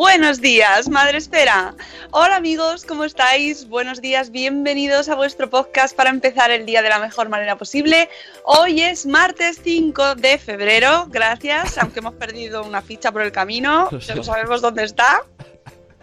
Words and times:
Buenos 0.00 0.40
días, 0.40 0.88
Madre 0.88 1.18
Espera. 1.18 1.74
Hola 2.10 2.36
amigos, 2.36 2.86
¿cómo 2.86 3.04
estáis? 3.04 3.68
Buenos 3.68 4.00
días, 4.00 4.30
bienvenidos 4.30 5.10
a 5.10 5.14
vuestro 5.14 5.50
podcast 5.50 5.94
para 5.94 6.08
empezar 6.08 6.50
el 6.50 6.64
día 6.64 6.80
de 6.80 6.88
la 6.88 6.98
mejor 6.98 7.28
manera 7.28 7.58
posible. 7.58 8.08
Hoy 8.46 8.80
es 8.80 9.04
martes 9.04 9.60
5 9.62 10.14
de 10.14 10.38
febrero, 10.38 11.06
gracias, 11.10 11.76
aunque 11.76 11.98
hemos 11.98 12.14
perdido 12.14 12.64
una 12.64 12.80
ficha 12.80 13.12
por 13.12 13.20
el 13.20 13.30
camino, 13.30 13.90
ya 13.98 14.14
no 14.14 14.24
sabemos 14.24 14.62
dónde 14.62 14.84
está. 14.84 15.22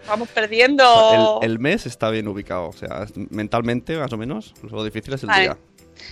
Vamos 0.08 0.30
perdiendo... 0.30 1.40
El, 1.42 1.54
el 1.54 1.60
mes 1.60 1.88
está 1.88 2.12
bien 2.12 2.28
ubicado, 2.28 2.68
o 2.68 2.74
sea, 2.74 3.08
mentalmente 3.32 3.98
más 3.98 4.14
o 4.14 4.18
menos, 4.18 4.54
lo 4.62 4.84
difícil 4.84 5.16
es 5.16 5.24
el 5.24 5.30
Vale. 5.30 5.42
día. 5.42 5.58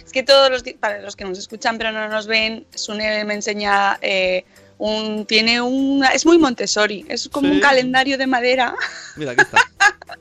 Es 0.03 0.11
que 0.11 0.23
todos 0.23 0.50
los, 0.50 0.63
para 0.80 1.03
los 1.03 1.16
que 1.16 1.25
nos 1.25 1.38
escuchan 1.38 1.78
pero 1.78 1.91
no 1.91 2.09
nos 2.09 2.25
ven, 2.25 2.66
Sune 2.73 3.23
me 3.25 3.36
enseña 3.36 4.00
eh, 4.02 4.44
un, 4.77 5.25
tiene 5.25 5.61
un, 5.61 6.03
es 6.13 6.25
muy 6.25 6.37
Montessori, 6.37 7.05
es 7.09 7.29
como 7.29 7.47
Sí. 7.49 7.55
un 7.55 7.59
calendario 7.61 8.17
de 8.17 8.27
madera. 8.27 8.75
Mira, 9.15 9.31
aquí 9.31 9.41
está. 9.41 9.59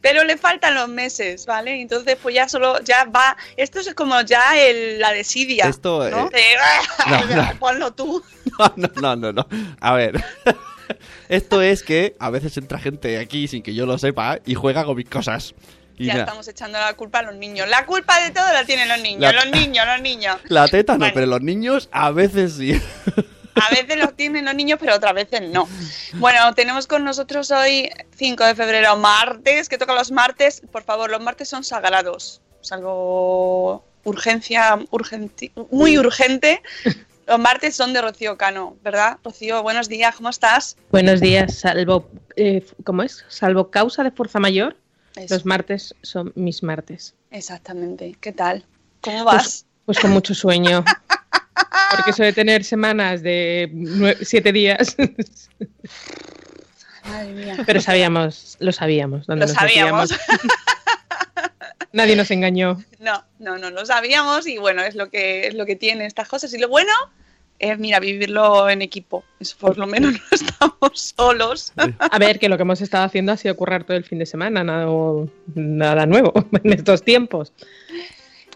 Pero 0.00 0.24
le 0.24 0.36
faltan 0.36 0.74
los 0.74 0.88
meses, 0.88 1.46
¿vale? 1.46 1.80
Entonces, 1.80 2.16
pues 2.20 2.34
ya 2.34 2.48
solo, 2.48 2.80
ya 2.82 3.04
va. 3.04 3.36
Esto 3.56 3.80
es 3.80 3.92
como 3.94 4.20
ya 4.22 4.56
el, 4.58 4.98
la 4.98 5.12
desidia. 5.12 5.66
Esto, 5.66 6.08
¿no? 6.10 6.28
eh, 6.32 6.56
De, 7.08 7.34
no, 7.36 7.42
no. 7.42 7.58
Ponlo 7.58 7.92
tú. 7.92 8.22
No, 8.76 8.90
no, 9.00 9.16
no, 9.16 9.32
no. 9.32 9.48
A 9.80 9.94
ver. 9.94 10.22
Esto 11.28 11.62
es 11.62 11.82
que 11.82 12.14
a 12.18 12.28
veces 12.30 12.56
entra 12.58 12.78
gente 12.78 13.18
aquí 13.18 13.48
sin 13.48 13.62
que 13.62 13.74
yo 13.74 13.86
lo 13.86 13.96
sepa 13.98 14.40
y 14.44 14.54
juega 14.54 14.84
con 14.84 14.96
mis 14.96 15.08
cosas. 15.08 15.54
Y 15.96 16.06
ya 16.06 16.14
estamos 16.20 16.46
echando 16.48 16.78
la 16.78 16.92
culpa 16.94 17.20
a 17.20 17.22
los 17.22 17.34
niños. 17.36 17.68
La 17.68 17.86
culpa 17.86 18.20
de 18.20 18.30
todo 18.30 18.44
la 18.52 18.64
tienen 18.64 18.88
los 18.88 19.00
niños, 19.00 19.20
La- 19.20 19.32
los 19.32 19.50
niños, 19.52 19.86
los 19.86 20.00
niños. 20.02 20.36
la 20.44 20.66
teta 20.68 20.94
no, 20.94 20.98
Bueno. 21.00 21.14
pero 21.14 21.26
los 21.26 21.40
niños 21.40 21.88
a 21.92 22.10
veces 22.10 22.54
sí. 22.54 22.80
A 23.54 23.70
veces 23.74 23.96
los 23.98 24.14
tienen 24.16 24.44
los 24.46 24.54
niños, 24.54 24.78
pero 24.80 24.94
otras 24.96 25.14
veces 25.14 25.42
no. 25.50 25.68
Bueno, 26.14 26.54
tenemos 26.54 26.86
con 26.86 27.04
nosotros 27.04 27.50
hoy 27.50 27.90
5 28.16 28.44
de 28.44 28.54
febrero, 28.54 28.96
martes, 28.96 29.68
que 29.68 29.78
toca 29.78 29.94
los 29.94 30.10
martes. 30.10 30.62
Por 30.72 30.82
favor, 30.84 31.10
los 31.10 31.20
martes 31.20 31.48
son 31.48 31.62
sagrados. 31.64 32.40
Salvo 32.60 33.84
urgencia, 34.04 34.76
urgenti- 34.90 35.52
muy 35.70 35.98
urgente. 35.98 36.62
Los 37.26 37.38
martes 37.38 37.76
son 37.76 37.92
de 37.92 38.02
Rocío 38.02 38.36
Cano, 38.36 38.76
¿verdad? 38.82 39.18
Rocío, 39.22 39.62
buenos 39.62 39.88
días, 39.88 40.14
¿cómo 40.16 40.28
estás? 40.28 40.76
Buenos 40.90 41.20
días, 41.20 41.54
salvo, 41.54 42.08
eh, 42.36 42.66
¿cómo 42.84 43.02
es? 43.04 43.24
Salvo 43.28 43.70
causa 43.70 44.02
de 44.02 44.10
fuerza 44.10 44.40
mayor, 44.40 44.76
Eso, 45.14 45.34
los 45.34 45.46
martes 45.46 45.94
son 46.02 46.32
mis 46.34 46.62
martes. 46.62 47.14
exactamente. 47.30 48.16
¿Qué 48.20 48.32
tal? 48.32 48.64
¿Cómo 49.00 49.24
Pues- 49.24 49.34
vas? 49.36 49.66
Pues 49.84 49.98
con 49.98 50.10
mucho 50.12 50.34
sueño. 50.34 50.84
Porque 51.54 52.10
eso 52.10 52.22
de 52.22 52.32
tener 52.32 52.64
semanas 52.64 53.22
de 53.22 54.16
siete 54.22 54.52
días, 54.52 54.96
Madre 57.04 57.32
mía. 57.32 57.56
pero 57.66 57.80
sabíamos, 57.80 58.56
lo 58.60 58.72
sabíamos. 58.72 59.26
dónde 59.26 59.46
Lo 59.46 59.52
nos 59.52 59.56
sabíamos. 59.56 60.10
Nadie 61.92 62.16
nos 62.16 62.30
engañó. 62.30 62.82
No, 63.00 63.24
no, 63.38 63.58
no 63.58 63.70
lo 63.70 63.84
sabíamos 63.84 64.46
y 64.46 64.56
bueno, 64.56 64.82
es 64.82 64.94
lo 64.94 65.10
que 65.10 65.46
es 65.46 65.54
lo 65.54 65.66
que 65.66 65.76
tiene 65.76 66.06
estas 66.06 66.26
cosas. 66.28 66.54
Y 66.54 66.58
lo 66.58 66.68
bueno 66.68 66.92
es, 67.58 67.78
mira, 67.78 68.00
vivirlo 68.00 68.68
en 68.68 68.82
equipo. 68.82 69.24
Eso 69.38 69.56
por 69.58 69.78
lo 69.78 69.86
menos 69.86 70.12
no 70.18 70.20
estamos 70.30 71.14
solos. 71.16 71.72
A 71.76 72.18
ver, 72.18 72.38
que 72.38 72.48
lo 72.48 72.56
que 72.56 72.62
hemos 72.62 72.80
estado 72.80 73.04
haciendo 73.04 73.32
ha 73.32 73.36
sido 73.36 73.56
currar 73.56 73.84
todo 73.84 73.96
el 73.96 74.04
fin 74.04 74.18
de 74.18 74.26
semana, 74.26 74.64
nada, 74.64 74.86
nada 75.54 76.06
nuevo 76.06 76.32
en 76.64 76.72
estos 76.72 77.02
tiempos. 77.02 77.52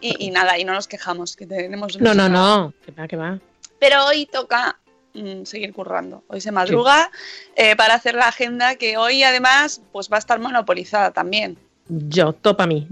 Y, 0.00 0.26
y 0.26 0.30
nada, 0.30 0.58
y 0.58 0.64
no 0.64 0.72
nos 0.74 0.88
quejamos, 0.88 1.36
que 1.36 1.46
tenemos... 1.46 1.98
No, 2.00 2.14
no, 2.14 2.28
no, 2.28 2.74
que 2.84 2.92
va, 2.92 3.08
que 3.08 3.16
va. 3.16 3.38
Pero 3.78 4.04
hoy 4.06 4.26
toca 4.26 4.78
mm, 5.14 5.44
seguir 5.44 5.72
currando. 5.72 6.22
Hoy 6.28 6.40
se 6.40 6.52
madruga 6.52 7.10
eh, 7.54 7.76
para 7.76 7.94
hacer 7.94 8.14
la 8.14 8.28
agenda 8.28 8.76
que 8.76 8.96
hoy 8.96 9.22
además 9.22 9.80
pues 9.92 10.10
va 10.10 10.16
a 10.16 10.18
estar 10.18 10.38
monopolizada 10.38 11.10
también. 11.12 11.58
Yo, 11.88 12.32
topa 12.32 12.64
a 12.64 12.66
mí. 12.66 12.86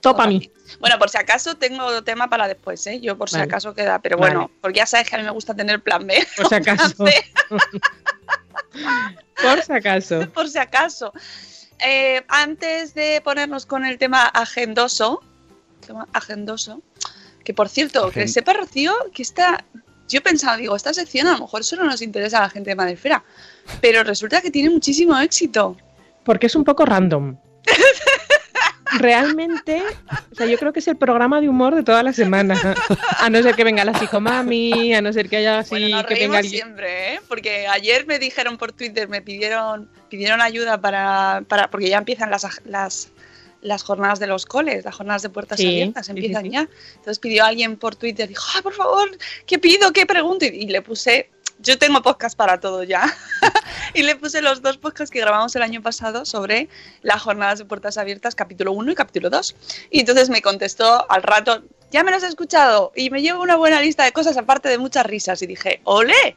Topa 0.00 0.24
a 0.24 0.26
mí. 0.26 0.50
Bueno, 0.80 0.98
por 0.98 1.10
si 1.10 1.18
acaso 1.18 1.56
tengo 1.56 2.02
tema 2.02 2.28
para 2.28 2.48
después, 2.48 2.84
¿eh? 2.86 2.98
Yo 3.00 3.16
por 3.16 3.28
si 3.30 3.36
Vale. 3.36 3.44
acaso 3.44 3.74
queda, 3.74 4.00
pero 4.00 4.16
Vale. 4.16 4.34
bueno, 4.34 4.50
porque 4.60 4.78
ya 4.78 4.86
sabes 4.86 5.08
que 5.08 5.14
a 5.14 5.18
mí 5.18 5.24
me 5.24 5.30
gusta 5.30 5.54
tener 5.54 5.80
plan 5.80 6.06
B. 6.06 6.26
Por 6.36 6.48
si 6.48 6.54
acaso. 6.56 6.94
Por 9.42 9.62
si 9.62 9.72
acaso. 9.72 10.30
por 10.32 10.48
si 10.48 10.58
acaso. 10.58 11.12
Eh, 11.84 12.22
antes 12.28 12.94
de 12.94 13.20
ponernos 13.22 13.66
con 13.66 13.84
el 13.84 13.98
tema 13.98 14.24
agendoso, 14.26 15.20
agendoso, 16.12 16.82
que 17.44 17.54
por 17.54 17.68
cierto, 17.68 18.10
que 18.10 18.28
sepa 18.28 18.52
Rocío 18.52 18.94
que 19.12 19.22
esta, 19.22 19.64
yo 20.08 20.18
he 20.18 20.22
pensado, 20.22 20.58
digo, 20.58 20.76
esta 20.76 20.94
sección 20.94 21.26
a 21.26 21.32
lo 21.32 21.40
mejor 21.40 21.64
solo 21.64 21.84
nos 21.84 22.02
interesa 22.02 22.38
a 22.38 22.42
la 22.42 22.50
gente 22.50 22.70
de 22.70 22.76
Madrefera, 22.76 23.24
pero 23.80 24.04
resulta 24.04 24.40
que 24.40 24.50
tiene 24.50 24.70
muchísimo 24.70 25.18
éxito. 25.18 25.76
Porque 26.24 26.46
es 26.46 26.54
un 26.54 26.64
poco 26.64 26.84
random. 26.84 27.36
Realmente, 28.98 29.82
o 30.30 30.34
sea, 30.34 30.46
yo 30.46 30.58
creo 30.58 30.72
que 30.72 30.80
es 30.80 30.88
el 30.88 30.96
programa 30.96 31.40
de 31.40 31.48
humor 31.48 31.74
de 31.74 31.82
toda 31.82 32.02
la 32.02 32.12
semana. 32.12 32.54
A 33.18 33.30
no 33.30 33.42
ser 33.42 33.54
que 33.54 33.64
venga 33.64 33.84
la 33.84 33.98
psicomami, 33.98 34.94
a 34.94 35.00
no 35.00 35.12
ser 35.12 35.30
que 35.30 35.38
haya 35.38 35.60
así, 35.60 35.70
bueno, 35.70 35.88
nos 35.88 36.06
que 36.06 36.14
venga 36.14 36.38
alguien. 36.38 36.62
siempre, 36.62 37.14
¿eh? 37.14 37.20
Porque 37.26 37.66
ayer 37.68 38.06
me 38.06 38.18
dijeron 38.18 38.58
por 38.58 38.72
Twitter, 38.72 39.08
me 39.08 39.22
pidieron, 39.22 39.88
pidieron 40.10 40.42
ayuda 40.42 40.78
para, 40.80 41.42
para 41.48 41.70
porque 41.70 41.88
ya 41.88 41.98
empiezan 41.98 42.30
las, 42.30 42.60
las, 42.66 43.11
las 43.62 43.82
jornadas 43.82 44.18
de 44.18 44.26
los 44.26 44.44
coles, 44.44 44.84
las 44.84 44.94
jornadas 44.94 45.22
de 45.22 45.30
puertas 45.30 45.58
Sí, 45.58 45.66
abiertas, 45.66 46.06
sí, 46.06 46.12
sí, 46.12 46.18
empiezan 46.18 46.42
sí. 46.44 46.50
ya. 46.50 46.68
Entonces 46.96 47.18
pidió 47.18 47.44
alguien 47.44 47.76
por 47.76 47.96
Twitter, 47.96 48.28
dijo, 48.28 48.44
"Ay, 48.54 48.62
por 48.62 48.74
favor, 48.74 49.08
¿qué 49.46 49.58
pido? 49.58 49.92
¿Qué 49.92 50.04
pregunto? 50.04 50.44
Y, 50.44 50.48
y 50.48 50.66
le 50.66 50.82
puse, 50.82 51.30
yo 51.60 51.78
tengo 51.78 52.02
podcast 52.02 52.36
para 52.36 52.58
todo 52.60 52.82
ya. 52.82 53.02
y 53.94 54.02
le 54.02 54.16
puse 54.16 54.42
los 54.42 54.62
dos 54.62 54.78
podcasts 54.78 55.12
que 55.12 55.20
grabamos 55.20 55.54
el 55.54 55.62
año 55.62 55.80
pasado 55.80 56.24
sobre 56.24 56.68
las 57.02 57.22
jornadas 57.22 57.60
de 57.60 57.64
puertas 57.64 57.98
abiertas, 57.98 58.34
capítulo 58.34 58.72
1 58.72 58.92
y 58.92 58.94
capítulo 58.96 59.30
2. 59.30 59.54
Y 59.90 60.00
entonces 60.00 60.28
me 60.28 60.42
contestó 60.42 61.08
al 61.10 61.22
rato, 61.22 61.62
ya 61.92 62.02
me 62.02 62.10
los 62.10 62.22
he 62.24 62.26
escuchado 62.26 62.90
y 62.96 63.10
me 63.10 63.22
llevo 63.22 63.42
una 63.42 63.56
buena 63.56 63.80
lista 63.80 64.04
de 64.04 64.12
cosas 64.12 64.36
aparte 64.36 64.68
de 64.68 64.78
muchas 64.78 65.06
risas. 65.06 65.40
Y 65.42 65.46
dije, 65.46 65.80
¡ole! 65.84 66.36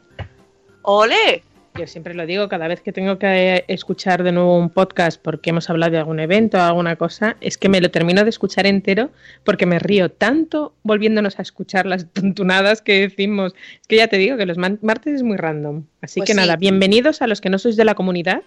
¡ole! 0.83 1.43
Yo 1.77 1.87
siempre 1.87 2.13
lo 2.13 2.25
digo, 2.25 2.47
cada 2.47 2.69
vez 2.69 2.79
que 2.79 2.93
tengo 2.93 3.19
que 3.19 3.65
escuchar 3.67 4.23
de 4.23 4.31
nuevo 4.31 4.57
un 4.57 4.69
podcast 4.69 5.21
porque 5.21 5.49
hemos 5.49 5.69
hablado 5.69 5.91
de 5.91 5.97
algún 5.97 6.21
evento 6.21 6.57
o 6.57 6.61
alguna 6.61 6.95
cosa, 6.95 7.35
es 7.41 7.57
que 7.57 7.67
me 7.67 7.81
lo 7.81 7.91
termino 7.91 8.23
de 8.23 8.29
escuchar 8.29 8.65
entero 8.65 9.11
porque 9.43 9.65
me 9.65 9.77
río 9.77 10.09
tanto 10.09 10.73
volviéndonos 10.83 11.37
a 11.37 11.41
escuchar 11.41 11.85
las 11.85 12.05
tontunadas 12.13 12.81
que 12.81 13.01
decimos. 13.01 13.53
Es 13.81 13.87
que 13.87 13.97
ya 13.97 14.07
te 14.07 14.17
digo 14.17 14.37
que 14.37 14.45
los 14.45 14.57
martes 14.57 15.15
es 15.15 15.23
muy 15.23 15.35
random. 15.35 15.83
Así 16.01 16.21
Pues 16.21 16.27
que 16.27 16.33
sí. 16.33 16.37
nada, 16.37 16.55
bienvenidos 16.55 17.21
a 17.21 17.27
los 17.27 17.41
que 17.41 17.49
no 17.49 17.59
sois 17.59 17.75
de 17.75 17.83
la 17.83 17.93
comunidad 17.93 18.43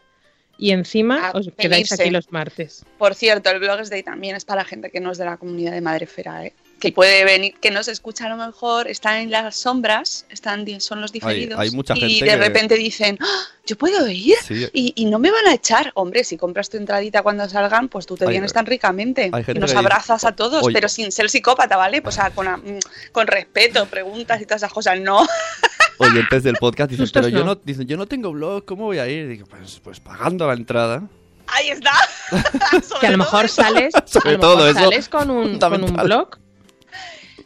y 0.56 0.70
encima 0.70 1.30
os 1.34 1.50
quedáis 1.54 1.92
aquí 1.92 2.08
los 2.08 2.32
martes. 2.32 2.86
Por 2.96 3.14
cierto, 3.14 3.50
el 3.50 3.58
Blogs 3.58 3.90
Day 3.90 4.02
también 4.02 4.36
es 4.36 4.46
para 4.46 4.64
gente 4.64 4.90
que 4.90 5.00
no 5.00 5.12
es 5.12 5.18
de 5.18 5.26
la 5.26 5.36
comunidad 5.36 5.72
de 5.72 5.82
Madrefera, 5.82 6.46
¿eh? 6.46 6.54
Que 6.80 6.92
puede 6.92 7.24
venir, 7.24 7.54
que 7.60 7.70
no 7.70 7.82
se 7.82 7.90
escucha 7.92 8.26
a 8.26 8.28
lo 8.28 8.36
mejor, 8.36 8.86
están 8.88 9.16
en 9.18 9.30
las 9.30 9.56
sombras, 9.56 10.26
están, 10.30 10.64
son 10.80 11.00
los 11.00 11.10
diferidos. 11.12 11.58
hay 11.58 11.70
mucha 11.72 11.94
y 11.96 12.20
de 12.20 12.26
que- 12.26 12.36
repente 12.36 12.76
dicen, 12.76 13.18
"Ah, 13.20 13.42
yo 13.66 13.76
puedo 13.76 14.08
ir 14.08 14.36
Sí. 14.46 14.66
y, 14.72 14.92
y 14.96 15.04
no 15.06 15.18
me 15.18 15.30
van 15.30 15.46
a 15.48 15.54
echar. 15.54 15.90
Hombre, 15.94 16.24
si 16.24 16.36
compras 16.36 16.70
tu 16.70 16.76
entradita 16.76 17.22
cuando 17.22 17.48
salgan, 17.48 17.88
pues 17.88 18.06
tú 18.06 18.16
te 18.16 18.24
Hay- 18.24 18.30
vienes 18.30 18.52
tan 18.52 18.64
ricamente 18.66 19.26
y 19.26 19.30
nos 19.30 19.46
dice, 19.70 19.76
abrazas 19.76 20.24
a 20.24 20.32
todos, 20.36 20.62
"Oye". 20.64 20.72
pero 20.74 20.88
sin 20.88 21.10
ser 21.12 21.28
psicópata, 21.30 21.76
¿vale? 21.76 22.00
Pues, 22.00 22.14
o 22.16 22.20
sea, 22.20 22.30
con, 22.30 22.46
a- 22.48 22.56
mm, 22.56 22.78
con 23.12 23.26
respeto, 23.26 23.86
preguntas 23.86 24.40
y 24.40 24.44
todas 24.46 24.62
esas 24.62 24.72
cosas. 24.72 25.00
No, 25.00 25.26
oyentes 25.98 26.42
del 26.44 26.54
podcast 26.56 26.90
dicen, 26.90 27.08
pero 27.12 27.28
yo 27.28 27.44
no. 27.44 27.56
dicen, 27.56 27.86
yo 27.86 27.96
no 27.96 28.06
tengo 28.06 28.30
blog, 28.32 28.64
¿cómo 28.64 28.84
voy 28.84 28.98
a 28.98 29.08
ir? 29.08 29.28
Digo, 29.28 29.46
pues, 29.46 29.80
pues 29.82 30.00
pagando 30.00 30.46
la 30.46 30.54
entrada. 30.54 31.02
ahí 31.48 31.70
está. 31.70 31.92
Que 33.00 33.06
a 33.06 33.10
lo 33.10 33.18
mejor 33.18 33.48
sales, 33.48 33.94
a 33.96 34.06
Sobre 34.06 34.32
lo 34.32 34.38
todo 34.40 34.56
mejor 34.66 34.74
sales 34.74 35.08
con 35.08 35.30
un, 35.30 35.58
con 35.58 35.84
un 35.84 35.94
blog. 35.96 36.38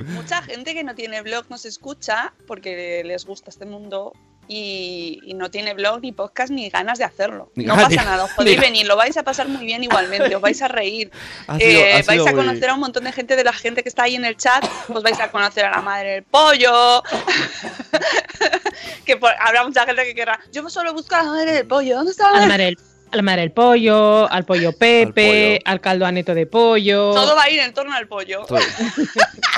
Mucha 0.05 0.43
gente 0.43 0.75
que 0.75 0.85
no 0.85 0.95
tiene 0.95 1.23
blog 1.23 1.47
nos 1.51 1.65
escucha 1.65 2.33
porque 2.47 3.03
les 3.05 3.25
gusta 3.25 3.51
este 3.51 3.65
mundo 3.67 4.13
y, 4.49 5.21
y 5.25 5.35
no 5.35 5.51
tiene 5.51 5.73
blog, 5.73 6.01
ni 6.03 6.11
podcast, 6.13 6.51
ni 6.51 6.69
ganas 6.69 6.99
de 6.99 7.05
hacerlo. 7.05 7.51
Ni 7.55 7.65
no 7.65 7.75
pasa 7.77 8.03
nada, 8.05 8.25
os 8.25 8.31
podéis 8.37 8.59
ni- 8.59 8.65
venir, 8.65 8.87
lo 8.87 8.97
vais 8.97 9.17
a 9.17 9.23
pasar 9.23 9.49
muy 9.49 9.65
bien 9.65 9.85
igualmente, 9.85 10.35
os 10.35 10.43
vais 10.43 10.61
a 10.63 10.69
reír. 10.69 11.11
Sido- 11.47 11.59
Eh, 11.61 12.03
vais 12.07 12.21
a 12.21 12.25
muy- 12.25 12.35
conocer 12.35 12.69
a 12.71 12.75
un 12.75 12.81
montón 12.81 13.05
de 13.05 13.13
gente 13.13 13.37
de 13.37 13.45
la 13.45 13.53
gente 13.53 13.83
que 13.83 13.89
está 13.89 14.03
ahí 14.03 14.17
en 14.17 14.25
el 14.25 14.37
chat, 14.37 14.65
pues 14.89 15.03
vais 15.05 15.19
a 15.21 15.31
conocer 15.31 15.65
a 15.65 15.71
la 15.71 15.81
madre 15.81 16.11
del 16.15 16.23
pollo. 16.25 17.03
que 19.05 19.17
por- 19.17 19.33
habrá 19.41 19.65
mucha 19.65 19.87
gente 19.87 20.05
que 20.05 20.15
querrá. 20.15 20.39
Yo 20.53 20.69
solo 20.69 20.93
busco 20.93 21.15
a 21.15 21.23
la 21.23 21.31
madre 21.31 21.53
del 21.53 21.67
pollo. 21.67 21.97
¿Dónde 21.97 22.11
está 22.11 22.25
la 22.27 22.33
madre? 22.33 22.49
madre 22.49 22.65
del, 22.65 22.79
a 23.13 23.17
la 23.17 23.23
madre 23.23 23.43
del 23.43 23.53
pollo, 23.53 24.31
al 24.31 24.45
pollo 24.45 24.73
Pepe, 24.73 25.59
pollo. 25.61 25.71
al 25.71 25.81
caldo 25.83 26.07
aneto 26.07 26.35
de 26.35 26.47
pollo. 26.47 27.13
Todo 27.13 27.37
va 27.37 27.43
a 27.43 27.51
ir 27.51 27.61
en 27.61 27.75
torno 27.75 27.95
al 27.95 28.09
pollo. 28.09 28.45
Todo. 28.47 28.59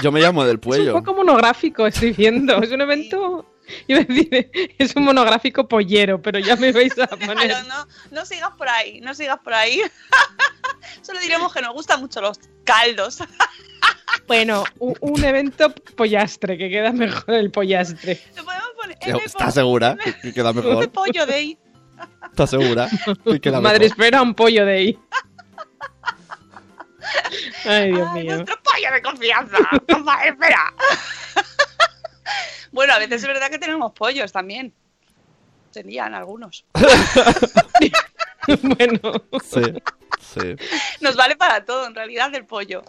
Yo 0.02 0.10
me 0.10 0.20
llamo 0.20 0.44
del 0.44 0.58
Es 0.64 0.78
un 0.80 0.92
poco 0.92 1.14
monográfico, 1.14 1.86
estoy 1.86 2.10
viendo. 2.12 2.60
Es 2.60 2.72
un 2.72 2.80
evento. 2.80 3.48
Decir, 3.88 4.50
es 4.76 4.94
un 4.94 5.04
monográfico 5.04 5.66
pollero, 5.66 6.20
pero 6.20 6.38
ya 6.38 6.56
me 6.56 6.72
vais 6.72 6.98
a 6.98 7.06
poner. 7.26 7.48
Claro, 7.48 7.68
no, 7.68 7.86
no 8.10 8.26
sigas 8.26 8.50
por 8.58 8.68
ahí, 8.68 9.00
no 9.00 9.14
sigas 9.14 9.38
por 9.38 9.54
ahí. 9.54 9.80
Solo 11.02 11.20
diremos 11.20 11.54
que 11.54 11.62
nos 11.62 11.72
gustan 11.72 12.00
mucho 12.00 12.20
los 12.20 12.38
caldos. 12.64 13.20
Bueno, 14.26 14.64
un, 14.80 14.94
un 15.00 15.24
evento 15.24 15.72
pollastre, 15.96 16.58
que 16.58 16.68
queda 16.68 16.92
mejor 16.92 17.34
el 17.34 17.50
pollastre. 17.50 18.20
Lo 18.36 18.44
podemos 18.44 18.68
poner. 18.76 18.98
¿Estás 19.24 19.54
segura 19.54 19.96
que, 20.02 20.12
que 20.18 20.32
queda 20.34 20.52
mejor? 20.52 20.90
pollo 20.90 21.24
de 21.24 21.34
ahí. 21.34 21.58
¿Estás 22.34 22.50
segura 22.50 22.88
que 23.40 23.50
Madre 23.52 23.86
espera 23.86 24.20
un 24.20 24.34
pollo 24.34 24.66
de 24.66 24.72
ahí. 24.72 24.98
Ay, 27.64 27.92
Dios 27.92 28.08
Ay, 28.12 28.22
mío. 28.24 28.34
nuestro 28.34 28.56
pollo 28.60 28.92
de 28.92 29.02
confianza. 29.02 29.56
Mamá, 29.88 30.24
espera. 30.24 30.74
bueno, 32.72 32.92
a 32.94 32.98
veces 32.98 33.22
es 33.22 33.26
verdad 33.28 33.48
que 33.50 33.58
tenemos 33.60 33.92
pollos 33.92 34.32
también. 34.32 34.74
Se 35.70 35.84
lían 35.84 36.12
algunos. 36.12 36.64
bueno, 38.62 39.00
Sí, 39.44 39.62
sí. 40.20 40.56
Nos 41.00 41.14
vale 41.14 41.36
para 41.36 41.64
todo, 41.64 41.86
en 41.86 41.94
realidad, 41.94 42.34
el 42.34 42.46
pollo. 42.46 42.82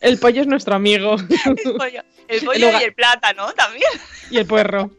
el 0.00 0.18
pollo 0.18 0.42
es 0.42 0.46
nuestro 0.46 0.74
amigo. 0.74 1.16
El 1.64 1.74
pollo, 1.74 2.02
el 2.28 2.44
pollo 2.44 2.66
lugar- 2.66 2.82
y 2.82 2.84
el 2.84 2.94
plátano 2.94 3.50
también. 3.54 3.90
y 4.30 4.36
el 4.36 4.46
puerro. 4.46 4.90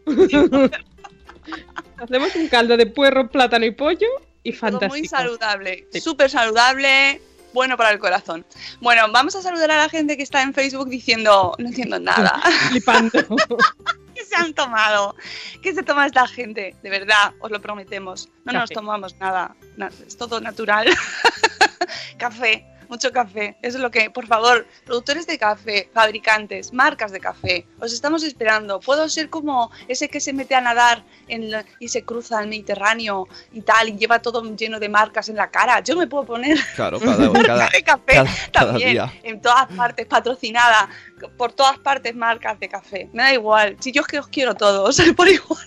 Hacemos 2.01 2.35
un 2.35 2.47
caldo 2.47 2.77
de 2.77 2.85
puerro, 2.85 3.29
plátano 3.29 3.65
y 3.65 3.71
pollo 3.71 4.07
y 4.43 4.51
fantástico. 4.53 4.95
muy 4.97 5.07
saludable, 5.07 5.87
Sí. 5.91 5.99
súper 6.01 6.29
saludable, 6.29 7.21
bueno 7.53 7.77
para 7.77 7.91
el 7.91 7.99
corazón. 7.99 8.45
Bueno, 8.79 9.03
vamos 9.11 9.35
a 9.35 9.41
saludar 9.41 9.71
a 9.71 9.77
la 9.77 9.89
gente 9.89 10.15
que 10.17 10.23
está 10.23 10.41
en 10.41 10.53
Facebook 10.53 10.89
diciendo, 10.89 11.53
no 11.57 11.67
entiendo 11.67 11.99
nada. 11.99 12.41
Flipando. 12.69 13.11
¿Qué 14.15 14.25
se 14.25 14.35
han 14.35 14.53
tomado? 14.53 15.15
¿Qué 15.61 15.73
se 15.73 15.81
toma 15.83 16.05
esta 16.05 16.27
gente? 16.27 16.75
De 16.83 16.89
verdad, 16.89 17.33
os 17.39 17.51
lo 17.51 17.61
prometemos. 17.61 18.27
No 18.45 18.51
nos 18.53 18.63
Café. 18.63 18.73
tomamos 18.75 19.15
nada. 19.17 19.55
na- 19.77 19.91
es 20.05 20.17
todo 20.17 20.41
natural. 20.41 20.87
café, 22.17 22.65
mucho 22.89 23.11
café. 23.11 23.55
Eso 23.61 23.77
es 23.77 23.81
lo 23.83 23.91
que, 23.91 24.09
por 24.09 24.27
favor, 24.27 24.65
productores 24.85 25.27
de 25.27 25.37
café, 25.37 25.89
fabricantes, 25.93 26.73
marcas 26.73 27.11
de 27.11 27.19
café, 27.19 27.65
os 27.79 27.93
estamos 27.93 28.23
esperando. 28.23 28.79
Puedo 28.79 29.07
ser 29.07 29.29
como 29.29 29.71
ese 29.87 30.09
que 30.09 30.19
se 30.19 30.33
mete 30.33 30.55
a 30.55 30.61
nadar 30.61 31.03
en 31.27 31.51
la- 31.51 31.63
y 31.79 31.87
se 31.87 32.03
cruza 32.03 32.41
el 32.41 32.49
Mediterráneo 32.49 33.27
y 33.53 33.61
tal, 33.61 33.89
y 33.89 33.97
lleva 33.97 34.19
todo 34.19 34.43
lleno 34.55 34.79
de 34.79 34.89
marcas 34.89 35.29
en 35.29 35.35
la 35.35 35.49
cara. 35.49 35.79
Yo 35.81 35.95
me 35.95 36.07
puedo 36.07 36.25
poner 36.25 36.57
Claro, 36.75 36.99
cada, 36.99 37.31
cada, 37.43 37.69
de 37.69 37.83
café 37.83 38.13
cada- 38.13 38.29
cada 38.51 38.67
también, 38.71 38.91
día. 38.91 39.13
en 39.23 39.39
todas 39.41 39.67
partes, 39.67 40.05
patrocinada, 40.07 40.89
por 41.37 41.53
todas 41.53 41.77
partes 41.77 42.15
marcas 42.15 42.59
de 42.59 42.67
café. 42.67 43.09
Me 43.13 43.23
da 43.23 43.33
igual, 43.33 43.77
si 43.79 43.91
yo 43.91 44.01
es 44.01 44.07
que 44.07 44.19
os 44.19 44.27
quiero 44.27 44.55
todos, 44.55 44.99
por 45.15 45.27
igual. 45.29 45.63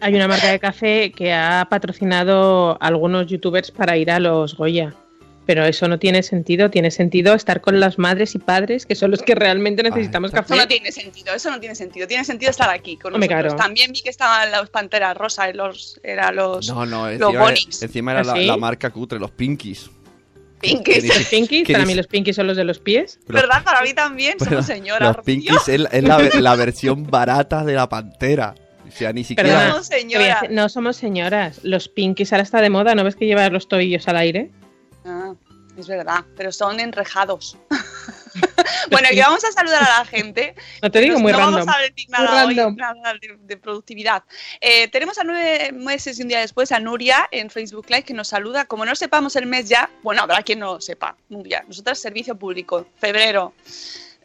Hay 0.00 0.14
una 0.14 0.28
marca 0.28 0.48
de 0.48 0.58
café 0.58 1.10
que 1.10 1.32
ha 1.32 1.66
patrocinado 1.70 2.72
a 2.82 2.86
algunos 2.86 3.26
youtubers 3.28 3.70
para 3.70 3.96
ir 3.96 4.10
a 4.10 4.18
los 4.20 4.54
Goya. 4.54 4.94
Pero 5.46 5.64
eso 5.64 5.86
no 5.86 5.98
tiene 6.00 6.22
sentido. 6.24 6.70
Tiene 6.70 6.90
sentido 6.90 7.32
estar 7.34 7.60
con 7.60 7.78
las 7.78 7.98
madres 7.98 8.34
y 8.34 8.38
padres, 8.38 8.84
que 8.84 8.96
son 8.96 9.12
los 9.12 9.22
que 9.22 9.34
realmente 9.36 9.82
necesitamos 9.84 10.30
exacto. 10.32 10.54
Eso 10.54 10.60
no 10.62 10.66
café. 10.66 10.74
tiene 10.80 10.92
sentido, 10.92 11.34
eso 11.34 11.50
no 11.52 11.60
tiene 11.60 11.74
sentido. 11.76 12.08
Tiene 12.08 12.24
sentido 12.24 12.50
estar 12.50 12.68
aquí 12.68 12.96
con 12.96 13.14
Hombre, 13.14 13.28
nosotros. 13.28 13.54
claro. 13.54 13.62
También 13.68 13.92
vi 13.92 14.02
que 14.02 14.10
estaban 14.10 14.50
los 14.50 14.70
panteras 14.70 15.16
rosas, 15.16 15.54
los, 15.54 16.00
era 16.02 16.32
los 16.32 16.66
No, 16.68 16.84
no, 16.84 17.04
los 17.10 17.12
encima, 17.12 17.40
Bonix. 17.44 17.82
encima 17.82 18.10
era 18.12 18.24
la, 18.24 18.32
¿Ah, 18.32 18.36
sí? 18.36 18.44
la 18.46 18.56
marca 18.56 18.90
cutre, 18.90 19.18
los 19.20 19.30
Pinkies. 19.30 19.88
pinkies. 20.60 21.04
Los 21.06 21.26
pinkies, 21.28 21.66
para 21.68 21.78
dice- 21.80 21.86
mí 21.86 21.94
los 21.94 22.06
pinkies 22.06 22.34
son 22.34 22.46
los 22.48 22.56
de 22.56 22.64
los 22.64 22.78
pies. 22.80 23.20
¿Verdad? 23.28 23.62
Para 23.62 23.82
mí 23.82 23.92
también, 23.94 24.38
somos 24.40 24.66
señoras. 24.66 25.16
Los 25.16 25.24
Pinkies 25.24 25.68
es, 25.68 25.86
es 25.92 26.02
la, 26.02 26.18
la 26.40 26.56
versión 26.56 27.06
barata 27.08 27.62
de 27.64 27.74
la 27.74 27.88
pantera. 27.88 28.54
O 28.88 28.90
sea, 28.90 29.12
ni 29.12 29.22
siquiera. 29.24 29.48
Perdona. 29.50 29.70
Somos 29.72 29.88
Te 29.88 29.94
voy 29.96 30.00
a 30.00 30.08
señoras. 30.08 30.40
decir- 30.42 30.50
No 30.56 30.68
somos 30.68 30.96
señoras. 30.96 31.60
Los 31.62 31.88
pinkies 31.88 32.32
ahora 32.32 32.42
está 32.42 32.60
de 32.62 32.70
moda. 32.70 32.94
¿No 32.94 33.04
ves 33.04 33.16
que 33.16 33.26
llevar 33.26 33.52
los 33.52 33.68
tobillos 33.68 34.08
al 34.08 34.16
aire? 34.16 34.50
Es 35.76 35.88
verdad, 35.88 36.24
pero 36.36 36.52
son 36.52 36.80
enrejados. 36.80 37.56
bueno, 38.90 39.08
que 39.10 39.20
vamos 39.20 39.44
a 39.44 39.52
saludar 39.52 39.82
a 39.82 39.98
la 39.98 40.04
gente. 40.04 40.54
No 40.82 40.90
te 40.90 41.00
digo, 41.00 41.18
muy 41.18 41.32
no 41.32 41.38
random. 41.38 41.66
vamos 41.66 41.74
a 41.74 41.80
decir 41.80 42.08
nada 42.10 42.46
hoy, 42.46 42.54
nada 42.54 43.14
de, 43.20 43.36
de 43.40 43.56
productividad. 43.56 44.22
Eh, 44.60 44.88
tenemos 44.88 45.18
a 45.18 45.24
nueve 45.24 45.72
meses 45.72 46.18
y 46.18 46.22
un 46.22 46.28
día 46.28 46.40
después 46.40 46.70
a 46.72 46.78
Nuria 46.80 47.28
en 47.30 47.50
Facebook 47.50 47.86
Live 47.88 48.04
que 48.04 48.14
nos 48.14 48.28
saluda. 48.28 48.64
Como 48.66 48.84
no 48.84 48.94
sepamos 48.94 49.36
el 49.36 49.46
mes 49.46 49.68
ya, 49.68 49.90
bueno, 50.02 50.22
habrá 50.22 50.42
quien 50.42 50.60
no 50.60 50.74
lo 50.74 50.80
sepa. 50.80 51.16
Nuria, 51.28 51.64
nosotros 51.66 51.98
servicio 51.98 52.36
público, 52.36 52.86
febrero. 52.98 53.54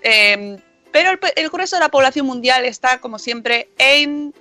Eh, 0.03 0.58
pero 0.91 1.12
el, 1.12 1.20
el 1.36 1.50
grueso 1.50 1.77
de 1.77 1.81
la 1.81 1.89
población 1.89 2.25
mundial 2.25 2.65
está, 2.65 3.00
como 3.00 3.17
siempre, 3.17 3.70
en 3.77 4.34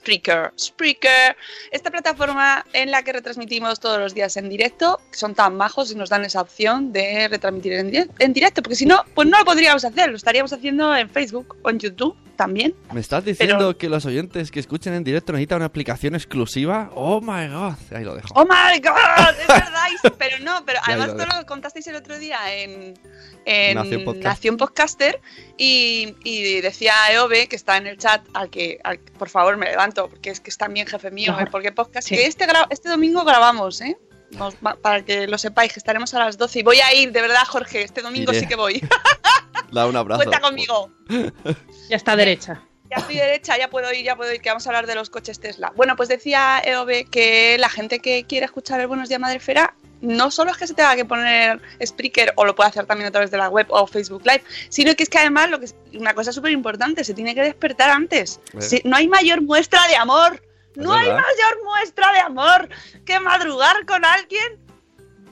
Spreaker. 0.00 0.52
Spreaker, 0.58 1.36
esta 1.70 1.90
plataforma 1.90 2.64
en 2.72 2.90
la 2.90 3.02
que 3.02 3.12
retransmitimos 3.12 3.80
todos 3.80 3.98
los 3.98 4.14
días 4.14 4.36
en 4.38 4.48
directo, 4.48 4.98
que 5.12 5.18
son 5.18 5.34
tan 5.34 5.56
majos 5.56 5.92
y 5.92 5.94
nos 5.94 6.08
dan 6.08 6.24
esa 6.24 6.40
opción 6.40 6.90
de 6.92 7.28
retransmitir 7.28 7.74
en, 7.74 7.90
direct- 7.92 8.14
en 8.18 8.32
directo, 8.32 8.62
porque 8.62 8.76
si 8.76 8.86
no, 8.86 9.04
pues 9.14 9.28
no 9.28 9.38
lo 9.38 9.44
podríamos 9.44 9.84
hacer, 9.84 10.08
lo 10.10 10.16
estaríamos 10.16 10.52
haciendo 10.54 10.96
en 10.96 11.10
Facebook 11.10 11.56
o 11.62 11.68
en 11.70 11.78
YouTube 11.78 12.16
también. 12.36 12.74
¿Me 12.92 13.00
estás 13.00 13.22
diciendo 13.26 13.56
Pero- 13.58 13.76
que 13.78 13.90
los 13.90 14.06
oyentes 14.06 14.50
que 14.50 14.60
escuchen 14.60 14.94
en 14.94 15.04
directo 15.04 15.32
necesitan 15.32 15.56
una 15.56 15.66
aplicación 15.66 16.14
exclusiva? 16.14 16.90
Oh 16.94 17.20
my 17.20 17.48
god. 17.48 17.74
Ahí 17.94 18.02
lo 18.04 18.14
dejo. 18.14 18.28
¡Oh 18.34 18.44
my 18.44 18.80
god! 18.80 19.34
Es 19.38 19.46
verdad, 19.48 20.14
pero 20.18 20.38
no, 20.38 20.64
pero 20.64 20.80
además 20.86 21.14
ya. 21.18 21.38
lo 21.40 21.44
contasteis 21.46 21.86
el 21.88 21.96
otro 21.96 22.18
día 22.18 22.38
en, 22.54 22.98
en 23.44 23.74
Nación 23.74 24.04
Podcast. 24.04 24.24
Nación 24.24 24.56
Podcaster 24.56 25.20
y, 25.58 26.14
y 26.24 26.62
decía 26.62 26.94
Eove, 27.12 27.46
que 27.48 27.56
está 27.56 27.76
en 27.76 27.86
el 27.88 27.98
chat, 27.98 28.22
al 28.32 28.48
que, 28.48 28.78
al 28.84 28.98
que, 29.00 29.12
por 29.12 29.28
favor 29.28 29.58
me 29.58 29.66
levanto, 29.66 29.89
porque 29.92 30.30
es 30.30 30.40
que 30.40 30.50
es 30.50 30.56
también 30.58 30.86
jefe 30.86 31.10
mío, 31.10 31.32
Claro. 31.32 31.46
¿eh? 31.46 31.50
porque 31.50 31.72
podcast, 31.72 32.08
Sí. 32.08 32.16
que 32.16 32.26
este, 32.26 32.46
este 32.70 32.88
domingo 32.88 33.24
grabamos, 33.24 33.80
¿eh? 33.80 33.96
Nos 34.32 34.54
para 34.54 35.04
que 35.04 35.26
lo 35.26 35.38
sepáis, 35.38 35.72
que 35.72 35.80
estaremos 35.80 36.14
a 36.14 36.20
las 36.20 36.38
12 36.38 36.60
y 36.60 36.62
voy 36.62 36.78
a 36.80 36.94
ir, 36.94 37.10
de 37.10 37.20
verdad, 37.20 37.42
Jorge, 37.48 37.82
este 37.82 38.00
domingo 38.00 38.30
Iré. 38.32 38.40
sí 38.40 38.46
que 38.46 38.54
voy. 38.56 38.80
Da 39.72 39.86
un 39.86 39.96
abrazo. 39.96 40.18
Cuenta 40.22 40.40
conmigo. 40.40 40.90
Ya 41.88 41.96
está 41.96 42.14
derecha. 42.16 42.62
Ya 42.88 42.96
estoy 42.98 43.16
derecha, 43.16 43.56
ya 43.58 43.68
puedo 43.70 43.92
ir, 43.92 44.04
ya 44.04 44.16
puedo 44.16 44.32
ir, 44.32 44.40
que 44.40 44.48
vamos 44.48 44.66
a 44.66 44.70
hablar 44.70 44.86
de 44.86 44.94
los 44.96 45.10
coches 45.10 45.38
Tesla. 45.40 45.72
Bueno, 45.76 45.94
pues 45.96 46.08
decía 46.08 46.60
EOB 46.64 47.08
que 47.10 47.56
la 47.58 47.68
gente 47.68 48.00
que 48.00 48.24
quiere 48.24 48.46
escuchar 48.46 48.80
el 48.80 48.86
Buenos 48.88 49.08
Días 49.08 49.20
Madrefera 49.20 49.74
no 50.00 50.30
solo 50.30 50.50
es 50.50 50.56
que 50.56 50.66
se 50.66 50.74
tenga 50.74 50.96
que 50.96 51.04
poner 51.04 51.60
Spreaker 51.84 52.32
o 52.36 52.44
lo 52.44 52.54
puede 52.54 52.70
hacer 52.70 52.86
también 52.86 53.08
a 53.08 53.10
través 53.10 53.30
de 53.30 53.36
la 53.36 53.48
web 53.48 53.66
o 53.70 53.86
Facebook 53.86 54.22
Live, 54.24 54.42
sino 54.68 54.94
que 54.94 55.02
es 55.02 55.08
que 55.08 55.18
además 55.18 55.50
lo 55.50 55.58
que 55.58 55.66
es 55.66 55.74
una 55.94 56.14
cosa 56.14 56.32
súper 56.32 56.52
importante, 56.52 57.04
se 57.04 57.14
tiene 57.14 57.34
que 57.34 57.42
despertar 57.42 57.90
antes. 57.90 58.40
Eh. 58.54 58.60
Sí, 58.62 58.80
no 58.84 58.96
hay 58.96 59.08
mayor 59.08 59.42
muestra 59.42 59.86
de 59.88 59.96
amor. 59.96 60.42
Es 60.70 60.76
No 60.76 60.94
hay 60.94 61.08
mayor 61.08 61.64
muestra 61.64 62.12
de 62.12 62.20
amor 62.20 62.68
que 63.04 63.18
madrugar 63.20 63.84
con 63.86 64.04
alguien. 64.04 64.58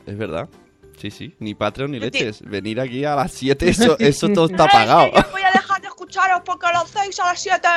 Es 0.07 0.17
verdad. 0.19 0.49
Sí, 1.01 1.11
sí. 1.13 1.35
Ni 1.39 1.55
Patreon 1.55 1.93
ni 1.93 2.01
leches. 2.01 2.43
Venir 2.43 2.81
aquí 2.81 3.05
a 3.05 3.15
las 3.15 3.33
7, 3.33 3.69
eso, 3.69 3.97
eso 4.01 4.29
todo 4.31 4.47
está 4.47 4.65
"Ay, 4.69 4.69
es 4.69 4.73
que 4.73 4.77
pagado. 4.79 5.11
Porque 6.45 6.67
a 6.67 6.73
las 6.73 6.89
6 6.91 7.21
a 7.21 7.25
las 7.27 7.41
7. 7.41 7.69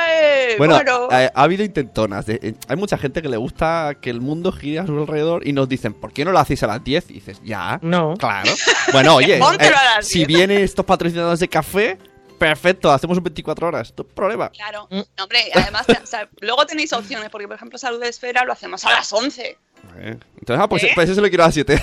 Bueno, 0.58 0.74
Bueno, 0.76 1.08
ha 1.10 1.42
habido 1.42 1.64
intentonas. 1.64 2.26
de- 2.26 2.38
eh, 2.42 2.54
hay 2.68 2.76
mucha 2.76 2.98
gente 2.98 3.22
que 3.22 3.28
le 3.28 3.36
gusta 3.36 3.96
que 4.00 4.10
el 4.10 4.20
mundo 4.20 4.52
gire 4.52 4.80
a 4.80 4.86
su 4.86 4.98
alrededor 4.98 5.46
y 5.46 5.52
nos 5.52 5.68
dicen, 5.68 5.94
¿por 5.94 6.12
qué 6.12 6.24
no 6.24 6.32
lo 6.32 6.38
hacéis 6.38 6.62
a 6.62 6.66
las 6.66 6.82
10? 6.82 7.10
Y 7.10 7.14
dices, 7.14 7.40
ya. 7.44 7.78
No. 7.82 8.14
Claro. 8.18 8.50
Bueno, 8.92 9.16
oye, 9.16 9.38
eh, 9.60 9.68
si 10.00 10.18
10. 10.24 10.28
vienen 10.28 10.58
estos 10.62 10.84
patrocinadores 10.84 11.40
de 11.40 11.48
café, 11.48 11.98
perfecto, 12.46 12.90
hacemos 12.90 13.18
un 13.18 13.24
24 13.24 13.66
horas. 13.68 13.94
No 13.96 14.04
hay 14.04 14.14
problema. 14.14 14.50
Claro, 14.50 14.86
Mm. 14.90 15.00
No, 15.16 15.24
hombre, 15.24 15.38
además, 15.54 15.86
o 16.02 16.06
sea, 16.06 16.28
luego 16.40 16.66
tenéis 16.66 16.92
opciones, 16.92 17.30
porque 17.30 17.46
por 17.46 17.56
ejemplo, 17.56 17.78
Salud 17.78 18.00
de 18.00 18.08
Esfera 18.08 18.44
lo 18.44 18.52
hacemos 18.52 18.84
a 18.84 18.90
las 18.90 19.12
11. 19.12 19.58
Eh, 19.96 20.16
Entonces, 20.38 20.62
ah, 20.62 20.68
pues, 20.68 20.84
¿Eh? 20.84 20.90
pues 20.94 21.06
eso 21.08 21.14
se 21.16 21.20
lo 21.20 21.28
quiero 21.28 21.44
a 21.44 21.46
las 21.48 21.54
7. 21.54 21.82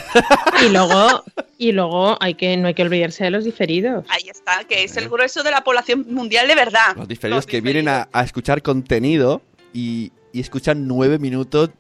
Y 0.66 0.70
luego, 0.70 1.24
y 1.58 1.72
luego 1.72 2.18
hay 2.22 2.36
que, 2.36 2.56
no 2.58 2.68
hay 2.68 2.74
que 2.74 2.84
olvidarse 2.84 3.24
de 3.24 3.32
los 3.32 3.44
diferidos. 3.46 4.06
Ahí 4.10 4.30
está, 4.30 4.64
que 4.66 4.84
es 4.84 4.96
el 4.98 5.10
grueso 5.10 5.44
de 5.44 5.52
la 5.52 5.64
población 5.64 6.06
mundial 6.10 6.48
de 6.48 6.56
verdad. 6.56 6.96
Los 6.96 7.08
diferidos 7.08 7.38
Los 7.40 7.46
que 7.48 7.62
vienen 7.62 7.88
a, 7.88 8.08
a 8.12 8.24
escuchar 8.24 8.62
contenido 8.62 9.42
y, 9.74 10.12
y 10.34 10.40
escuchan 10.42 10.88
9 10.88 11.20
minutos 11.20 11.72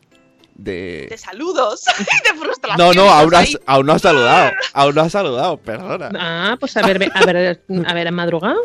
De 0.64 1.08
de... 1.10 1.18
saludos 1.18 1.84
y 2.00 2.30
de 2.34 2.38
frustración. 2.40 2.78
No, 2.78 2.94
no, 2.94 3.10
aún, 3.10 3.34
Estás 3.34 3.56
has- 3.56 3.62
aún 3.66 3.86
no 3.86 3.94
has 3.94 4.02
saludado. 4.02 4.52
Aún 4.74 4.96
no 4.96 5.02
has 5.02 5.12
saludado, 5.12 5.58
perdona. 5.58 6.10
Ah, 6.20 6.58
pues 6.60 6.76
a 6.78 6.82
ver, 6.82 7.10
a 7.14 7.26
ver, 7.26 7.62
a 7.86 7.94
ver, 7.94 8.12
madrugado. 8.12 8.62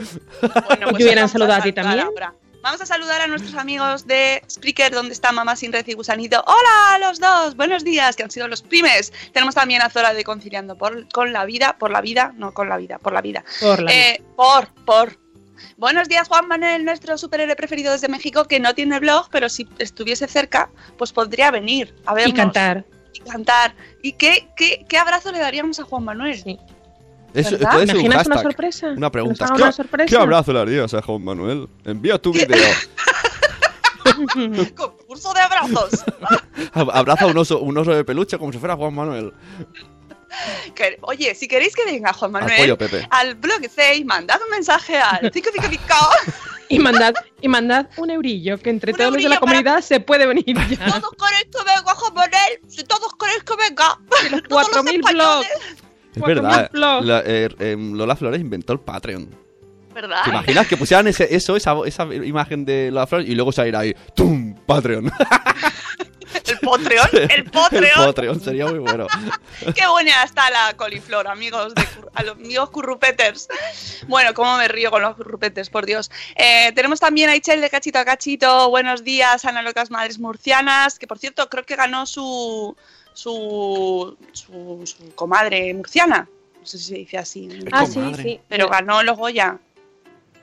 Bueno, 0.67 0.91
Yo 0.91 0.97
hubieran 0.97 1.29
saludado 1.29 1.61
a 1.61 1.63
ti 1.63 1.73
también. 1.73 2.01
ahora. 2.01 2.35
Vamos 2.63 2.81
a 2.81 2.87
saludar 2.87 3.21
a 3.21 3.27
nuestros 3.27 3.55
amigos 3.57 4.07
de 4.07 4.43
Spreaker, 4.51 4.91
donde 4.93 5.13
está 5.13 5.33
Mamá 5.33 5.55
Sin 5.55 5.71
Red 5.71 5.87
y 5.87 5.93
Gusanito. 5.93 6.43
¡Hola 6.47 6.95
a 6.95 6.99
los 6.99 7.21
dos! 7.21 7.57
Buenos 7.57 7.85
días, 7.85 8.17
que 8.17 8.23
han 8.23 8.31
sido 8.31 8.49
los 8.49 8.63
primes. 8.63 9.13
Tenemos 9.35 9.55
también 9.55 9.83
a 9.83 9.91
Zora 9.91 10.15
de 10.15 10.25
Conciliando 10.25 10.75
por, 10.79 11.07
con 11.11 11.35
la 11.35 11.45
Vida, 11.45 11.77
por 11.79 11.91
la 11.91 12.01
vida, 12.01 12.33
no 12.37 12.55
con 12.55 12.71
la 12.71 12.79
vida, 12.79 12.99
por 12.99 13.13
la 13.13 13.21
vida. 13.21 13.45
Por 13.61 13.83
la 13.83 13.93
Eh, 13.93 14.23
por, 14.35 14.69
por. 14.87 15.19
Buenos 15.77 16.09
días, 16.09 16.29
Juan 16.29 16.49
Manuel, 16.49 16.85
nuestro 16.85 17.17
superhéroe 17.19 17.57
preferido 17.57 17.93
desde 17.93 18.09
México, 18.09 18.45
que 18.45 18.61
no 18.61 18.75
tiene 18.75 18.99
blog, 19.01 19.29
pero 19.31 19.49
si 19.49 19.69
estuviese 19.79 20.27
cerca, 20.29 20.71
pues 20.99 21.13
podría 21.13 21.51
venir 21.51 21.95
a 22.07 22.15
vernos. 22.15 22.33
y 22.33 22.37
cantar. 22.37 22.85
Y 23.13 23.21
cantar. 23.21 23.75
¿Y 24.03 24.13
qué, 24.13 24.49
qué, 24.57 24.85
qué 24.89 24.99
abrazo 24.99 25.31
le 25.33 25.39
daríamos 25.39 25.79
a 25.81 25.85
Juan 25.85 26.05
Manuel? 26.05 26.37
Sí. 26.37 26.59
Eso 27.35 27.53
¿Verdad? 27.53 27.73
puede 27.73 27.87
ser 27.87 27.97
un 27.97 28.01
¿Imaginas 28.03 28.27
una 28.27 28.35
hashtag. 28.37 28.53
sorpresa? 28.53 28.87
Una 28.97 29.11
pregunta. 29.11 29.45
¿Nos 29.45 29.51
haga 29.51 29.57
¿Qué, 29.57 29.63
una 29.63 29.73
sorpresa? 29.73 30.09
¿Qué 30.09 30.17
abrazo 30.23 30.53
le 30.53 30.61
harías 30.61 30.95
a 30.95 31.03
Juan 31.03 31.25
Manuel? 31.25 31.69
Envía 31.85 32.17
tu 32.19 32.33
video. 32.33 32.63
Concurso 34.77 35.33
de 35.33 35.41
abrazos. 35.41 36.05
Abraza 36.73 37.27
un 37.27 37.37
oso, 37.37 37.61
un 37.61 37.77
oso 37.77 37.93
de 37.93 38.05
peluche 38.05 38.39
como 38.39 38.53
si 38.53 38.59
fuera 38.59 38.77
Juan 38.77 38.95
Manuel. 38.95 39.33
Oye, 41.03 41.35
si 41.35 41.49
queréis 41.49 41.75
que 41.75 41.85
venga 41.85 42.13
Juan 42.13 42.35
Al 42.35 42.43
Manuel 42.43 42.59
pollo, 42.59 42.79
Pepe. 42.79 43.07
al 43.11 43.35
blog 43.35 43.61
6, 43.75 44.05
mandad 44.05 44.39
un 44.45 44.51
mensaje 44.51 44.97
al 44.99 45.31
cico 45.35 45.51
cico 45.53 45.69
cico. 45.69 45.95
Y 46.69 46.79
mandad, 46.79 47.15
y 47.43 47.49
mandad 47.49 47.87
un 47.99 48.11
eurillo, 48.11 48.59
que 48.59 48.71
entre 48.71 48.93
Un 48.93 48.99
todos 48.99 49.13
los 49.13 49.23
de 49.23 49.29
la 49.29 49.39
comunidad 49.39 49.81
se 49.83 50.01
puede 50.01 50.27
venir 50.27 50.45
ya. 50.47 50.87
Todos 51.01 51.11
queréis 51.13 51.47
que 51.51 51.59
venga 51.65 51.95
Juan 51.95 52.15
Manuel. 52.15 52.61
Si 52.69 52.83
todos 52.85 53.13
queréis 53.19 53.43
que 53.45 53.55
venga. 53.57 53.99
Todos 54.49 54.73
los 54.73 54.85
4.000 54.85 54.97
españoles. 54.97 55.13
blogs. 55.13 55.49
Es 56.17 56.23
verdad. 56.23 56.59
mil 56.61 56.69
blogs. 56.81 57.07
la- 57.07 57.23
eh, 57.27 57.49
em, 57.59 57.93
Lola 57.95 58.17
Flores 58.17 58.41
inventó 58.41 58.73
el 58.73 58.81
Patreon. 58.81 59.44
¿Verdad? 59.95 60.25
¿Te 60.25 60.31
imaginas 60.31 60.67
que 60.67 60.77
pusieran 60.77 61.07
ese, 61.07 61.35
eso, 61.35 61.57
esa, 61.57 61.75
esa 61.87 62.05
imagen 62.13 62.65
de 62.65 62.91
Lola 62.91 63.07
Flores 63.07 63.29
y 63.29 63.35
luego 63.35 63.53
saliera 63.53 63.81
ahí 63.81 63.95
¡Tum! 64.15 64.55
Patreon. 64.67 65.11
El 66.47 66.59
Patreon. 66.59 67.09
El 67.13 67.31
el 67.31 67.45
Patreon. 67.45 68.05
Patreon 68.07 68.41
sería 68.41 68.67
muy 68.67 68.79
bueno. 68.79 69.07
Qué 69.75 69.87
buena 69.87 70.25
está 70.25 70.51
la 70.51 70.75
coliflor, 70.77 71.27
amigos, 71.29 71.75
de, 71.75 71.87
a 72.13 72.23
los 72.23 72.35
amigos 72.35 72.71
currupeters. 72.71 73.49
Bueno, 74.09 74.35
cómo 74.35 74.57
me 74.59 74.69
río 74.69 74.91
con 74.91 75.01
los 75.01 75.17
currupetes, 75.17 75.71
por 75.71 75.87
Dios. 75.87 76.11
Eh, 76.37 76.73
tenemos 76.75 77.01
también 77.01 77.31
a 77.31 77.37
Ichel 77.37 77.61
de 77.61 77.71
Cachito 77.71 77.99
a 77.99 78.05
Cachito. 78.05 78.69
Buenos 78.69 79.05
días, 79.05 79.45
Ana 79.45 79.63
Locas 79.63 79.91
Madres 79.91 80.19
Murcianas, 80.19 80.99
que 80.99 81.07
por 81.07 81.19
cierto 81.19 81.49
creo 81.49 81.65
que 81.65 81.77
ganó 81.77 82.05
su, 82.05 82.77
su, 83.15 84.17
su, 84.33 84.83
su 84.85 85.15
comadre 85.15 85.73
murciana. 85.73 86.29
No 86.61 86.67
sé 86.67 86.79
si 86.79 86.85
se 86.85 86.95
dice 86.95 87.19
así. 87.19 87.49
Ah, 87.73 87.87
sí, 87.87 88.01
sí. 88.17 88.41
Pero 88.49 88.69
ganó 88.69 89.03
los 89.03 89.17
Goya. 89.17 89.59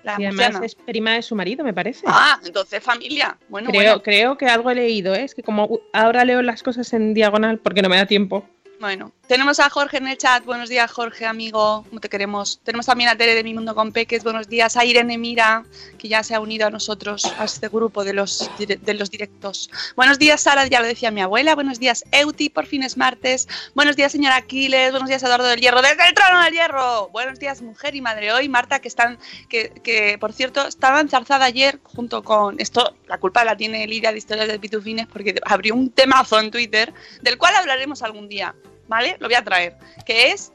La 0.04 0.16
Y 0.20 0.26
además 0.26 0.60
es 0.64 0.76
prima 0.76 1.14
de 1.14 1.22
su 1.22 1.36
marido, 1.36 1.64
me 1.64 1.74
parece. 1.74 2.06
Ah, 2.08 2.40
entonces 2.44 2.84
familia. 2.84 3.38
Bueno, 3.50 3.70
creo, 3.70 3.82
bueno. 3.84 4.04
creo 4.04 4.38
que 4.38 4.48
algo 4.48 4.72
he 4.72 4.76
leído, 4.76 5.14
¿eh? 5.14 5.24
es 5.24 5.36
que 5.36 5.44
como 5.44 5.66
uh, 5.66 5.82
ahora 5.94 6.26
leo 6.26 6.42
las 6.42 6.64
cosas 6.64 6.92
en 6.94 7.14
diagonal 7.14 7.60
porque 7.60 7.82
no 7.82 7.90
me 7.90 7.98
da 7.98 8.06
tiempo. 8.06 8.48
Bueno, 8.80 9.12
tenemos 9.32 9.62
a 9.62 9.70
Jorge 9.70 9.96
en 9.96 10.10
el 10.10 10.18
chat. 10.18 10.44
Buenos 10.44 10.68
días, 10.68 10.92
Jorge, 10.92 11.26
amigo. 11.26 11.86
¿Cómo 11.88 12.02
te 12.02 12.10
queremos? 12.10 12.60
Tenemos 12.66 12.86
también 12.86 13.10
a 13.10 13.16
Tere 13.16 13.34
de 13.34 13.46
Mi 13.46 13.54
Mundo 13.54 13.74
con 13.74 13.94
Peques. 13.94 14.26
Buenos 14.26 14.50
días. 14.50 14.76
A 14.76 14.84
Irene 14.84 15.18
Mira, 15.18 15.64
que 15.98 16.10
ya 16.10 16.22
se 16.22 16.36
ha 16.36 16.42
unido 16.42 16.68
a 16.68 16.70
nosotros, 16.70 17.34
a 17.40 17.46
este 17.46 17.70
grupo 17.70 18.04
de 18.04 18.12
los, 18.12 18.52
de 18.58 18.94
los 18.94 19.10
directos. 19.10 19.70
Buenos 19.96 20.20
días, 20.20 20.42
Sara, 20.42 20.68
ya 20.68 20.82
lo 20.82 20.88
decía 20.88 21.12
mi 21.12 21.22
abuela. 21.22 21.56
Buenos 21.56 21.80
días, 21.80 22.04
Euti, 22.12 22.50
por 22.50 22.66
fin 22.66 22.84
es 22.84 22.98
martes. 22.98 23.48
Buenos 23.74 23.96
días, 23.96 24.12
señora 24.12 24.36
Aquiles. 24.36 24.92
Buenos 24.92 25.08
días, 25.08 25.24
Eduardo 25.24 25.48
del 25.48 25.62
Hierro, 25.62 25.82
desde 25.82 26.10
el 26.10 26.14
trono 26.14 26.44
del 26.44 26.54
Hierro. 26.54 27.08
Buenos 27.14 27.40
días, 27.40 27.62
mujer 27.62 27.96
y 27.96 28.02
madre 28.02 28.34
hoy. 28.34 28.50
Marta, 28.50 28.80
que 28.80 28.90
están, 28.90 29.18
que, 29.48 29.70
que 29.82 30.18
por 30.20 30.34
cierto, 30.34 30.68
estaba 30.68 31.00
enzarzada 31.00 31.46
ayer 31.46 31.80
junto 31.84 32.22
con. 32.22 32.60
Esto, 32.60 32.98
la 33.08 33.18
culpa 33.18 33.46
la 33.46 33.56
tiene 33.56 33.88
Lidia 33.88 34.12
de 34.12 34.18
Historias 34.18 34.50
de 34.50 34.60
Pitufines, 34.60 35.08
porque 35.08 35.36
abrió 35.46 35.74
un 35.74 35.90
temazo 35.90 36.38
en 36.38 36.52
Twitter, 36.52 36.94
del 37.22 37.38
cual 37.38 37.56
hablaremos 37.56 38.04
algún 38.04 38.28
día. 38.28 38.54
¿Vale? 38.92 39.16
Lo 39.20 39.28
voy 39.28 39.36
a 39.36 39.44
traer, 39.44 39.78
que 40.06 40.32
es 40.32 40.52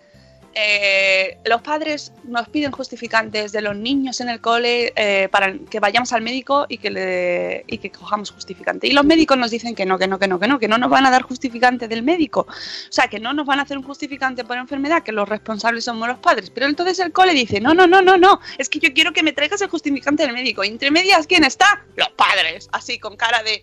eh, 0.59 1.37
los 1.45 1.61
padres 1.61 2.14
nos 2.25 2.49
piden 2.49 2.73
justificantes 2.73 3.52
de 3.52 3.61
los 3.61 3.76
niños 3.76 4.23
en 4.23 4.31
el 4.31 4.40
cole 4.40 4.90
eh, 4.97 5.28
para 5.31 5.52
que 5.59 5.81
vayamos 5.81 6.14
al 6.14 6.23
médico 6.23 6.64
y 6.66 6.78
que, 6.78 7.62
y 7.66 7.76
que 7.76 7.90
cojamos 7.90 8.31
justificante. 8.31 8.87
Y 8.87 8.93
los 8.93 9.05
médicos 9.05 9.37
nos 9.37 9.50
dicen 9.50 9.75
que 9.75 9.85
no, 9.85 9.99
que 9.99 10.09
no, 10.09 10.19
que 10.19 10.26
no, 10.28 10.40
que 10.40 10.49
no, 10.49 10.59
que 10.59 10.66
no 10.66 10.78
nos 10.78 10.88
van 10.88 11.05
a 11.05 11.11
dar 11.11 11.23
justificante 11.23 11.88
del 11.88 12.02
médico. 12.02 12.47
O 12.49 12.93
sea, 12.93 13.09
que 13.09 13.21
no 13.21 13.35
nos 13.35 13.45
van 13.45 13.59
a 13.59 13.62
hacer 13.62 13.76
un 13.76 13.85
justificante 13.85 14.45
por 14.45 14.57
enfermedad, 14.57 15.02
que 15.02 15.12
los 15.12 15.28
responsables 15.28 15.85
somos 15.85 16.09
los 16.09 16.19
padres. 16.21 16.49
Pero 16.49 16.64
entonces 16.64 16.99
el 17.00 17.12
cole 17.12 17.35
dice, 17.35 17.61
no, 17.61 17.75
no, 17.75 17.87
no, 17.87 18.00
no, 18.00 18.16
no, 18.16 18.40
es 18.57 18.71
que 18.71 18.78
yo 18.78 18.95
quiero 18.95 19.12
que 19.12 19.23
me 19.23 19.35
traigas 19.35 19.61
el 19.61 19.69
justificante 19.69 20.23
del 20.23 20.33
médico. 20.33 20.64
Y 20.64 20.69
entre 20.69 20.90
medias, 20.90 21.26
¿quién 21.26 21.45
está? 21.45 21.85
Los 21.97 22.09
padres, 22.11 22.71
así 22.73 22.99
con 22.99 23.19
cara 23.19 23.43
de... 23.43 23.62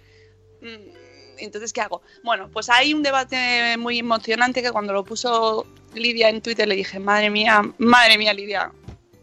mm, 0.62 1.02
entonces, 1.38 1.74
¿qué 1.74 1.82
hago? 1.82 2.02
Bueno, 2.24 2.50
pues 2.52 2.70
hay 2.70 2.94
un 2.94 3.04
debate 3.04 3.78
muy 3.78 4.00
emocionante 4.00 4.62
que 4.62 4.72
cuando 4.72 4.94
lo 4.94 5.04
puso 5.04 5.66
Lidia 5.94 6.30
en 6.30 6.42
Twitter 6.42 6.68
le 6.68 6.75
dije, 6.75 7.00
madre 7.00 7.30
mía, 7.30 7.62
madre 7.78 8.18
mía, 8.18 8.34
Lidia, 8.34 8.72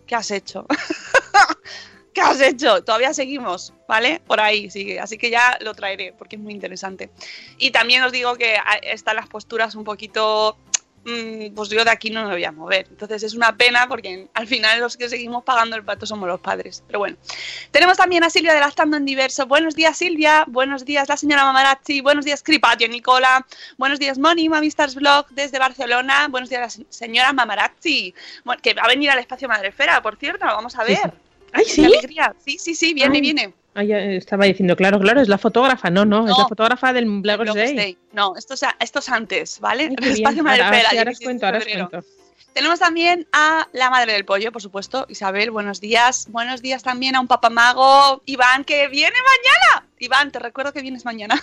¿qué 0.07 0.14
has 0.14 0.31
hecho? 0.31 0.67
¿Qué 2.12 2.21
has 2.21 2.40
hecho? 2.40 2.83
Todavía 2.83 3.14
seguimos, 3.14 3.73
¿vale? 3.88 4.21
Por 4.26 4.40
ahí 4.40 4.69
sigue. 4.69 4.99
Así 4.99 5.17
que 5.17 5.31
ya 5.31 5.59
lo 5.61 5.75
traeré 5.75 6.12
porque 6.12 6.37
es 6.37 6.43
muy 6.43 6.52
interesante. 6.52 7.11
Y 7.57 7.71
también 7.71 8.02
os 8.02 8.11
digo 8.11 8.35
que 8.35 8.57
están 8.83 9.17
las 9.17 9.29
posturas 9.29 9.76
un 9.76 9.85
poquito 9.85 10.57
pues 11.02 11.69
yo 11.71 11.83
de 11.85 11.90
aquí 11.90 12.11
no 12.11 12.25
me 12.26 12.33
voy 12.33 12.45
a 12.45 12.52
mover. 12.52 12.87
Entonces 12.90 13.23
es 13.23 13.35
una 13.35 13.57
pena 13.57 13.88
porque 13.88 14.28
al 14.35 14.47
final 14.47 14.80
los 14.80 14.97
que 14.97 15.09
seguimos 15.09 15.42
pagando 15.45 15.75
el 15.76 15.85
pato 15.85 16.04
somos 16.07 16.28
los 16.28 16.40
padres. 16.40 16.83
Pero 16.87 16.99
bueno, 16.99 17.16
tenemos 17.71 17.97
también 17.97 18.23
a 18.25 18.30
Silvia 18.30 18.52
de 18.54 18.61
Lactando 18.61 18.97
en 18.97 19.04
Diverso. 19.07 19.47
Buenos 19.47 19.75
días 19.75 19.97
Silvia, 19.97 20.45
buenos 20.47 20.85
días 20.85 21.09
la 21.09 21.16
señora 21.16 21.45
Mamarazzi, 21.45 22.00
buenos 22.02 22.25
días 22.25 22.42
Cripatio 22.42 22.87
Nicola, 22.88 23.47
buenos 23.78 23.99
días 23.99 24.19
Moni, 24.19 24.49
Mavistars 24.49 24.95
Blog 24.95 25.26
desde 25.30 25.59
Barcelona, 25.59 26.28
buenos 26.28 26.50
días 26.50 26.61
la 26.61 26.71
se- 26.71 26.87
señora 26.90 27.33
Mamarazzi, 27.33 28.14
que 28.62 28.75
va 28.75 28.83
a 28.83 28.88
venir 28.88 29.11
al 29.11 29.19
espacio 29.19 29.49
Madrefera, 29.49 30.02
por 30.02 30.16
cierto, 30.16 30.45
vamos 30.45 30.76
a 30.76 30.85
Sí, 30.85 30.92
ver. 30.92 31.12
¡Ay, 31.52 31.64
Qué 31.64 31.71
sí! 31.73 31.85
alegría. 31.85 32.35
Sí, 32.45 32.59
sí, 32.59 32.75
sí, 32.75 32.95
viene, 32.95 33.16
Ay. 33.16 33.21
viene. 33.23 33.54
Ah, 33.75 33.85
ya 33.85 33.99
estaba 33.99 34.47
diciendo, 34.47 34.75
claro, 34.77 34.99
claro, 34.99 35.21
es 35.21 35.29
la 35.29 35.39
fotógrafa. 35.39 35.91
No, 35.91 36.05
no, 36.05 36.29
es 36.29 36.37
la 36.37 36.47
fotógrafa 36.49 36.93
del 36.93 37.07
Black 37.21 37.45
Day. 37.55 37.77
Day. 37.77 37.99
No, 38.12 38.37
esto 38.37 38.55
es, 38.55 38.62
esto 38.81 38.99
es 38.99 39.09
antes, 39.09 39.61
¿vale? 39.61 39.85
Ay, 39.85 39.89
El 39.91 39.97
qué 39.97 40.05
bien. 40.07 40.17
espacio 40.17 40.41
Ahora, 40.43 40.53
ahora 40.55 40.65
Madrefera. 40.71 40.91
sí, 40.91 40.97
ahora 40.99 41.11
os 41.11 41.19
16 41.19 41.27
cuento, 41.27 41.41
de 41.41 41.47
ahora 41.47 41.59
os 41.59 41.65
febrero. 41.65 41.89
cuento. 41.91 42.09
Tenemos 42.53 42.79
también 42.81 43.29
a 43.33 43.69
la 43.73 43.91
madre 43.91 44.12
del 44.12 44.25
pollo, 44.25 44.50
por 44.50 44.61
supuesto, 44.61 45.07
Isabel, 45.09 45.53
buenos 45.53 45.81
días. 45.81 46.27
Buenos 46.31 46.61
días 46.62 46.83
también 46.83 47.15
a 47.15 47.21
un 47.21 47.29
papamago, 47.29 48.23
Iván, 48.27 48.65
que 48.65 48.89
viene 48.89 49.15
mañana. 49.15 49.89
Iván, 50.00 50.33
te 50.33 50.41
recuerdo 50.41 50.73
que 50.73 50.83
vienes 50.83 51.05
mañana. 51.05 51.41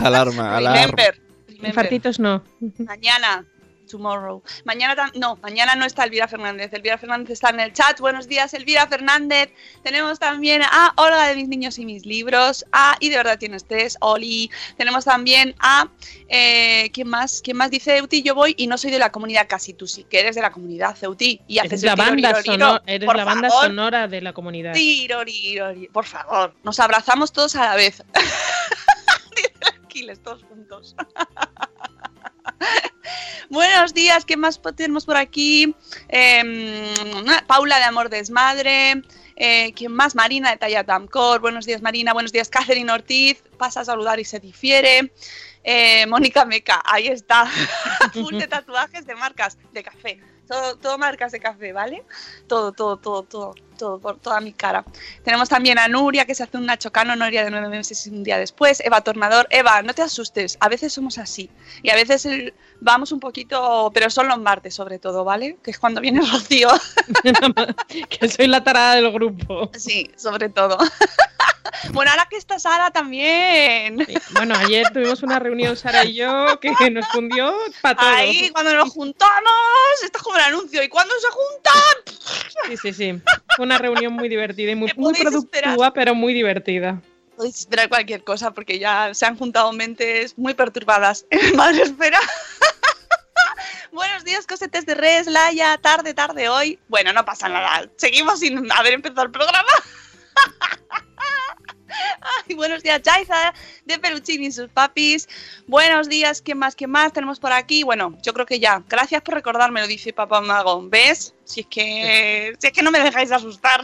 Alarma, 0.00 0.56
alarma. 0.56 0.80
Remember. 0.82 1.20
remember. 1.46 1.68
Infartitos 1.68 2.20
no. 2.20 2.42
Mañana. 2.78 3.44
Tomorrow. 3.86 4.42
Mañana 4.64 5.10
no, 5.14 5.36
mañana 5.36 5.76
no 5.76 5.84
está 5.84 6.04
Elvira 6.04 6.28
Fernández. 6.28 6.72
Elvira 6.72 6.98
Fernández 6.98 7.30
está 7.30 7.50
en 7.50 7.60
el 7.60 7.72
chat. 7.72 8.00
Buenos 8.00 8.26
días, 8.28 8.52
Elvira 8.54 8.86
Fernández. 8.86 9.50
Tenemos 9.82 10.18
también 10.18 10.62
a 10.62 10.92
Olga 10.96 11.28
de 11.28 11.36
mis 11.36 11.48
niños 11.48 11.78
y 11.78 11.86
mis 11.86 12.04
libros. 12.04 12.64
A 12.72 12.96
Y 13.00 13.08
de 13.10 13.16
verdad 13.16 13.38
tienes 13.38 13.64
test, 13.64 13.96
Oli. 14.00 14.50
Tenemos 14.76 15.04
también 15.04 15.54
a 15.60 15.88
eh, 16.28 16.90
¿quién 16.92 17.08
más? 17.08 17.40
¿Quién 17.42 17.56
más 17.56 17.70
dice 17.70 17.96
Euti? 17.96 18.22
Yo 18.22 18.34
voy 18.34 18.54
y 18.58 18.66
no 18.66 18.76
soy 18.78 18.90
de 18.90 18.98
la 18.98 19.12
comunidad 19.12 19.46
casi 19.48 19.72
tú 19.72 19.86
sí, 19.86 20.04
que 20.04 20.20
eres 20.20 20.34
de 20.34 20.42
la 20.42 20.50
comunidad 20.50 20.96
Euti 21.02 21.40
y 21.46 21.58
haces 21.58 21.82
Eres 21.82 21.82
el 21.82 21.86
la 21.86 21.94
tiro, 21.94 22.06
banda, 22.06 22.28
riro, 22.28 22.42
sonora, 22.44 22.82
eres 22.86 23.06
Por 23.06 23.16
la 23.16 23.24
banda 23.24 23.48
favor. 23.48 23.64
sonora 23.66 24.08
de 24.08 24.20
la 24.20 24.32
comunidad. 24.32 24.72
Tiro, 24.74 25.22
riro, 25.24 25.72
riro. 25.72 25.92
Por 25.92 26.04
favor, 26.04 26.54
nos 26.64 26.80
abrazamos 26.80 27.32
todos 27.32 27.54
a 27.56 27.64
la 27.64 27.76
vez. 27.76 28.02
Aquiles, 29.84 30.22
todos 30.22 30.42
juntos. 30.44 30.96
Buenos 33.50 33.94
días, 33.94 34.24
¿qué 34.24 34.36
más 34.36 34.60
tenemos 34.74 35.04
por 35.04 35.16
aquí? 35.16 35.74
Em, 36.08 36.94
Paula 37.46 37.78
de 37.78 37.84
Amor 37.84 38.08
Desmadre. 38.10 39.02
Eh, 39.36 39.72
¿Quién 39.74 39.92
más? 39.92 40.14
Marina 40.14 40.50
de 40.50 40.56
Talla 40.56 40.84
Tamcor. 40.84 41.40
Buenos 41.40 41.66
días, 41.66 41.82
Marina. 41.82 42.12
Buenos 42.12 42.32
días, 42.32 42.48
Catherine 42.48 42.90
Ortiz. 42.90 43.42
Pasa 43.58 43.80
a 43.80 43.84
saludar 43.84 44.18
y 44.18 44.24
se 44.24 44.40
difiere. 44.40 45.12
Eh, 45.62 46.06
Mónica 46.06 46.44
Meca, 46.44 46.82
ahí 46.84 47.08
está. 47.08 47.46
Full 48.14 48.38
de 48.38 48.46
tatuajes 48.46 49.04
de 49.06 49.14
marcas 49.14 49.58
de 49.72 49.82
café. 49.82 50.20
Todo, 50.46 50.76
todo 50.76 50.98
marcas 50.98 51.32
de 51.32 51.40
café, 51.40 51.72
¿vale? 51.72 52.04
Todo, 52.46 52.72
todo, 52.72 52.96
todo, 52.96 53.22
todo, 53.24 53.54
todo, 53.76 53.98
por 53.98 54.18
toda 54.18 54.40
mi 54.40 54.52
cara. 54.52 54.84
Tenemos 55.24 55.48
también 55.48 55.78
a 55.78 55.88
Nuria, 55.88 56.24
que 56.24 56.34
se 56.34 56.42
hace 56.44 56.56
un 56.56 56.66
Nacho 56.66 56.92
Cano, 56.92 57.16
Nuria 57.16 57.44
de 57.44 57.50
nueve 57.50 57.68
meses 57.68 58.06
y 58.06 58.10
un 58.10 58.22
día 58.22 58.38
después. 58.38 58.80
Eva 58.80 59.00
Tornador. 59.00 59.46
Eva, 59.50 59.82
no 59.82 59.92
te 59.94 60.02
asustes, 60.02 60.56
a 60.60 60.68
veces 60.68 60.92
somos 60.92 61.18
así. 61.18 61.50
Y 61.82 61.90
a 61.90 61.94
veces 61.94 62.52
vamos 62.80 63.12
un 63.12 63.20
poquito, 63.20 63.90
pero 63.92 64.08
son 64.10 64.28
los 64.28 64.38
martes 64.38 64.74
sobre 64.74 64.98
todo, 64.98 65.24
¿vale? 65.24 65.58
Que 65.62 65.70
es 65.72 65.78
cuando 65.78 66.00
viene 66.00 66.20
Rocío. 66.32 66.68
que 68.08 68.28
soy 68.28 68.46
la 68.46 68.62
tarada 68.62 68.96
del 68.96 69.12
grupo. 69.12 69.70
Sí, 69.74 70.10
sobre 70.16 70.48
todo. 70.48 70.78
bueno, 71.92 72.10
ahora 72.10 72.26
que 72.28 72.36
está 72.36 72.58
Sara 72.58 72.90
también. 72.90 74.04
Sí. 74.06 74.14
Bueno, 74.32 74.54
ayer 74.56 74.90
tuvimos 74.92 75.22
una 75.22 75.38
reunión 75.38 75.76
Sara 75.76 76.04
y 76.04 76.14
yo 76.14 76.58
que 76.60 76.90
nos 76.90 77.06
fundió 77.08 77.54
para 77.80 77.96
todo. 77.96 78.08
Ahí, 78.08 78.50
cuando 78.50 78.74
nos 78.74 78.90
juntamos, 78.90 79.52
esto 80.02 80.18
es 80.18 80.22
como 80.22 80.36
el 80.36 80.44
anuncio. 80.44 80.82
¿Y 80.82 80.88
cuando 80.88 81.14
se 81.20 81.28
juntan? 81.28 82.16
Sí, 82.66 82.76
sí, 82.76 82.92
sí. 82.92 83.22
Fue 83.56 83.64
una 83.64 83.78
reunión 83.78 84.12
muy 84.12 84.28
divertida 84.28 84.72
y 84.72 84.74
muy, 84.74 84.88
¿Qué 84.92 85.00
muy 85.00 85.14
productiva, 85.14 85.62
esperar? 85.62 85.92
pero 85.94 86.14
muy 86.14 86.34
divertida. 86.34 87.00
Podéis 87.36 87.60
esperar 87.60 87.88
cualquier 87.88 88.24
cosa 88.24 88.52
porque 88.52 88.78
ya 88.78 89.12
se 89.12 89.26
han 89.26 89.36
juntado 89.36 89.70
mentes 89.72 90.38
muy 90.38 90.54
perturbadas 90.54 91.26
Madre 91.54 91.82
Espera. 91.82 92.20
Buenos 93.92 94.24
días, 94.24 94.46
cosetes 94.46 94.84
de 94.84 94.94
res, 94.94 95.26
Laia, 95.26 95.78
tarde, 95.78 96.12
tarde 96.12 96.48
hoy. 96.48 96.78
Bueno, 96.88 97.12
no 97.12 97.24
pasa 97.24 97.48
nada. 97.48 97.88
Seguimos 97.96 98.40
sin 98.40 98.70
haber 98.72 98.92
empezado 98.92 99.22
el 99.22 99.30
programa. 99.30 99.70
Ay, 102.48 102.54
buenos 102.54 102.82
días, 102.82 103.00
Jaiza, 103.04 103.54
de 103.84 103.98
Peluchín 103.98 104.42
y 104.42 104.52
sus 104.52 104.68
papis. 104.68 105.28
Buenos 105.66 106.08
días, 106.08 106.42
¿quién 106.42 106.58
más, 106.58 106.74
quién 106.74 106.90
más 106.90 107.12
tenemos 107.12 107.40
por 107.40 107.52
aquí? 107.52 107.82
Bueno, 107.84 108.16
yo 108.22 108.32
creo 108.32 108.46
que 108.46 108.58
ya. 108.58 108.82
Gracias 108.88 109.22
por 109.22 109.34
recordármelo, 109.34 109.86
dice 109.86 110.12
Papá 110.12 110.40
Mago. 110.40 110.88
¿Ves? 110.88 111.34
Si 111.44 111.60
es 111.60 111.66
que, 111.66 112.54
si 112.58 112.66
es 112.66 112.72
que 112.72 112.82
no 112.82 112.90
me 112.90 113.00
dejáis 113.00 113.32
asustar. 113.32 113.82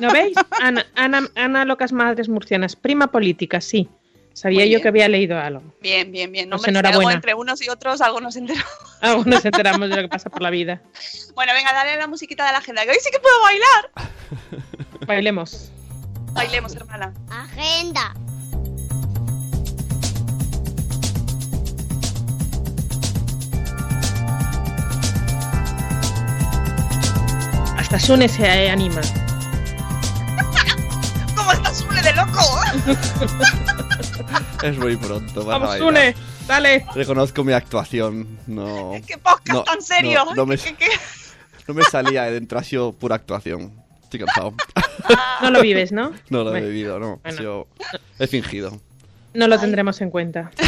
¿No 0.00 0.10
veis? 0.10 0.36
Ana, 0.60 0.86
Ana, 0.94 1.28
Ana 1.34 1.64
Locas 1.64 1.92
Madres 1.92 2.28
Murcianas, 2.28 2.76
prima 2.76 3.08
política, 3.08 3.60
sí. 3.60 3.88
Sabía 4.34 4.64
yo 4.64 4.80
que 4.80 4.88
había 4.88 5.08
leído 5.08 5.38
algo. 5.38 5.62
Bien, 5.82 6.10
bien, 6.10 6.32
bien. 6.32 6.48
No 6.48 6.56
Pues 6.56 6.74
algo 6.74 7.10
entre 7.10 7.34
unos 7.34 7.60
y 7.60 7.68
otros, 7.68 8.00
algo 8.00 8.20
nos 8.20 8.36
enteramos. 8.36 8.72
Algo 9.02 9.24
nos 9.26 9.44
enteramos 9.44 9.90
de 9.90 9.96
lo 9.96 10.02
que 10.02 10.08
pasa 10.08 10.30
por 10.30 10.40
la 10.40 10.48
vida. 10.48 10.80
Bueno, 11.34 11.52
venga, 11.52 11.72
dale 11.72 11.96
la 11.96 12.06
musiquita 12.06 12.46
de 12.46 12.52
la 12.52 12.58
agenda, 12.58 12.84
que 12.84 12.92
hoy 12.92 12.98
sí 13.00 13.10
que 13.10 13.18
puedo 13.18 13.40
bailar. 13.42 13.90
Bailemos. 15.06 15.70
Bailemos, 16.34 16.74
hermana. 16.76 17.12
Agenda. 17.30 18.14
Hasta 27.76 27.98
Sune 27.98 28.28
se 28.28 28.70
anima. 28.70 29.00
¿Cómo 31.36 31.52
estás, 31.52 31.78
Sune 31.78 32.02
de 32.02 32.12
loco? 32.14 32.40
Es 34.62 34.78
muy 34.78 34.96
pronto 34.96 35.44
para 35.44 35.58
Vamos. 35.58 35.78
Sune, 35.78 36.14
dale. 36.46 36.86
Reconozco 36.94 37.42
mi 37.42 37.52
actuación. 37.52 38.38
No, 38.46 38.92
¿Qué 39.06 39.18
podcast 39.18 39.48
No, 39.48 39.64
tan 39.64 39.82
serio? 39.82 40.24
no, 40.24 40.34
no 40.36 40.46
me- 40.46 40.56
¿Qué- 40.56 40.74
qué- 40.76 40.86
qué? 40.86 40.90
no 41.66 41.74
me 41.74 41.82
salía 41.82 42.22
de 42.24 42.32
dentro, 42.32 42.60
ha 42.60 42.62
sido 42.62 42.92
pura 42.92 43.16
actuación. 43.16 43.72
Estoy 44.04 44.20
cansado. 44.20 44.54
No 45.42 45.50
lo 45.50 45.60
vives, 45.62 45.92
¿no? 45.92 46.12
No 46.30 46.44
lo 46.44 46.48
he 46.50 46.52
Bueno, 46.52 46.66
vivido, 46.68 46.98
no. 46.98 47.20
Bueno. 47.22 47.38
sido- 47.38 47.66
He 48.18 48.26
fingido. 48.26 48.80
No 49.34 49.48
lo 49.48 49.58
tendremos 49.58 50.00
en 50.00 50.10
cuenta. 50.10 50.50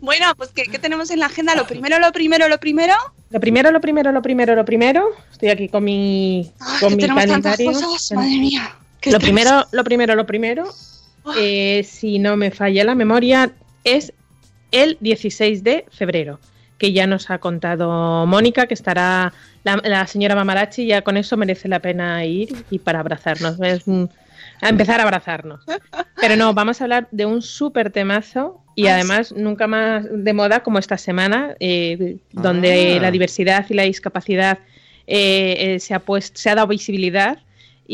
Bueno, 0.00 0.26
pues 0.36 0.50
¿qué, 0.54 0.64
qué 0.64 0.78
tenemos 0.78 1.10
en 1.10 1.18
la 1.18 1.26
agenda? 1.26 1.54
Lo 1.54 1.66
primero, 1.66 1.98
lo 1.98 2.12
primero, 2.12 2.46
lo 2.48 2.58
primero. 2.60 2.94
Lo 3.30 3.40
primero, 3.40 3.70
lo 3.70 3.80
primero, 3.80 4.12
lo 4.12 4.20
primero, 4.20 4.54
lo 4.54 4.64
primero. 4.64 5.08
Estoy 5.32 5.48
aquí 5.48 5.68
con 5.68 5.82
mi, 5.84 6.52
Ay, 6.60 6.80
con 6.80 6.96
mi 6.96 7.00
tenemos 7.02 7.24
tantas 7.26 7.56
calendario. 7.56 7.88
cosas, 7.88 8.12
madre 8.12 8.28
mía. 8.38 8.76
Qué 9.00 9.10
Lo 9.10 9.18
primero, 9.18 9.66
lo 9.72 9.84
primero, 9.84 10.14
lo 10.14 10.26
primero, 10.26 10.64
eh, 11.38 11.82
si 11.88 12.18
no 12.18 12.36
me 12.36 12.50
falla 12.50 12.84
la 12.84 12.94
memoria, 12.94 13.52
es 13.84 14.12
el 14.70 14.98
16 15.00 15.64
de 15.64 15.86
febrero, 15.90 16.38
que 16.78 16.92
ya 16.92 17.06
nos 17.06 17.30
ha 17.30 17.38
contado 17.38 18.26
Mónica, 18.26 18.66
que 18.66 18.74
estará 18.74 19.32
la, 19.64 19.80
la 19.84 20.06
señora 20.06 20.34
Mamarachi, 20.34 20.86
ya 20.86 21.02
con 21.02 21.16
eso 21.16 21.36
merece 21.36 21.68
la 21.68 21.80
pena 21.80 22.24
ir 22.24 22.64
y 22.70 22.78
para 22.78 23.00
abrazarnos, 23.00 23.60
es 23.60 23.86
un- 23.86 24.10
a 24.60 24.68
empezar 24.68 25.00
a 25.00 25.02
abrazarnos. 25.04 25.64
Pero 26.20 26.36
no, 26.36 26.54
vamos 26.54 26.80
a 26.80 26.84
hablar 26.84 27.08
de 27.10 27.26
un 27.26 27.42
súper 27.42 27.90
temazo 27.90 28.60
y 28.76 28.86
Ah, 28.86 28.94
además 28.94 29.32
nunca 29.32 29.66
más 29.66 30.04
de 30.10 30.32
moda 30.32 30.60
como 30.62 30.78
esta 30.78 30.96
semana, 30.96 31.54
eh, 31.60 32.16
donde 32.32 32.96
Ah. 32.98 33.02
la 33.02 33.10
diversidad 33.10 33.66
y 33.68 33.74
la 33.74 33.82
discapacidad 33.82 34.58
eh, 35.06 35.56
eh, 35.74 35.80
se, 35.80 35.94
ha 35.94 35.98
puesto, 35.98 36.38
se 36.40 36.48
ha 36.48 36.54
dado 36.54 36.68
visibilidad 36.68 37.38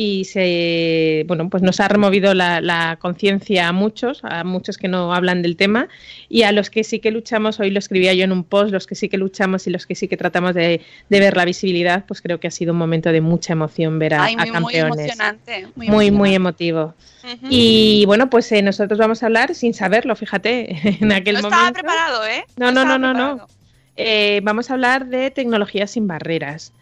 y 0.00 0.26
se 0.26 1.24
bueno 1.26 1.48
pues 1.50 1.60
nos 1.60 1.80
ha 1.80 1.88
removido 1.88 2.32
la, 2.32 2.60
la 2.60 2.98
conciencia 3.00 3.66
a 3.66 3.72
muchos, 3.72 4.20
a 4.22 4.44
muchos 4.44 4.78
que 4.78 4.86
no 4.86 5.12
hablan 5.12 5.42
del 5.42 5.56
tema 5.56 5.88
y 6.28 6.42
a 6.44 6.52
los 6.52 6.70
que 6.70 6.84
sí 6.84 7.00
que 7.00 7.10
luchamos, 7.10 7.58
hoy 7.58 7.70
lo 7.72 7.80
escribía 7.80 8.14
yo 8.14 8.22
en 8.22 8.30
un 8.30 8.44
post, 8.44 8.70
los 8.70 8.86
que 8.86 8.94
sí 8.94 9.08
que 9.08 9.18
luchamos 9.18 9.66
y 9.66 9.70
los 9.70 9.86
que 9.86 9.96
sí 9.96 10.06
que 10.06 10.16
tratamos 10.16 10.54
de, 10.54 10.82
de 11.08 11.20
ver 11.20 11.36
la 11.36 11.44
visibilidad, 11.44 12.04
pues 12.06 12.22
creo 12.22 12.38
que 12.38 12.46
ha 12.46 12.52
sido 12.52 12.72
un 12.74 12.78
momento 12.78 13.10
de 13.10 13.20
mucha 13.20 13.54
emoción 13.54 13.98
ver 13.98 14.14
a, 14.14 14.22
Ay, 14.22 14.34
a 14.34 14.36
muy, 14.36 14.46
muy 14.46 14.52
campeones. 14.72 14.98
emocionante. 14.98 15.66
Muy, 15.74 15.88
Muy, 15.88 16.10
muy 16.12 16.34
emocionante. 16.34 16.68
emotivo. 16.68 16.94
Y 17.50 18.04
bueno, 18.06 18.30
pues 18.30 18.52
eh, 18.52 18.62
nosotros 18.62 19.00
vamos 19.00 19.24
a 19.24 19.26
hablar 19.26 19.54
sin 19.56 19.74
saberlo, 19.74 20.14
fíjate, 20.14 20.76
en 21.02 21.10
aquel 21.10 21.34
no 21.34 21.42
momento. 21.42 21.56
estaba 21.66 21.72
preparado, 21.72 22.24
¿eh? 22.24 22.44
No, 22.56 22.70
no, 22.70 22.84
no, 22.84 22.98
no, 22.98 23.12
no. 23.12 23.48
Eh, 23.96 24.40
vamos 24.44 24.70
a 24.70 24.74
hablar 24.74 25.06
de 25.06 25.32
tecnologías 25.32 25.90
sin 25.90 26.06
barreras. 26.06 26.72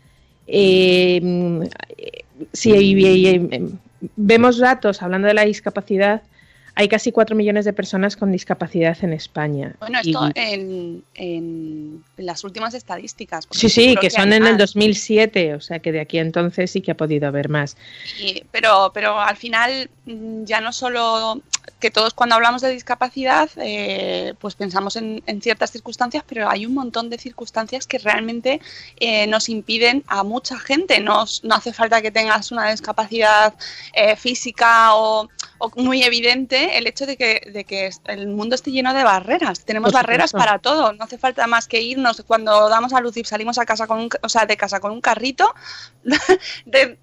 Mm, 0.48 1.62
eh, 1.96 2.24
si 2.52 2.72
eh, 2.72 3.34
eh, 3.50 3.68
vemos 4.16 4.58
datos 4.58 5.02
hablando 5.02 5.28
de 5.28 5.34
la 5.34 5.44
discapacidad, 5.44 6.22
hay 6.78 6.88
casi 6.88 7.10
4 7.10 7.34
millones 7.34 7.64
de 7.64 7.72
personas 7.72 8.16
con 8.16 8.30
discapacidad 8.30 8.96
en 9.02 9.14
España. 9.14 9.74
Bueno, 9.80 9.98
Y- 10.02 10.10
esto 10.10 10.28
en, 10.34 11.02
en 11.14 12.04
las 12.18 12.44
últimas 12.44 12.74
estadísticas. 12.74 13.48
sí, 13.50 13.70
sí, 13.70 13.96
que 13.98 14.10
son 14.10 14.32
en 14.34 14.44
el 14.46 14.52
más. 14.52 14.58
2007, 14.58 15.54
o 15.54 15.60
sea 15.62 15.78
que 15.78 15.90
de 15.90 16.00
aquí 16.00 16.18
a 16.18 16.20
entonces 16.20 16.70
sí 16.70 16.82
que 16.82 16.90
ha 16.90 16.96
podido 16.96 17.26
haber 17.28 17.48
más. 17.48 17.78
Y- 18.20 18.44
pero, 18.52 18.90
pero 18.92 19.18
al 19.18 19.36
final 19.38 19.88
mm, 20.04 20.44
ya 20.44 20.60
no 20.60 20.70
solo 20.72 21.40
que 21.80 21.90
todos 21.90 22.12
cuando 22.14 22.34
hablamos 22.36 22.60
de 22.62 22.70
discapacidad 22.70 23.50
eh, 23.56 24.34
pues 24.38 24.54
pensamos 24.54 24.96
en, 24.96 25.22
en 25.26 25.40
ciertas 25.42 25.72
circunstancias, 25.72 26.24
pero 26.26 26.48
hay 26.48 26.64
un 26.66 26.74
montón 26.74 27.08
de 27.10 27.18
circunstancias 27.18 27.86
que 27.86 27.98
realmente 27.98 28.60
eh, 29.00 29.26
nos 29.26 29.48
impiden 29.48 30.04
a 30.08 30.22
mucha 30.24 30.58
gente. 30.58 31.00
Nos- 31.00 31.42
no 31.42 31.54
hace 31.54 31.72
falta 31.72 32.02
que 32.02 32.10
tengas 32.10 32.52
una 32.52 32.70
discapacidad 32.70 33.54
eh, 33.94 34.14
física 34.16 34.94
o, 34.94 35.28
o 35.58 35.70
muy 35.76 36.02
evidente 36.02 36.78
el 36.78 36.86
hecho 36.86 37.06
de 37.06 37.16
que, 37.16 37.50
de 37.52 37.64
que 37.64 37.90
el 38.06 38.28
mundo 38.28 38.54
esté 38.54 38.70
lleno 38.70 38.92
de 38.94 39.04
barreras. 39.04 39.64
Tenemos 39.64 39.92
Por 39.92 40.02
barreras 40.02 40.30
supuesto. 40.30 40.46
para 40.48 40.58
todo. 40.58 40.92
No 40.92 41.04
hace 41.04 41.18
falta 41.18 41.46
más 41.46 41.66
que 41.68 41.80
irnos 41.80 42.22
cuando 42.26 42.68
damos 42.68 42.92
a 42.92 43.00
luz 43.00 43.16
y 43.16 43.24
salimos 43.24 43.58
a 43.58 43.66
casa 43.66 43.86
con 43.86 43.98
un, 44.00 44.08
o 44.22 44.28
sea, 44.28 44.46
de 44.46 44.56
casa 44.56 44.80
con 44.80 44.92
un 44.92 45.00
carrito. 45.00 45.52
de, 46.66 46.98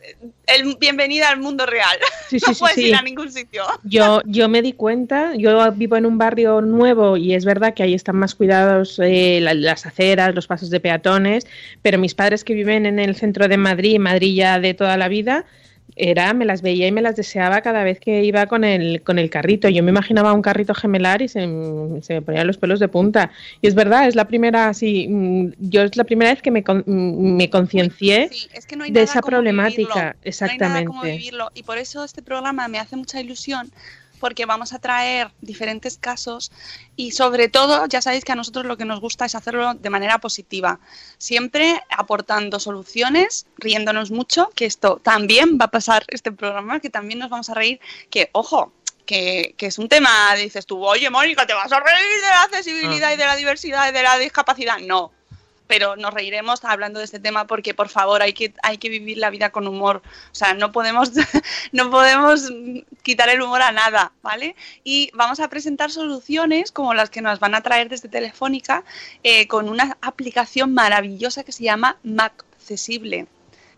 el, 0.48 0.76
bienvenida 0.80 1.30
al 1.30 1.40
mundo 1.40 1.66
real. 1.66 1.98
Sí, 2.30 2.38
no 2.48 2.54
sí, 2.54 2.60
puedes 2.60 2.76
sí. 2.76 2.88
ir 2.88 2.96
a 2.96 3.02
ningún 3.02 3.32
sitio. 3.32 3.64
Yo, 3.84 4.22
yo 4.26 4.48
me 4.50 4.62
di 4.62 4.74
cuenta, 4.74 5.36
yo 5.36 5.72
vivo 5.74 5.98
en 5.98 6.06
un 6.06 6.18
barrio 6.18 6.62
nuevo 6.62 7.18
y 7.18 7.34
es 7.34 7.46
verdad 7.46 7.74
que 7.74 7.84
ahí 7.84 7.94
están 7.94 8.16
más 8.18 8.36
cuidados 8.36 9.00
eh, 9.00 9.40
la- 9.42 9.54
las 9.54 9.86
aceras, 9.86 10.34
los 10.36 10.48
pasos 10.48 10.70
de 10.70 10.80
peatones, 10.80 11.46
pero 11.82 11.98
mis 11.98 12.14
padres 12.16 12.44
que 12.44 12.54
viven 12.54 12.86
en 12.86 13.00
el 13.00 13.16
centro 13.16 13.48
de 13.48 13.58
Madrid, 13.58 14.00
Madrid 14.00 14.36
ya 14.36 14.60
de 14.60 14.74
toda 14.74 14.98
la 14.98 15.08
vida, 15.08 15.46
era, 15.96 16.34
me 16.34 16.46
las 16.46 16.62
veía 16.62 16.88
y 16.88 16.92
me 16.92 17.02
las 17.02 17.16
deseaba 17.16 17.62
cada 17.62 17.84
vez 17.84 18.00
que 18.00 18.24
iba 18.24 18.46
con 18.48 18.64
el, 18.64 19.02
con 19.04 19.20
el 19.20 19.30
carrito. 19.30 19.70
Yo 19.70 19.84
me 19.84 19.92
imaginaba 19.92 20.34
un 20.34 20.42
carrito 20.42 20.74
gemelar 20.74 21.22
y 21.22 21.28
se, 21.28 21.42
se 22.02 22.14
me 22.16 22.22
ponían 22.22 22.48
los 22.48 22.58
pelos 22.58 22.80
de 22.80 22.88
punta. 22.88 23.32
Y 23.62 23.68
es 23.68 23.76
verdad, 23.76 24.08
es 24.08 24.16
la 24.16 24.26
primera, 24.26 24.74
sí, 24.74 25.08
mm, 25.08 25.54
yo 25.60 25.84
es 25.84 25.96
la 25.96 26.04
primera 26.04 26.32
vez 26.32 26.42
que 26.42 26.52
me, 26.52 26.62
mm, 26.62 27.36
me 27.36 27.50
conciencié 27.50 28.30
Sí, 28.32 28.48
es 28.54 28.66
que 28.66 28.76
no 28.76 28.86
de 28.86 29.02
esa 29.02 29.22
problemática, 29.22 30.16
vivirlo. 30.24 30.48
No 30.48 30.52
hay 30.52 30.58
nada 30.58 30.86
como 30.86 31.04
exactamente. 31.04 31.18
vivirlo. 31.18 31.52
Y 31.54 31.64
por 31.64 31.78
eso 31.78 32.04
este 32.04 32.22
programa 32.22 32.68
me 32.68 32.80
hace 32.80 32.96
mucha 32.96 33.22
ilusión 33.22 33.72
porque 34.24 34.46
vamos 34.46 34.72
a 34.72 34.80
traer 34.80 35.32
diferentes 35.42 35.98
casos 35.98 36.50
y 36.96 37.12
sobre 37.12 37.50
todo, 37.50 37.88
ya 37.88 38.02
sabéis 38.02 38.24
que 38.24 38.32
a 38.32 38.36
nosotros 38.36 38.66
lo 38.66 38.78
que 38.78 38.86
nos 38.86 39.02
gusta 39.02 39.26
es 39.26 39.36
hacerlo 39.36 39.74
de 39.74 39.90
manera 39.90 40.20
positiva, 40.20 40.80
siempre 41.18 41.84
aportando 41.90 42.58
soluciones, 42.58 43.48
riéndonos 43.58 44.12
mucho, 44.12 44.50
que 44.56 44.64
esto 44.64 45.02
también 45.04 45.58
va 45.60 45.66
a 45.66 45.72
pasar 45.72 46.06
este 46.08 46.32
programa, 46.32 46.80
que 46.80 46.90
también 46.90 47.20
nos 47.20 47.30
vamos 47.30 47.50
a 47.50 47.54
reír, 47.54 47.82
que 48.10 48.30
ojo, 48.32 48.72
que, 49.06 49.56
que 49.58 49.66
es 49.66 49.78
un 49.78 49.90
tema, 49.90 50.34
dices 50.36 50.66
tú, 50.66 50.82
oye 50.86 51.10
Mónica, 51.10 51.46
¿te 51.46 51.54
vas 51.54 51.74
a 51.74 51.82
reír 51.82 52.22
de 52.22 52.30
la 52.30 52.44
accesibilidad 52.44 53.12
y 53.12 53.18
de 53.18 53.26
la 53.26 53.36
diversidad 53.36 53.90
y 53.90 53.92
de 53.92 54.04
la 54.04 54.18
discapacidad? 54.20 54.78
No. 54.80 55.12
Pero 55.74 55.96
nos 55.96 56.14
reiremos 56.14 56.64
hablando 56.66 57.00
de 57.00 57.06
este 57.06 57.20
tema 57.20 57.48
porque, 57.48 57.74
por 57.74 57.90
favor, 57.90 58.22
hay 58.22 58.34
que, 58.34 58.54
hay 58.62 58.78
que 58.78 58.90
vivir 58.90 59.18
la 59.18 59.32
vida 59.32 59.50
con 59.50 59.68
humor. 59.68 60.04
O 60.32 60.36
sea, 60.36 60.54
no 60.54 60.72
podemos, 60.72 61.12
no 61.72 61.90
podemos 61.90 62.52
quitar 63.02 63.30
el 63.30 63.42
humor 63.42 63.64
a 63.64 63.72
nada, 63.72 64.12
¿vale? 64.22 64.56
Y 64.84 65.10
vamos 65.16 65.40
a 65.40 65.48
presentar 65.50 65.90
soluciones 65.90 66.72
como 66.72 66.94
las 66.94 67.10
que 67.10 67.22
nos 67.22 67.40
van 67.40 67.56
a 67.56 67.62
traer 67.62 67.90
desde 67.90 68.08
Telefónica 68.08 68.84
eh, 69.24 69.48
con 69.48 69.68
una 69.68 69.98
aplicación 70.02 70.76
maravillosa 70.76 71.44
que 71.44 71.52
se 71.52 71.64
llama 71.64 71.98
Mac 72.04 72.46
Accesible 72.54 73.26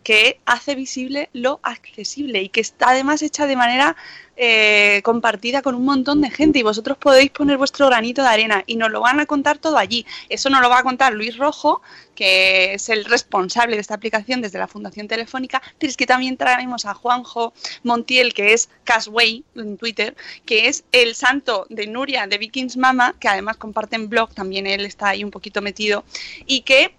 que 0.05 0.39
hace 0.45 0.75
visible 0.75 1.29
lo 1.33 1.59
accesible 1.63 2.43
y 2.43 2.49
que 2.49 2.61
está 2.61 2.91
además 2.91 3.23
hecha 3.23 3.47
de 3.47 3.55
manera 3.55 3.95
eh, 4.37 5.01
compartida 5.03 5.63
con 5.63 5.73
un 5.73 5.83
montón 5.83 6.21
de 6.21 6.29
gente 6.29 6.59
y 6.59 6.61
vosotros 6.61 6.95
podéis 6.99 7.31
poner 7.31 7.57
vuestro 7.57 7.87
granito 7.87 8.21
de 8.21 8.27
arena 8.27 8.63
y 8.67 8.75
nos 8.75 8.91
lo 8.91 9.01
van 9.01 9.19
a 9.19 9.25
contar 9.25 9.57
todo 9.57 9.79
allí. 9.79 10.05
Eso 10.29 10.51
nos 10.51 10.61
lo 10.61 10.69
va 10.69 10.77
a 10.77 10.83
contar 10.83 11.11
Luis 11.11 11.37
Rojo, 11.37 11.81
que 12.13 12.75
es 12.75 12.89
el 12.89 13.05
responsable 13.05 13.77
de 13.77 13.81
esta 13.81 13.95
aplicación 13.95 14.41
desde 14.41 14.59
la 14.59 14.67
Fundación 14.67 15.07
Telefónica, 15.07 15.59
pero 15.79 15.89
es 15.89 15.97
que 15.97 16.05
también 16.05 16.37
traemos 16.37 16.85
a 16.85 16.93
Juanjo 16.93 17.53
Montiel, 17.81 18.35
que 18.35 18.53
es 18.53 18.69
Casway 18.83 19.43
en 19.55 19.75
Twitter, 19.77 20.15
que 20.45 20.67
es 20.67 20.83
el 20.91 21.15
santo 21.15 21.65
de 21.71 21.87
Nuria 21.87 22.27
de 22.27 22.37
Vikings 22.37 22.77
Mama, 22.77 23.15
que 23.19 23.27
además 23.27 23.57
comparten 23.57 24.07
blog, 24.07 24.35
también 24.35 24.67
él 24.67 24.85
está 24.85 25.09
ahí 25.09 25.23
un 25.23 25.31
poquito 25.31 25.63
metido, 25.63 26.03
y 26.45 26.61
que 26.61 26.93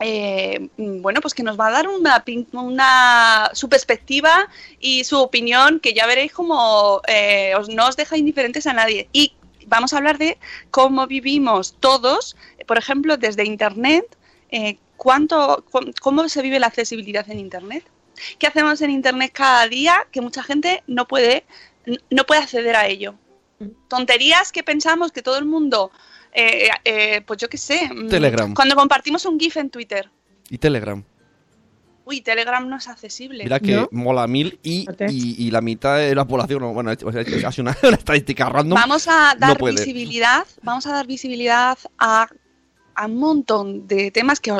eh, 0.00 0.68
bueno, 0.76 1.20
pues 1.20 1.34
que 1.34 1.42
nos 1.42 1.58
va 1.58 1.68
a 1.68 1.70
dar 1.70 1.88
una, 1.88 2.22
una, 2.52 3.50
su 3.54 3.68
perspectiva 3.68 4.48
y 4.78 5.04
su 5.04 5.18
opinión, 5.18 5.80
que 5.80 5.94
ya 5.94 6.06
veréis 6.06 6.32
como 6.32 7.00
eh, 7.06 7.54
os, 7.56 7.68
no 7.68 7.88
os 7.88 7.96
deja 7.96 8.16
indiferentes 8.16 8.66
a 8.66 8.72
nadie. 8.72 9.08
Y 9.12 9.32
vamos 9.66 9.92
a 9.92 9.98
hablar 9.98 10.18
de 10.18 10.38
cómo 10.70 11.06
vivimos 11.06 11.76
todos, 11.80 12.36
por 12.66 12.78
ejemplo, 12.78 13.16
desde 13.16 13.44
Internet, 13.44 14.04
eh, 14.50 14.78
cuánto, 14.96 15.64
cómo 16.00 16.28
se 16.28 16.42
vive 16.42 16.60
la 16.60 16.66
accesibilidad 16.66 17.28
en 17.30 17.38
Internet. 17.38 17.84
¿Qué 18.38 18.46
hacemos 18.46 18.80
en 18.80 18.90
Internet 18.90 19.32
cada 19.32 19.66
día 19.68 20.06
que 20.10 20.20
mucha 20.20 20.42
gente 20.42 20.82
no 20.86 21.06
puede, 21.06 21.44
no 22.10 22.24
puede 22.24 22.42
acceder 22.42 22.76
a 22.76 22.86
ello? 22.86 23.14
Mm. 23.58 23.68
Tonterías 23.88 24.52
que 24.52 24.62
pensamos 24.62 25.12
que 25.12 25.22
todo 25.22 25.38
el 25.38 25.44
mundo 25.44 25.90
eh, 26.36 26.68
eh, 26.84 27.22
pues 27.26 27.38
yo 27.38 27.48
qué 27.48 27.56
sé. 27.56 27.88
Mm, 27.92 28.08
Telegram. 28.08 28.54
Cuando 28.54 28.74
compartimos 28.74 29.24
un 29.24 29.40
GIF 29.40 29.56
en 29.56 29.70
Twitter. 29.70 30.10
Y 30.50 30.58
Telegram. 30.58 31.02
Uy, 32.04 32.20
Telegram 32.20 32.68
no 32.68 32.76
es 32.76 32.86
accesible. 32.86 33.42
Mira 33.42 33.58
que 33.58 33.88
mola 33.90 34.26
mil 34.28 34.60
y, 34.62 34.86
y, 35.08 35.50
la 35.50 35.60
mitad 35.60 35.96
de 35.96 36.14
la 36.14 36.24
población, 36.24 36.72
bueno, 36.72 36.92
es 36.92 36.98
casi 37.42 37.60
una, 37.62 37.72
estadística 37.72 38.48
random. 38.48 38.78
Vamos 38.78 39.08
a 39.08 39.34
dar 39.36 39.58
visibilidad, 39.60 40.46
vamos 40.62 40.86
a 40.86 40.92
dar 40.92 41.06
visibilidad 41.06 41.76
a, 41.98 42.28
a 42.94 43.06
un 43.06 43.16
montón 43.16 43.88
de 43.88 44.12
temas 44.12 44.38
que 44.38 44.52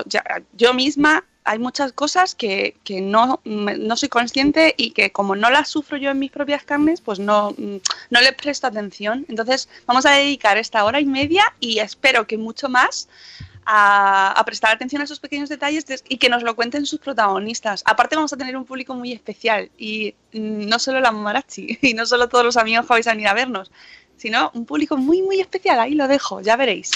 yo 0.54 0.74
misma 0.74 1.24
hay 1.46 1.59
muchas 1.59 1.92
cosas 1.92 2.35
que, 2.35 2.76
que 2.85 3.00
no, 3.00 3.40
no, 3.44 3.96
soy 3.96 4.09
consciente 4.09 4.74
y 4.76 4.90
que 4.90 5.12
como 5.12 5.37
no 5.37 5.48
las 5.48 5.68
sufro 5.68 5.96
yo 5.96 6.11
en 6.11 6.18
mis 6.18 6.32
propias 6.32 6.64
carnes, 6.64 7.00
pues 7.00 7.18
no, 7.18 7.54
no 7.56 8.20
les 8.20 8.35
presto 8.35 8.66
atención. 8.66 9.24
Entonces 9.28 9.68
vamos 9.87 10.04
a 10.06 10.11
dedicar 10.11 10.59
esta 10.59 10.85
hora 10.85 11.00
y 11.00 11.06
media 11.06 11.54
y 11.61 11.78
espero 11.78 12.26
que 12.26 12.37
mucho 12.37 12.68
más 12.68 13.09
a, 13.64 14.42
prestar 14.46 14.72
atención 14.72 15.02
a 15.02 15.04
esos 15.04 15.20
pequeños 15.20 15.48
detalles 15.48 15.85
y 16.09 16.18
que 16.18 16.28
nos 16.28 16.42
lo 16.42 16.54
cuenten 16.56 16.87
sus 16.87 17.00
protagonistas. 17.00 17.82
Aparte 17.85 18.16
vamos 18.16 18.32
a 18.32 18.37
tener 18.37 18.56
un 18.56 18.64
público 18.64 18.94
muy 18.94 19.12
especial 19.12 19.70
y 19.78 20.14
no 20.32 20.78
solo 20.78 21.00
la 21.00 21.12
Marachi 21.12 21.78
y 21.82 21.94
no 21.94 22.06
solo 22.06 22.28
todos 22.28 22.44
los 22.44 22.56
amigos 22.56 22.87
que 22.87 22.92
vais 22.92 23.06
a 23.06 23.12
venir 23.12 23.28
a 23.28 23.35
vernos, 23.35 23.70
sino 24.16 24.50
un 24.54 24.64
público 24.66 24.96
muy 24.96 25.22
muy 25.22 25.40
especial. 25.40 25.80
Ahí 25.80 25.94
lo 25.94 26.09
dejo, 26.09 26.40
ya 26.40 26.56
veréis. 26.56 26.90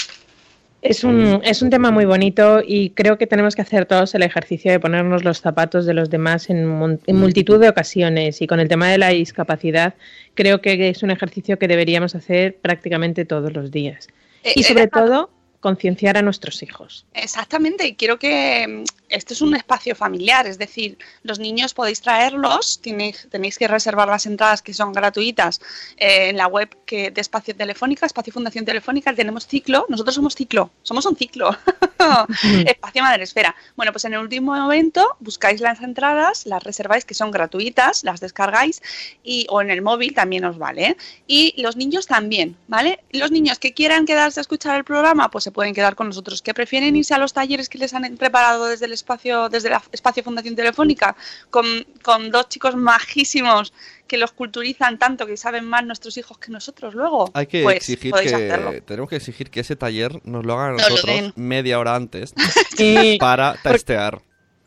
Es 0.81 1.03
un, 1.03 1.41
es 1.43 1.61
un 1.61 1.69
tema 1.69 1.91
muy 1.91 2.05
bonito 2.05 2.61
y 2.65 2.89
creo 2.91 3.19
que 3.19 3.27
tenemos 3.27 3.55
que 3.55 3.61
hacer 3.61 3.85
todos 3.85 4.15
el 4.15 4.23
ejercicio 4.23 4.71
de 4.71 4.79
ponernos 4.79 5.23
los 5.23 5.39
zapatos 5.39 5.85
de 5.85 5.93
los 5.93 6.09
demás 6.09 6.49
en, 6.49 6.99
en, 7.05 7.15
multitud 7.15 7.59
de 7.59 7.69
ocasiones 7.69 8.41
y 8.41 8.47
con 8.47 8.59
el 8.59 8.67
tema 8.67 8.89
de 8.89 8.97
la 8.97 9.09
discapacidad 9.09 9.93
creo 10.33 10.59
que 10.59 10.89
es 10.89 11.03
un 11.03 11.11
ejercicio 11.11 11.59
que 11.59 11.67
deberíamos 11.67 12.15
hacer 12.15 12.57
prácticamente 12.57 13.25
todos 13.25 13.53
los 13.53 13.69
días. 13.69 14.07
Eh, 14.43 14.53
y 14.55 14.63
sobre 14.63 14.87
todo 14.87 15.29
concienciar 15.61 16.17
a 16.17 16.21
nuestros 16.21 16.61
hijos. 16.63 17.05
Exactamente, 17.13 17.87
y 17.87 17.95
quiero 17.95 18.19
que 18.19 18.83
esto 19.07 19.33
es 19.33 19.41
un 19.41 19.55
espacio 19.55 19.95
familiar, 19.95 20.47
es 20.47 20.57
decir, 20.57 20.97
los 21.23 21.39
niños 21.39 21.73
podéis 21.73 22.01
traerlos, 22.01 22.79
tenéis, 22.81 23.27
tenéis 23.29 23.57
que 23.57 23.67
reservar 23.67 24.07
las 24.07 24.25
entradas 24.25 24.61
que 24.61 24.73
son 24.73 24.91
gratuitas 24.91 25.61
eh, 25.97 26.29
en 26.29 26.37
la 26.37 26.47
web 26.47 26.75
que, 26.85 27.11
de 27.11 27.21
Espacio 27.21 27.55
Telefónica, 27.55 28.05
Espacio 28.05 28.33
Fundación 28.33 28.65
Telefónica, 28.65 29.13
tenemos 29.13 29.47
ciclo, 29.47 29.85
nosotros 29.87 30.15
somos 30.15 30.35
ciclo, 30.35 30.71
somos 30.81 31.05
un 31.05 31.15
ciclo, 31.15 31.55
Espacio 32.65 33.03
Madre 33.03 33.23
Esfera. 33.23 33.55
Bueno, 33.75 33.91
pues 33.91 34.05
en 34.05 34.13
el 34.13 34.19
último 34.19 34.55
momento 34.55 35.17
buscáis 35.19 35.61
las 35.61 35.81
entradas, 35.81 36.45
las 36.45 36.63
reserváis 36.63 37.05
que 37.05 37.13
son 37.13 37.31
gratuitas, 37.31 38.03
las 38.03 38.19
descargáis 38.19 38.81
y, 39.23 39.45
o 39.49 39.61
en 39.61 39.69
el 39.69 39.81
móvil 39.81 40.15
también 40.15 40.45
os 40.45 40.57
vale. 40.57 40.87
¿eh? 40.87 40.97
Y 41.27 41.61
los 41.61 41.75
niños 41.75 42.07
también, 42.07 42.57
¿vale? 42.67 43.03
Los 43.11 43.31
niños 43.31 43.59
que 43.59 43.73
quieran 43.73 44.05
quedarse 44.05 44.39
a 44.39 44.41
escuchar 44.41 44.77
el 44.77 44.83
programa, 44.83 45.29
pues 45.29 45.47
pueden 45.51 45.73
quedar 45.73 45.95
con 45.95 46.07
nosotros, 46.07 46.41
que 46.41 46.53
prefieren 46.53 46.95
irse 46.95 47.13
a 47.13 47.17
los 47.17 47.33
talleres 47.33 47.69
que 47.69 47.77
les 47.77 47.93
han 47.93 48.17
preparado 48.17 48.65
desde 48.65 48.85
el 48.85 48.93
espacio, 48.93 49.49
desde 49.49 49.69
la 49.69 49.81
espacio 49.91 50.23
Fundación 50.23 50.55
Telefónica, 50.55 51.15
con, 51.49 51.65
con 52.01 52.31
dos 52.31 52.49
chicos 52.49 52.75
majísimos 52.75 53.73
que 54.07 54.17
los 54.17 54.31
culturizan 54.33 54.99
tanto 54.99 55.25
que 55.25 55.37
saben 55.37 55.65
más 55.65 55.85
nuestros 55.85 56.17
hijos 56.17 56.37
que 56.37 56.51
nosotros 56.51 56.93
luego. 56.93 57.31
Hay 57.33 57.47
que 57.47 57.63
pues 57.63 57.77
exigir 57.77 58.13
que 58.13 58.83
tenemos 58.85 59.09
que 59.09 59.15
exigir 59.15 59.49
que 59.49 59.61
ese 59.61 59.75
taller 59.75 60.19
nos 60.25 60.45
lo 60.45 60.59
hagan 60.59 60.75
nosotros 60.75 61.33
media 61.35 61.79
hora 61.79 61.95
antes 61.95 62.33
para 63.19 63.55
testear. 63.63 64.21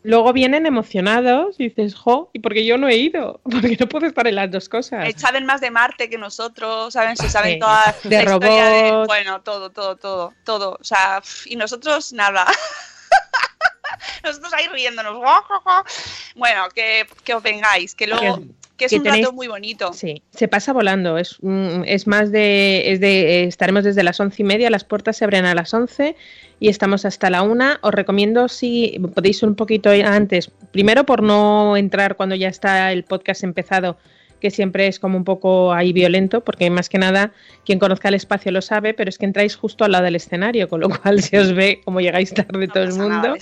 Luego 0.04 0.34
vienen 0.34 0.66
emocionados 0.66 1.56
y 1.58 1.70
dices, 1.70 1.94
jo, 1.94 2.30
¿y 2.34 2.40
por 2.40 2.52
qué 2.52 2.66
yo 2.66 2.76
no 2.76 2.88
he 2.88 2.96
ido? 2.96 3.40
Porque 3.50 3.76
no 3.80 3.88
puedo 3.88 4.06
estar 4.06 4.26
en 4.26 4.34
las 4.34 4.50
dos 4.50 4.68
cosas. 4.68 5.08
Saben 5.16 5.46
más 5.46 5.62
de 5.62 5.70
Marte 5.70 6.10
que 6.10 6.18
nosotros, 6.18 6.92
saben, 6.92 7.16
se 7.16 7.30
saben 7.30 7.58
toda 7.58 7.94
de 8.04 8.22
la 8.22 8.22
historia 8.22 8.66
de, 8.66 9.04
bueno, 9.06 9.40
todo, 9.40 9.70
todo, 9.70 9.96
todo, 9.96 10.34
todo. 10.44 10.76
O 10.78 10.84
sea, 10.84 11.22
y 11.46 11.56
nosotros 11.56 12.12
nada. 12.12 12.46
nosotros 14.22 14.52
ahí 14.52 14.68
riéndonos. 14.68 15.18
Bueno, 16.36 16.68
que, 16.74 17.06
que 17.22 17.32
os 17.32 17.42
vengáis, 17.42 17.94
que 17.94 18.06
luego 18.06 18.40
que 18.76 18.86
es 18.86 18.92
un 18.92 19.04
rato 19.04 19.32
muy 19.32 19.48
bonito. 19.48 19.92
Sí, 19.92 20.22
se 20.30 20.48
pasa 20.48 20.72
volando. 20.72 21.18
Es, 21.18 21.38
es 21.86 22.06
más 22.06 22.32
de, 22.32 22.92
es 22.92 23.00
de. 23.00 23.44
Estaremos 23.44 23.84
desde 23.84 24.02
las 24.02 24.18
once 24.20 24.42
y 24.42 24.44
media, 24.44 24.70
las 24.70 24.84
puertas 24.84 25.16
se 25.16 25.24
abren 25.24 25.44
a 25.44 25.54
las 25.54 25.72
once 25.74 26.16
y 26.60 26.68
estamos 26.68 27.04
hasta 27.04 27.30
la 27.30 27.42
una. 27.42 27.78
Os 27.82 27.94
recomiendo 27.94 28.48
si 28.48 29.00
podéis 29.14 29.42
un 29.42 29.54
poquito 29.54 29.90
antes, 29.90 30.50
primero 30.72 31.04
por 31.04 31.22
no 31.22 31.76
entrar 31.76 32.16
cuando 32.16 32.34
ya 32.34 32.48
está 32.48 32.92
el 32.92 33.04
podcast 33.04 33.44
empezado 33.44 33.96
que 34.44 34.50
siempre 34.50 34.86
es 34.88 34.98
como 34.98 35.16
un 35.16 35.24
poco 35.24 35.72
ahí 35.72 35.94
violento, 35.94 36.42
porque 36.42 36.68
más 36.68 36.90
que 36.90 36.98
nada 36.98 37.32
quien 37.64 37.78
conozca 37.78 38.08
el 38.08 38.14
espacio 38.14 38.52
lo 38.52 38.60
sabe, 38.60 38.92
pero 38.92 39.08
es 39.08 39.16
que 39.16 39.24
entráis 39.24 39.56
justo 39.56 39.86
al 39.86 39.92
lado 39.92 40.04
del 40.04 40.16
escenario, 40.16 40.68
con 40.68 40.80
lo 40.80 40.90
cual 40.90 41.22
se 41.22 41.38
os 41.38 41.54
ve 41.54 41.80
como 41.82 42.02
llegáis 42.02 42.34
tarde 42.34 42.68
todo 42.68 42.82
el 42.82 42.92
mundo. 42.92 43.36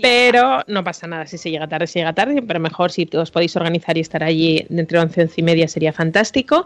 pero 0.00 0.64
no 0.66 0.82
pasa 0.82 1.06
nada, 1.06 1.26
si 1.26 1.36
se 1.36 1.50
llega 1.50 1.68
tarde, 1.68 1.86
se 1.86 1.98
llega 1.98 2.14
tarde, 2.14 2.40
pero 2.40 2.58
mejor 2.58 2.90
si 2.90 3.06
os 3.12 3.30
podéis 3.30 3.54
organizar 3.54 3.98
y 3.98 4.00
estar 4.00 4.24
allí 4.24 4.64
entre 4.70 4.98
11 4.98 5.20
y 5.20 5.22
11 5.24 5.34
y 5.36 5.44
media 5.44 5.68
sería 5.68 5.92
fantástico. 5.92 6.64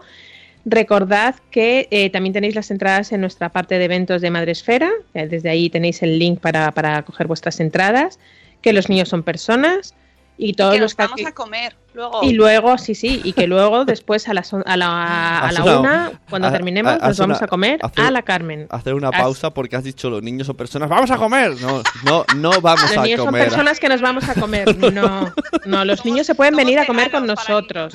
Recordad 0.63 1.35
que 1.51 1.89
eh, 1.91 2.09
también 2.11 2.31
tenéis 2.31 2.55
las 2.55 2.71
entradas 2.71 3.11
en 3.11 3.19
nuestra 3.19 3.49
parte 3.49 3.77
de 3.77 3.83
eventos 3.83 4.21
de 4.21 4.31
Madresfera, 4.31 4.89
desde 5.13 5.49
ahí 5.49 5.69
tenéis 5.69 6.01
el 6.01 6.17
link 6.17 6.39
para, 6.39 6.71
para 6.71 7.01
coger 7.03 7.27
vuestras 7.27 7.59
entradas, 7.59 8.19
que 8.61 8.71
los 8.71 8.87
niños 8.87 9.09
son 9.09 9.23
personas 9.23 9.95
y 10.37 10.53
todos 10.53 10.79
los 10.79 10.95
vamos 10.95 11.25
a 11.25 11.33
comer. 11.33 11.75
Y 12.21 12.33
luego, 12.33 12.77
sí, 12.77 12.95
sí, 12.95 13.21
y 13.23 13.33
que 13.33 13.47
luego 13.47 13.85
después 13.85 14.27
a, 14.27 14.33
la, 14.33 14.43
a 14.65 14.77
la, 14.77 15.39
a 15.39 15.51
la 15.51 15.79
una, 15.79 16.11
cuando 16.29 16.51
terminemos, 16.51 16.99
nos 16.99 17.17
vamos 17.17 17.41
a 17.41 17.47
comer 17.47 17.79
a 17.81 18.11
la 18.11 18.21
Carmen. 18.21 18.67
Hacer 18.69 18.93
una 18.93 19.11
pausa 19.11 19.53
porque 19.53 19.75
has 19.75 19.83
dicho 19.83 20.09
los 20.09 20.23
niños 20.23 20.47
son 20.47 20.55
personas, 20.55 20.89
¡vamos 20.89 21.11
a 21.11 21.17
comer! 21.17 21.53
No, 21.61 21.81
no, 22.03 22.25
no 22.35 22.61
vamos 22.61 22.83
a 22.83 22.87
comer. 22.87 22.95
Los 22.95 23.03
niños 23.03 23.23
son 23.23 23.33
personas 23.33 23.79
que 23.79 23.89
nos 23.89 24.01
vamos 24.01 24.27
a 24.29 24.33
comer. 24.35 24.75
No, 24.95 25.33
no, 25.65 25.85
los 25.85 26.05
niños 26.05 26.27
se 26.27 26.35
pueden 26.35 26.55
venir 26.55 26.79
a 26.79 26.85
comer 26.85 27.11
con 27.11 27.25
nosotros. 27.25 27.93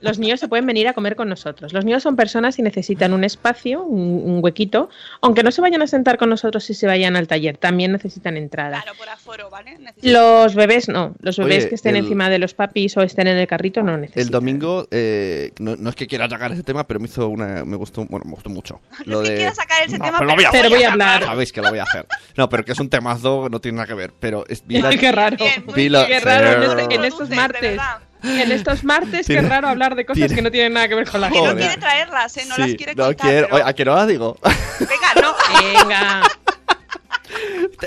Los 0.00 0.18
niños 0.18 0.40
se 0.40 0.48
pueden 0.48 0.66
venir 0.66 0.88
a 0.88 0.94
comer 0.94 1.16
con 1.16 1.28
nosotros. 1.28 1.72
Los 1.72 1.84
niños 1.84 2.02
son 2.02 2.16
personas 2.16 2.58
y 2.58 2.62
necesitan 2.62 3.12
un 3.12 3.24
espacio, 3.24 3.82
un, 3.82 4.40
huequito, 4.42 4.88
aunque 5.20 5.42
no 5.42 5.50
se 5.50 5.60
vayan 5.60 5.82
a 5.82 5.86
sentar 5.86 6.18
con 6.18 6.28
nosotros 6.28 6.64
si 6.64 6.74
se 6.74 6.86
vayan 6.86 7.16
al 7.16 7.26
taller, 7.26 7.56
también 7.56 7.92
necesitan 7.92 8.36
entrada. 8.36 8.82
Claro, 8.82 8.98
por 8.98 9.08
aforo, 9.08 9.50
¿vale? 9.50 9.78
Los 10.02 10.54
bebés 10.54 10.88
no, 10.88 11.14
los 11.20 11.38
bebés 11.38 11.66
que 11.66 11.74
estén 11.74 11.96
encima 11.96 12.28
de 12.28 12.38
los 12.38 12.54
papis 12.54 12.96
o 12.96 13.02
estén 13.16 13.28
en 13.28 13.38
el 13.38 13.46
carrito 13.46 13.82
no 13.82 13.96
necesitan. 13.96 14.22
El 14.22 14.30
domingo, 14.30 14.86
eh, 14.90 15.52
no, 15.58 15.88
es 15.88 15.96
que 15.96 16.06
quiera 16.06 16.28
sacar 16.28 16.52
ese 16.52 16.62
tema, 16.62 16.86
pero 16.86 17.00
me 17.00 17.06
hizo 17.06 17.28
una, 17.28 17.64
me 17.64 17.76
gustó, 17.76 18.04
bueno, 18.04 18.26
me 18.26 18.32
gustó 18.32 18.50
mucho. 18.50 18.80
No 19.06 19.22
es 19.22 19.30
que 19.30 19.36
quiera 19.36 19.54
sacar 19.54 19.82
ese 19.86 19.98
tema, 19.98 20.18
pero, 20.18 20.34
pero, 20.52 20.68
voy, 20.68 20.82
a, 20.82 20.92
hablar. 20.92 21.24
Sabéis 21.24 21.52
que 21.52 21.62
lo 21.62 21.70
voy 21.70 21.78
a 21.78 21.84
hacer. 21.84 22.06
No, 22.36 22.48
pero 22.48 22.64
que 22.64 22.72
es 22.72 22.80
un 22.80 22.90
temazo, 22.90 23.48
no 23.48 23.60
tiene 23.60 23.76
nada 23.76 23.86
que 23.86 23.94
ver. 23.94 24.12
Pero 24.18 24.44
es 24.48 24.62
qué 24.68 25.12
raro. 25.12 25.36
qué 25.36 26.20
raro 26.20 26.78
en, 26.90 27.04
estos 27.04 27.30
martes. 27.30 27.80
En 28.22 28.52
estos 28.52 28.84
martes, 28.84 29.26
qué 29.26 29.40
raro 29.40 29.68
hablar 29.68 29.94
de 29.94 30.04
cosas 30.04 30.32
que 30.32 30.42
no 30.42 30.50
tienen 30.50 30.74
nada 30.74 30.88
que 30.88 30.96
ver 30.96 31.08
con 31.08 31.20
la 31.20 31.30
gente. 31.30 31.48
no 31.48 31.56
quiere 31.56 31.76
traerlas, 31.76 32.36
¿eh? 32.36 32.44
No 32.48 32.56
las 32.58 32.74
quiere 32.74 32.94
no 32.94 33.06
contar. 33.06 33.28
Quiero. 33.28 33.66
¿A 33.66 33.72
qué 33.72 33.84
no 33.84 33.94
las 33.94 34.08
digo? 34.08 34.36
Venga, 34.80 35.22
no. 35.22 35.34
Venga. 35.62 36.22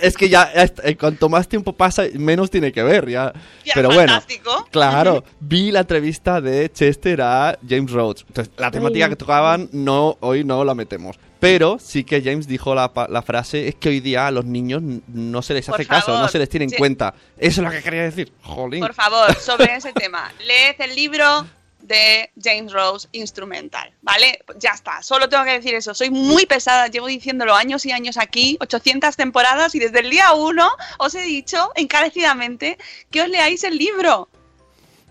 Es 0.01 0.17
que 0.17 0.29
ya, 0.29 0.51
eh, 0.53 0.95
cuanto 0.95 1.29
más 1.29 1.47
tiempo 1.47 1.73
pasa, 1.73 2.03
menos 2.13 2.49
tiene 2.49 2.71
que 2.71 2.83
ver, 2.83 3.09
ya. 3.09 3.33
Ya, 3.65 3.73
Pero 3.73 3.89
bueno, 3.89 4.13
fantástico. 4.13 4.67
claro, 4.71 5.23
vi 5.39 5.71
la 5.71 5.81
entrevista 5.81 6.41
de 6.41 6.71
Chester 6.71 7.21
a 7.21 7.57
James 7.67 7.91
Rhodes. 7.91 8.25
Entonces, 8.27 8.53
la 8.57 8.71
temática 8.71 9.05
Ay. 9.05 9.11
que 9.11 9.15
tocaban, 9.15 9.69
no, 9.71 10.17
hoy 10.21 10.43
no 10.43 10.63
la 10.63 10.75
metemos. 10.75 11.17
Pero 11.39 11.77
sí 11.79 12.03
que 12.03 12.21
James 12.21 12.47
dijo 12.47 12.75
la, 12.75 12.91
la 13.09 13.21
frase, 13.21 13.69
es 13.69 13.75
que 13.75 13.89
hoy 13.89 14.01
día 14.01 14.27
a 14.27 14.31
los 14.31 14.43
niños 14.43 14.81
no 15.07 15.41
se 15.41 15.53
les 15.53 15.65
Por 15.65 15.75
hace 15.75 15.85
caso, 15.85 16.19
no 16.19 16.27
se 16.27 16.37
les 16.37 16.49
tiene 16.49 16.65
en 16.65 16.71
sí. 16.71 16.75
cuenta. 16.77 17.13
Eso 17.37 17.61
es 17.61 17.65
lo 17.65 17.71
que 17.71 17.81
quería 17.81 18.03
decir. 18.03 18.33
Jolín. 18.43 18.81
Por 18.81 18.93
favor, 18.93 19.33
sobre 19.35 19.73
ese 19.75 19.93
tema, 19.93 20.29
leed 20.45 20.75
el 20.79 20.95
libro 20.95 21.47
de 21.89 22.31
James 22.41 22.71
Rose 22.71 23.09
Instrumental, 23.11 23.91
¿vale? 24.01 24.39
Ya 24.57 24.71
está, 24.71 25.01
solo 25.01 25.27
tengo 25.27 25.43
que 25.43 25.53
decir 25.53 25.73
eso. 25.73 25.93
Soy 25.93 26.11
muy 26.11 26.45
pesada, 26.45 26.87
llevo 26.87 27.07
diciéndolo 27.07 27.55
años 27.55 27.85
y 27.85 27.91
años 27.91 28.17
aquí, 28.17 28.57
800 28.61 29.17
temporadas 29.17 29.73
y 29.73 29.79
desde 29.79 29.99
el 29.99 30.09
día 30.11 30.33
1 30.33 30.69
os 30.99 31.15
he 31.15 31.23
dicho 31.23 31.71
encarecidamente 31.75 32.77
que 33.09 33.23
os 33.23 33.27
leáis 33.27 33.63
el 33.63 33.77
libro. 33.77 34.29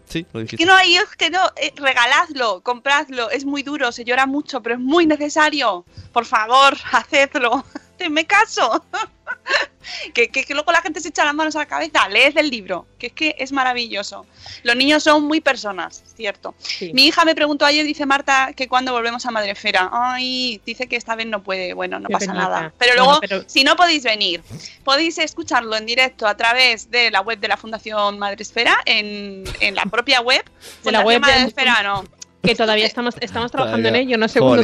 Sí, 0.09 0.25
lo 0.33 0.41
dijiste. 0.41 0.57
Que 0.57 0.67
no 0.67 0.75
hay, 0.75 0.97
que 1.19 1.31
no, 1.31 1.45
eh, 1.57 1.73
regaladlo, 1.77 2.63
compradlo, 2.63 3.29
es 3.31 3.45
muy 3.45 3.63
duro, 3.63 3.91
se 3.93 4.05
llora 4.05 4.27
mucho, 4.27 4.63
pero 4.63 4.77
es 4.77 4.81
muy 4.81 5.05
necesario. 5.05 5.85
Por 6.13 6.25
favor, 6.25 6.77
hacedlo. 6.93 7.65
Hacedme 7.99 8.27
caso. 8.27 8.85
que, 10.15 10.29
que, 10.29 10.45
que 10.45 10.55
luego 10.55 10.71
la 10.71 10.81
gente 10.83 11.01
se 11.01 11.09
echa 11.09 11.25
las 11.25 11.35
manos 11.35 11.57
a 11.57 11.61
la 11.61 11.67
cabeza. 11.67 12.09
Leed 12.09 12.37
el 12.39 12.49
libro, 12.51 12.87
que 12.99 13.09
es 13.09 13.13
que 13.13 13.35
es 13.39 13.51
maravilloso. 13.53 14.25
Los 14.63 14.77
niños 14.77 15.03
son 15.03 15.25
muy 15.25 15.41
personas, 15.41 16.03
cierto. 16.17 16.55
Sí. 16.59 16.93
Mi 16.95 17.07
hija 17.07 17.25
me 17.25 17.35
preguntó 17.35 17.65
ayer, 17.65 17.85
dice 17.85 18.07
Marta, 18.07 18.53
que 18.55 18.69
cuando 18.69 18.93
volvemos 18.93 19.27
a 19.27 19.31
Madrefera. 19.31 19.91
Ay, 19.93 20.61
dice 20.65 20.87
que 20.87 20.97
esta 20.97 21.17
vez 21.17 21.27
no 21.27 21.43
puede. 21.43 21.73
Bueno, 21.75 21.99
no 21.99 22.07
Qué 22.09 22.13
pasa 22.13 22.27
penita. 22.27 22.43
nada. 22.45 22.73
Pero 22.79 22.93
Bueno, 22.93 23.05
luego, 23.05 23.21
pero- 23.21 23.45
si 23.49 23.65
no 23.65 23.75
podéis 23.77 24.05
venir, 24.05 24.43
podéis 24.85 25.19
escucharlo 25.19 25.77
en 25.77 25.87
directo 25.87 26.27
a 26.27 26.37
través 26.37 26.91
de 26.91 27.11
la 27.11 27.21
web 27.21 27.39
de 27.41 27.49
la 27.49 27.57
Fundación 27.57 28.19
Madresfera, 28.19 28.79
en, 28.85 29.45
en 29.61 29.75
la 29.75 29.85
propia 29.87 30.21
web. 30.21 30.45
De 30.85 30.93
la 30.93 31.01
web 31.01 31.17
de- 31.17 31.21
Madresfera, 31.21 31.83
no. 31.83 32.05
Que 32.43 32.55
todavía 32.55 32.87
estamos, 32.87 33.15
estamos 33.21 33.51
trabajando 33.51 33.89
en 33.89 33.97
ello, 33.97 34.17
no 34.17 34.29
sé 34.29 34.39
cuándo. 34.41 34.63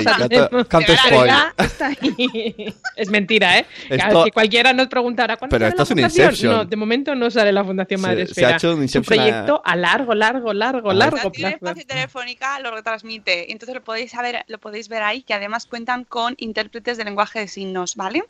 Es 2.96 3.10
mentira, 3.10 3.58
¿eh? 3.58 3.66
Que- 3.88 3.96
Esto- 3.96 4.24
que 4.24 4.30
cualquiera 4.30 4.72
nos 4.72 4.86
preguntará 4.88 5.36
¿cuándo 5.36 5.54
Pero 5.54 5.64
sale 5.64 5.70
esto 5.70 5.78
la 5.78 5.82
es 5.84 5.90
un 5.90 5.96
fundación? 5.96 6.26
Inception. 6.30 6.56
No, 6.56 6.64
de 6.64 6.76
momento 6.76 7.14
no 7.14 7.30
sale 7.30 7.52
la 7.52 7.64
Fundación 7.64 8.00
Se- 8.00 8.06
Madre 8.06 8.24
se 8.26 8.30
Esfera. 8.32 8.48
ha 8.48 8.56
hecho 8.56 8.70
un 8.70 8.76
un 8.76 8.82
Inception 8.82 9.18
a- 9.18 9.22
proyecto 9.24 9.62
a 9.64 9.76
largo, 9.76 10.14
largo, 10.14 10.52
largo, 10.52 10.90
Ah. 10.90 10.94
largo 10.94 11.16
Fundación 11.18 11.42
plazo. 11.42 11.56
Espacio 11.56 11.86
Telefónica 11.86 12.60
lo 12.60 12.70
retransmite. 12.70 13.50
Entonces 13.52 13.74
lo 13.74 13.82
podéis 13.82 14.10
saber, 14.12 14.44
lo 14.48 14.58
podéis 14.58 14.88
ver 14.88 15.02
ahí, 15.02 15.22
que 15.22 15.34
además 15.34 15.66
cuentan 15.66 16.04
con 16.04 16.34
intérpretes 16.38 16.96
de 16.96 17.04
lenguaje 17.04 17.40
de 17.40 17.48
signos, 17.48 17.96
¿vale? 17.96 18.24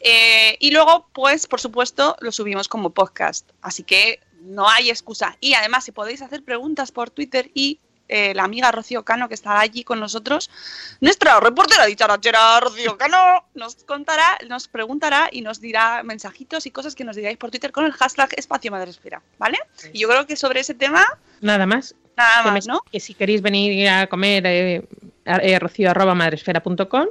Eh, 0.00 0.56
y 0.58 0.70
luego, 0.72 1.08
pues, 1.12 1.46
por 1.46 1.60
supuesto, 1.60 2.16
lo 2.20 2.32
subimos 2.32 2.68
como 2.68 2.90
podcast. 2.90 3.48
Así 3.62 3.82
que 3.84 4.20
no 4.42 4.68
hay 4.68 4.90
excusa. 4.90 5.36
Y 5.40 5.54
además, 5.54 5.84
si 5.84 5.92
podéis 5.92 6.22
hacer 6.22 6.42
preguntas 6.42 6.90
por 6.92 7.10
Twitter 7.10 7.50
y 7.54 7.78
eh, 8.08 8.32
la 8.34 8.44
amiga 8.44 8.72
Rocío 8.72 9.04
Cano, 9.04 9.28
que 9.28 9.34
estará 9.34 9.60
allí 9.60 9.84
con 9.84 10.00
nosotros, 10.00 10.50
nuestra 11.00 11.38
reportera 11.40 11.86
dicharachera 11.86 12.58
Rocío 12.60 12.96
Cano, 12.96 13.44
nos 13.54 13.76
contará, 13.84 14.38
nos 14.48 14.66
preguntará 14.68 15.28
y 15.30 15.42
nos 15.42 15.60
dirá 15.60 16.02
mensajitos 16.02 16.66
y 16.66 16.70
cosas 16.70 16.94
que 16.94 17.04
nos 17.04 17.16
digáis 17.16 17.36
por 17.36 17.50
Twitter 17.50 17.70
con 17.72 17.84
el 17.84 17.92
hashtag 17.92 18.30
Espacio 18.36 18.70
Madresfera, 18.70 19.22
¿vale? 19.38 19.58
Y 19.92 20.00
yo 20.00 20.08
creo 20.08 20.26
que 20.26 20.36
sobre 20.36 20.60
ese 20.60 20.74
tema, 20.74 21.04
Nada 21.40 21.66
más. 21.66 21.94
nada 22.16 22.42
que, 22.44 22.50
más, 22.50 22.66
me- 22.66 22.72
¿no? 22.72 22.80
que 22.90 22.98
si 23.00 23.14
queréis 23.14 23.42
venir 23.42 23.88
a 23.88 24.06
comer, 24.06 24.44
eh, 24.46 24.82
eh, 25.24 25.58
rocío 25.58 25.90
arroba 25.90 26.14
madresfera.com 26.14 27.06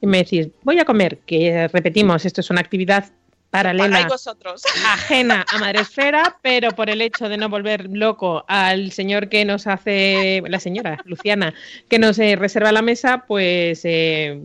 y 0.00 0.06
me 0.06 0.18
decís, 0.18 0.48
voy 0.62 0.78
a 0.78 0.84
comer, 0.84 1.18
que 1.26 1.68
repetimos, 1.72 2.24
esto 2.24 2.40
es 2.40 2.50
una 2.50 2.60
actividad 2.60 3.10
paralela. 3.58 3.88
Pagáis 3.88 4.06
vosotros. 4.08 4.62
ajena 4.86 5.44
a 5.52 5.58
Madresfera, 5.58 6.38
pero 6.42 6.70
por 6.72 6.90
el 6.90 7.00
hecho 7.00 7.28
de 7.28 7.36
no 7.36 7.48
volver 7.48 7.86
loco 7.90 8.44
al 8.48 8.92
señor 8.92 9.28
que 9.28 9.44
nos 9.44 9.66
hace, 9.66 10.42
la 10.46 10.60
señora 10.60 10.98
Luciana, 11.04 11.54
que 11.88 11.98
nos 11.98 12.18
eh, 12.18 12.36
reserva 12.36 12.72
la 12.72 12.82
mesa, 12.82 13.24
pues 13.26 13.80
eh, 13.84 14.40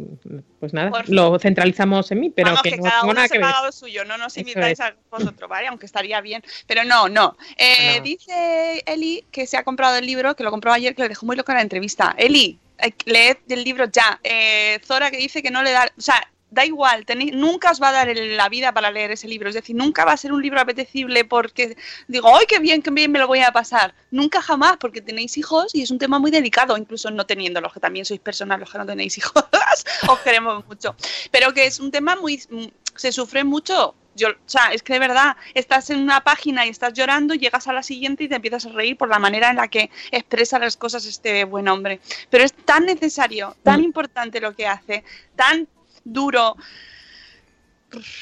pues 0.60 0.74
nada, 0.74 0.92
Por- 0.92 1.10
lo 1.10 1.40
centralizamos 1.40 2.12
en 2.12 2.20
mí, 2.20 2.30
pero 2.30 2.48
Vamos, 2.50 2.62
que, 2.62 2.72
que, 2.72 2.78
no 2.78 2.84
cada 2.84 3.04
uno 3.04 3.14
nada 3.14 3.28
se 3.28 3.34
que 3.34 3.40
ver. 3.40 3.48
paga 3.52 3.66
lo 3.66 3.72
suyo, 3.72 4.06
no 4.06 4.18
nos 4.18 4.38
invitáis 4.38 4.80
a 4.80 4.94
vosotros, 5.10 5.50
¿vale? 5.50 5.68
Aunque 5.68 5.86
estaría 5.86 6.22
bien. 6.22 6.44
Pero 6.68 6.84
no, 6.84 7.10
no. 7.10 7.38
Eh, 7.58 7.98
No. 7.98 8.04
Dice 8.04 8.84
Eli 8.86 9.26
que 9.32 9.48
se 9.48 9.58
ha 9.58 9.64
comprado 9.64 9.96
el 9.98 10.06
libro, 10.06 10.36
que 10.36 10.44
lo 10.44 10.52
compró 10.52 10.72
ayer, 10.72 10.94
que 10.96 11.02
le 11.04 11.10
dejó 11.10 11.26
muy 11.26 11.36
loca 11.36 11.54
la 11.54 11.62
entrevista. 11.62 12.14
Eli, 12.18 12.60
eh, 12.78 12.92
leed 13.06 13.38
el 13.50 13.64
libro 13.64 13.86
ya. 13.92 14.20
Eh, 14.24 14.80
Zora 14.86 15.10
que 15.12 15.18
dice 15.18 15.42
que 15.42 15.50
no 15.52 15.64
le 15.64 15.72
da... 15.72 15.92
O 15.98 16.02
sea, 16.02 16.22
da 16.52 16.66
igual, 16.66 17.06
tenéis- 17.06 17.34
nunca 17.34 17.72
os 17.72 17.82
va 17.82 17.90
a 17.90 17.92
dar 17.94 18.16
la 18.16 18.50
vida 18.50 18.74
para 18.74 18.92
leer 18.92 19.12
ese 19.12 19.28
libro. 19.28 19.50
Es 19.50 19.56
decir, 19.56 19.76
nunca 19.76 20.06
va 20.06 20.12
a 20.12 20.18
ser 20.18 20.34
un 20.34 20.42
libro 20.42 20.60
apetecible 20.60 21.26
porque 21.26 21.76
digo, 22.08 22.36
¡ay, 22.38 22.46
qué 22.48 22.60
bien, 22.60 22.82
qué 22.82 22.92
bien 22.92 23.12
me 23.12 23.20
lo 23.20 23.28
voy 23.28 23.40
a 23.40 23.52
pasar! 23.52 23.96
Nunca 24.12 24.42
jamás, 24.42 24.78
porque 24.78 25.02
tenéis 25.02 25.38
hijos 25.38 25.74
y 25.74 25.82
es 25.82 25.92
un 25.92 25.98
tema 25.98 26.20
muy 26.20 26.30
delicado, 26.30 26.78
incluso 26.78 27.10
no 27.10 27.26
teniéndolos, 27.26 27.74
que 27.74 27.80
también 27.80 28.06
sois 28.06 28.20
personas 28.20 28.60
los 28.60 28.70
que 28.70 28.78
no 28.78 28.86
tenéis 28.86 29.18
hijos. 29.18 29.34
os 30.10 30.20
queremos 30.20 30.66
mucho. 30.68 30.96
Pero 31.32 31.54
que 31.54 31.66
es 31.66 31.80
un 31.80 31.90
tema 31.90 32.16
muy... 32.18 32.44
mm, 32.50 32.66
se 32.96 33.12
sufre 33.12 33.44
mucho. 33.44 33.96
Yo, 34.14 34.28
o 34.28 34.34
sea, 34.46 34.74
es 34.74 34.84
que 34.84 34.92
de 34.92 35.00
verdad, 35.00 35.38
estás 35.54 35.90
en 35.90 36.02
una 36.02 36.22
página 36.22 36.66
y 36.66 36.70
estás 36.70 36.92
llorando, 36.92 37.34
llegas 37.34 37.70
a 37.70 37.74
la 37.74 37.82
siguiente 37.82 38.26
y 38.26 38.28
te 38.28 38.36
empiezas 38.36 38.66
a 38.66 38.70
reír 38.70 38.98
por 38.98 39.08
la 39.08 39.20
manera 39.20 39.50
en 39.50 39.56
la 39.56 39.70
que 39.70 39.90
expresa 40.12 40.60
las 40.60 40.76
cosas 40.76 41.06
este 41.06 41.46
buen 41.46 41.70
hombre. 41.70 42.02
Pero 42.30 42.44
es 42.44 42.52
tan 42.52 42.86
necesario, 42.86 43.56
tan 43.64 43.82
importante 43.82 44.42
lo 44.42 44.54
que 44.54 44.68
hace, 44.68 45.06
tan 45.38 45.66
duro. 46.04 46.56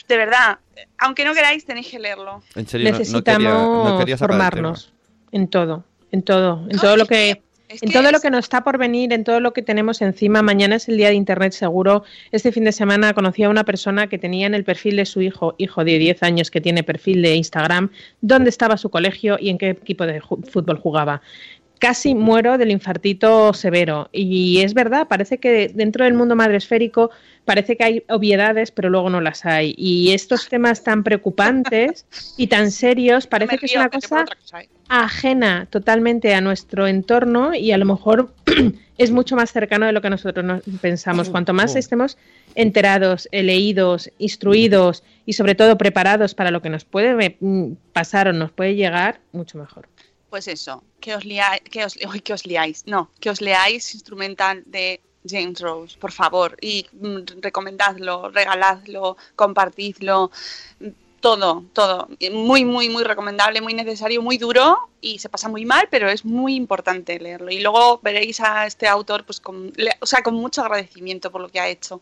De 0.07 0.17
verdad, 0.17 0.57
aunque 0.97 1.23
no 1.25 1.33
queráis, 1.33 1.63
tenéis 1.65 1.87
que 1.89 1.99
leerlo. 1.99 2.41
En 2.55 2.67
serio, 2.67 2.85
no- 2.85 2.91
no, 2.93 2.99
Necesitamos 2.99 3.99
quería, 3.99 4.15
no 4.15 4.17
formarnos 4.17 4.93
en 5.31 5.47
todo, 5.47 5.83
en 6.11 6.23
todo, 6.23 6.61
en 6.69 6.75
No, 6.77 6.81
todo 6.81 6.97
lo 6.97 7.03
es 7.03 7.09
que... 7.09 7.29
es 7.69 7.83
En 7.83 7.91
todo 7.91 8.11
lo 8.11 8.19
que 8.19 8.31
nos 8.31 8.45
está 8.45 8.63
por 8.63 8.79
venir, 8.79 9.13
en 9.13 9.23
todo 9.23 9.39
lo 9.39 9.53
que 9.53 9.61
tenemos 9.61 10.01
encima, 10.01 10.41
mañana 10.41 10.77
es 10.77 10.89
el 10.89 10.97
día 10.97 11.09
de 11.09 11.13
Internet 11.13 11.51
seguro. 11.53 12.03
Este 12.31 12.51
fin 12.51 12.63
de 12.63 12.71
semana 12.71 13.13
conocí 13.13 13.43
a 13.43 13.49
una 13.49 13.63
persona 13.63 14.07
que 14.07 14.17
tenía 14.17 14.47
en 14.47 14.55
el 14.55 14.63
perfil 14.63 14.95
de 14.95 15.05
su 15.05 15.21
hijo, 15.21 15.53
hijo 15.59 15.83
de 15.85 15.99
10 15.99 16.23
años 16.23 16.49
que 16.49 16.61
tiene 16.61 16.81
perfil 16.83 17.21
de 17.21 17.35
Instagram, 17.35 17.91
dónde 18.21 18.49
estaba 18.49 18.75
su 18.77 18.89
colegio 18.89 19.37
y 19.39 19.49
en 19.51 19.59
qué 19.59 19.69
equipo 19.69 20.07
de 20.07 20.19
fútbol 20.19 20.79
jugaba. 20.79 21.21
Casi 21.79 22.13
muero 22.13 22.57
del 22.57 22.71
infartito 22.71 23.53
severo. 23.53 24.09
Y 24.11 24.59
es 24.61 24.73
verdad, 24.73 25.07
parece 25.07 25.37
que 25.37 25.69
dentro 25.73 26.05
del 26.05 26.13
mundo 26.13 26.35
madresférico 26.35 27.09
parece 27.45 27.75
que 27.77 27.83
hay 27.83 28.03
obviedades, 28.09 28.69
pero 28.69 28.89
luego 28.89 29.09
no 29.09 29.21
las 29.21 29.45
hay. 29.45 29.73
Y 29.75 30.11
estos 30.11 30.47
temas 30.49 30.83
tan 30.83 31.03
preocupantes 31.03 32.05
y 32.37 32.45
tan 32.47 32.69
serios, 32.69 33.25
parece 33.25 33.57
que 33.57 33.65
es 33.65 33.75
una 33.75 33.89
cosa 33.89 34.25
¿eh? 34.59 34.69
ajena 34.87 35.67
totalmente 35.69 36.35
a 36.35 36.41
nuestro 36.41 36.85
entorno 36.85 37.55
y 37.55 37.71
a 37.71 37.77
lo 37.77 37.85
mejor 37.85 38.33
es 38.99 39.09
mucho 39.11 39.35
más 39.35 39.51
cercano 39.51 39.87
de 39.87 39.93
lo 39.93 40.01
que 40.01 40.11
nosotros 40.11 40.45
nos 40.45 40.61
pensamos. 40.81 41.29
Cuanto 41.29 41.53
más 41.53 41.75
oh. 41.75 41.79
estemos 41.79 42.17
enterados, 42.55 43.27
eh, 43.31 43.41
leídos, 43.41 44.11
instruidos 44.19 45.03
y 45.25 45.33
sobre 45.33 45.55
todo 45.55 45.77
preparados 45.77 46.35
para 46.35 46.51
lo 46.51 46.61
que 46.61 46.69
nos 46.69 46.85
puede 46.85 47.37
mm, 47.39 47.71
pasar 47.93 48.27
o 48.27 48.33
nos 48.33 48.51
puede 48.51 48.75
llegar, 48.75 49.21
mucho 49.31 49.57
mejor. 49.57 49.87
Pues 50.29 50.47
eso, 50.47 50.83
que 51.01 51.15
os, 51.15 51.25
liáis, 51.25 51.61
que, 51.61 51.83
os, 51.85 51.95
uy, 52.11 52.21
que 52.21 52.33
os 52.33 52.45
liáis, 52.45 52.85
no, 52.85 53.09
que 53.19 53.29
os 53.29 53.41
leáis 53.41 53.93
Instrumental 53.93 54.63
de 54.65 55.01
James 55.27 55.59
Rose, 55.59 55.97
por 55.97 56.11
favor, 56.11 56.57
y 56.61 56.85
mm, 56.93 57.41
recomendadlo, 57.41 58.29
regaladlo, 58.29 59.17
compartidlo, 59.35 60.31
todo, 61.19 61.65
todo. 61.73 62.07
Muy, 62.31 62.63
muy, 62.65 62.89
muy 62.89 63.03
recomendable, 63.03 63.61
muy 63.61 63.73
necesario, 63.73 64.21
muy 64.21 64.37
duro 64.37 64.89
y 65.01 65.19
se 65.19 65.29
pasa 65.29 65.49
muy 65.49 65.65
mal, 65.65 65.87
pero 65.91 66.09
es 66.09 66.25
muy 66.25 66.55
importante 66.55 67.19
leerlo. 67.19 67.51
Y 67.51 67.59
luego 67.59 67.99
veréis 68.01 68.39
a 68.39 68.65
este 68.65 68.87
autor, 68.87 69.25
pues, 69.25 69.39
con, 69.39 69.73
o 69.99 70.05
sea, 70.05 70.23
con 70.23 70.35
mucho 70.35 70.61
agradecimiento 70.61 71.31
por 71.31 71.41
lo 71.41 71.49
que 71.49 71.59
ha 71.59 71.67
hecho. 71.67 72.01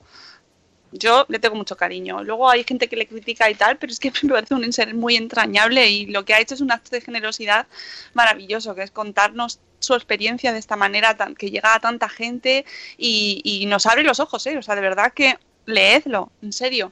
Yo 0.91 1.25
le 1.29 1.39
tengo 1.39 1.55
mucho 1.55 1.75
cariño. 1.75 2.23
Luego 2.23 2.49
hay 2.49 2.63
gente 2.63 2.87
que 2.87 2.95
le 2.95 3.07
critica 3.07 3.49
y 3.49 3.55
tal, 3.55 3.77
pero 3.77 3.91
es 3.91 3.99
que 3.99 4.11
me 4.23 4.29
parece 4.29 4.53
un 4.53 4.73
ser 4.73 4.93
muy 4.93 5.15
entrañable 5.15 5.89
y 5.89 6.05
lo 6.07 6.25
que 6.25 6.33
ha 6.33 6.39
hecho 6.39 6.55
es 6.55 6.61
un 6.61 6.71
acto 6.71 6.91
de 6.91 7.01
generosidad 7.01 7.67
maravilloso, 8.13 8.75
que 8.75 8.83
es 8.83 8.91
contarnos 8.91 9.59
su 9.79 9.93
experiencia 9.93 10.53
de 10.53 10.59
esta 10.59 10.75
manera 10.75 11.15
tan, 11.15 11.35
que 11.35 11.51
llega 11.51 11.75
a 11.75 11.79
tanta 11.79 12.09
gente 12.09 12.65
y, 12.97 13.41
y 13.43 13.65
nos 13.67 13.85
abre 13.85 14.03
los 14.03 14.19
ojos, 14.19 14.45
¿eh? 14.47 14.57
O 14.57 14.61
sea, 14.61 14.75
de 14.75 14.81
verdad 14.81 15.13
que 15.13 15.37
leedlo, 15.67 16.31
en 16.41 16.53
serio. 16.53 16.91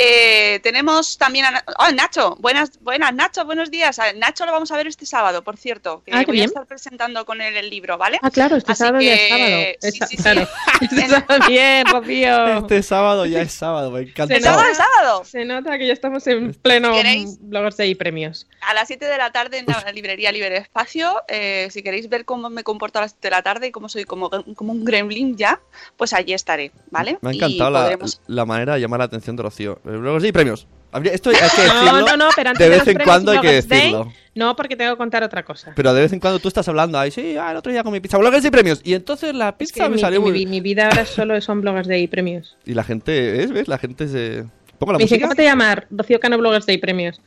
Eh, 0.00 0.60
tenemos 0.62 1.18
también 1.18 1.44
a 1.46 1.64
oh, 1.80 1.90
Nacho. 1.92 2.36
Buenas, 2.38 2.78
buenas, 2.80 3.12
Nacho, 3.12 3.44
buenos 3.44 3.68
días. 3.68 3.98
A 3.98 4.12
Nacho 4.12 4.46
lo 4.46 4.52
vamos 4.52 4.70
a 4.70 4.76
ver 4.76 4.86
este 4.86 5.04
sábado, 5.06 5.42
por 5.42 5.56
cierto, 5.56 6.04
que 6.06 6.12
Ah, 6.14 6.22
voy 6.24 6.40
a 6.40 6.44
estar 6.44 6.66
presentando 6.66 7.24
con 7.26 7.40
él 7.40 7.56
el 7.56 7.68
libro, 7.68 7.98
¿vale? 7.98 8.20
Ah, 8.22 8.30
claro, 8.30 8.54
este 8.54 8.70
Así 8.72 8.78
sábado 8.84 9.00
ya 9.02 9.14
es 9.14 9.28
sábado. 9.28 9.48
sí, 9.48 9.88
Esta- 9.88 10.06
sí, 10.06 10.16
sí. 10.16 10.22
claro. 10.22 10.48
Este 10.80 11.08
sábado- 11.08 11.46
Bien, 11.48 11.84
Rocío. 11.86 12.58
Este 12.58 12.82
sábado 12.84 13.26
ya 13.26 13.40
es 13.42 13.52
sábado, 13.52 13.90
me 13.90 14.02
encanta. 14.02 14.36
¡El 14.36 14.42
sábado, 14.44 14.68
el 14.68 14.76
sábado! 14.76 15.24
Se 15.24 15.44
nota 15.44 15.76
que 15.78 15.86
ya 15.88 15.92
estamos 15.94 16.24
en 16.28 16.54
pleno 16.54 16.92
¿Queréis? 16.92 17.36
Bloggers 17.40 17.76
Day 17.76 17.90
y 17.90 17.94
premios. 17.96 18.46
A 18.60 18.74
las 18.74 18.86
7 18.86 19.04
de 19.04 19.18
la 19.18 19.32
tarde 19.32 19.58
en 19.58 19.66
la 19.66 19.90
librería 19.92 20.30
Libre 20.30 20.58
Espacio, 20.58 21.22
eh, 21.26 21.66
si 21.72 21.82
queréis 21.82 22.08
ver 22.08 22.24
cómo 22.24 22.50
me 22.50 22.62
comporto 22.62 23.00
a 23.00 23.02
las 23.02 23.12
7 23.12 23.26
de 23.26 23.30
la 23.32 23.42
tarde 23.42 23.66
y 23.66 23.72
cómo 23.72 23.88
soy 23.88 24.04
como, 24.04 24.30
como 24.54 24.72
un 24.72 24.84
gremlin 24.84 25.36
ya, 25.36 25.60
pues 25.96 26.12
allí 26.12 26.34
estaré, 26.34 26.70
¿vale? 26.92 27.18
Me 27.20 27.30
ha 27.30 27.32
Y 27.32 27.36
encantado 27.38 27.70
la, 27.70 27.80
podremos- 27.84 28.20
la 28.28 28.44
manera 28.44 28.74
de 28.74 28.80
llamar 28.80 28.98
la 29.00 29.06
atención 29.06 29.34
de 29.34 29.42
Rocío. 29.42 29.80
Bloggers 29.96 30.22
Day 30.22 30.28
y 30.30 30.32
premios. 30.32 30.66
Esto 31.04 31.30
hay 31.30 31.36
que 31.36 31.42
decirlo. 31.44 31.74
No, 31.84 32.00
no, 32.00 32.16
no, 32.16 32.28
pero 32.34 32.50
antes 32.50 32.58
de 32.58 32.64
de 32.64 32.70
vez 32.70 32.78
los 32.80 32.88
en 32.88 32.94
premios 32.94 33.06
cuando 33.06 33.32
hay 33.32 33.40
que 33.40 33.46
Day, 33.62 33.80
decirlo. 33.82 34.12
No, 34.34 34.56
porque 34.56 34.76
tengo 34.76 34.92
que 34.92 34.96
contar 34.98 35.22
otra 35.22 35.44
cosa. 35.44 35.72
Pero 35.74 35.92
de 35.92 36.00
vez 36.00 36.12
en 36.12 36.20
cuando 36.20 36.38
tú 36.38 36.48
estás 36.48 36.66
hablando 36.68 36.98
ahí, 36.98 37.10
sí, 37.10 37.36
ah, 37.36 37.50
el 37.50 37.56
otro 37.56 37.70
día 37.72 37.82
con 37.82 37.92
mi 37.92 38.00
pizza. 38.00 38.16
Bloggers 38.18 38.44
y 38.44 38.50
premios. 38.50 38.80
Y 38.84 38.94
entonces 38.94 39.34
la 39.34 39.48
Es 39.50 39.54
pizza 39.56 39.84
que 39.84 39.90
me 39.90 39.96
mi, 39.96 40.00
salió 40.00 40.20
mi- 40.22 40.30
muy 40.30 40.46
mi 40.46 40.60
vida 40.60 40.86
ahora 40.88 41.04
solo 41.04 41.38
son 41.40 41.60
bloggers 41.60 41.88
day 41.88 42.02
y 42.02 42.06
premios. 42.08 42.56
Y 42.64 42.74
la 42.74 42.84
gente, 42.84 43.32
¿ves? 43.32 43.50
¿Ves? 43.52 43.68
La 43.68 43.78
gente 43.78 44.08
se. 44.08 44.44
Pongo 44.78 44.92
la 44.92 44.98
Me 44.98 45.04
música. 45.04 45.20
¿cómo 45.22 45.34
te 45.34 45.42
llamas? 45.44 45.78
Rocío 45.90 46.20
Cano 46.20 46.38
Bloggers 46.38 46.64
Day 46.66 46.76
y 46.76 46.78
premios. 46.78 47.20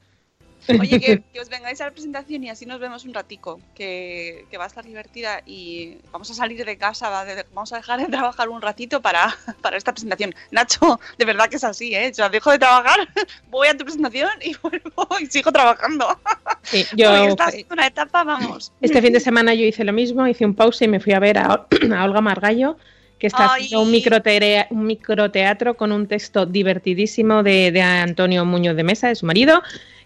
Oye, 0.68 1.00
que, 1.00 1.22
que 1.34 1.40
os 1.40 1.50
vengáis 1.50 1.82
a 1.82 1.86
la 1.86 1.92
presentación 1.92 2.44
y 2.44 2.50
así 2.50 2.66
nos 2.66 2.80
vemos 2.80 3.04
un 3.06 3.14
ratico, 3.14 3.60
que, 3.76 4.46
que 4.50 4.58
va 4.58 4.66
a 4.66 4.68
estar 4.68 4.86
divertida 4.86 5.42
y 5.46 5.98
vamos 6.12 6.30
a 6.32 6.34
salir 6.34 6.64
de 6.66 6.78
casa, 6.78 7.10
va 7.10 7.26
de- 7.26 7.46
vamos 7.54 7.74
a 7.74 7.78
dejar 7.78 8.00
de 8.00 8.08
trabajar 8.08 8.50
un 8.50 8.62
ratito 8.62 9.02
para, 9.02 9.36
para 9.62 9.78
esta 9.78 9.92
presentación. 9.92 10.36
Nacho, 10.52 11.00
de 11.18 11.26
verdad 11.26 11.50
que 11.50 11.56
es 11.58 11.64
así, 11.64 11.96
¿eh? 11.96 12.10
O 12.12 12.14
sea, 12.14 12.30
dejo 12.30 12.52
de 12.52 12.60
trabajar, 12.60 13.08
voy 13.50 13.68
a 13.68 13.78
tu 13.78 13.84
presentación 13.84 14.30
y 14.42 14.56
vuelvo 14.62 15.08
y 15.20 15.26
sigo 15.28 15.52
trabajando. 15.52 16.20
Sí, 16.64 16.86
yo 16.96 17.12
esta 17.26 17.50
es 17.50 17.66
una 17.72 17.88
etapa, 17.88 18.24
vamos. 18.24 18.72
este 18.82 19.02
fin 19.02 19.14
de 19.14 19.20
semana 19.20 19.54
yo 19.54 19.66
hice 19.66 19.84
lo 19.84 19.94
mismo, 19.94 20.28
hice 20.28 20.46
un 20.46 20.54
pause 20.56 20.84
y 20.84 20.88
me 20.88 21.00
fui 21.00 21.14
a 21.14 21.20
ver 21.20 21.38
a, 21.40 21.66
a 21.98 22.04
Olga 22.06 22.22
Margallo, 22.22 22.78
que 23.18 23.28
está 23.28 23.54
Ay. 23.54 23.64
haciendo 23.66 23.84
un, 23.86 23.92
microtere- 23.92 24.68
un 24.70 24.86
microteatro 24.86 25.76
con 25.76 25.92
un 25.92 26.08
texto 26.08 26.46
divertidísimo 26.46 27.44
de, 27.44 27.72
de 27.72 27.82
Antonio 27.82 28.46
Muñoz 28.46 28.76
de 28.76 28.84
Mesa, 28.84 29.08
de 29.10 29.16
su 29.16 29.26
marido, 29.26 29.62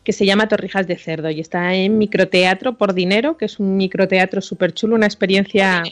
que 0.06 0.14
se 0.14 0.26
llama 0.26 0.48
Torrijas 0.48 0.88
de 0.88 0.98
Cerdo 0.98 1.30
y 1.32 1.42
está 1.42 1.74
en 1.74 1.98
Microteatro 1.98 2.78
por 2.78 2.94
Dinero, 2.94 3.36
que 3.38 3.46
es 3.46 3.60
un 3.60 3.76
microteatro 3.76 4.40
súper 4.40 4.74
chulo, 4.74 4.96
una 4.96 5.08
experiencia... 5.08 5.84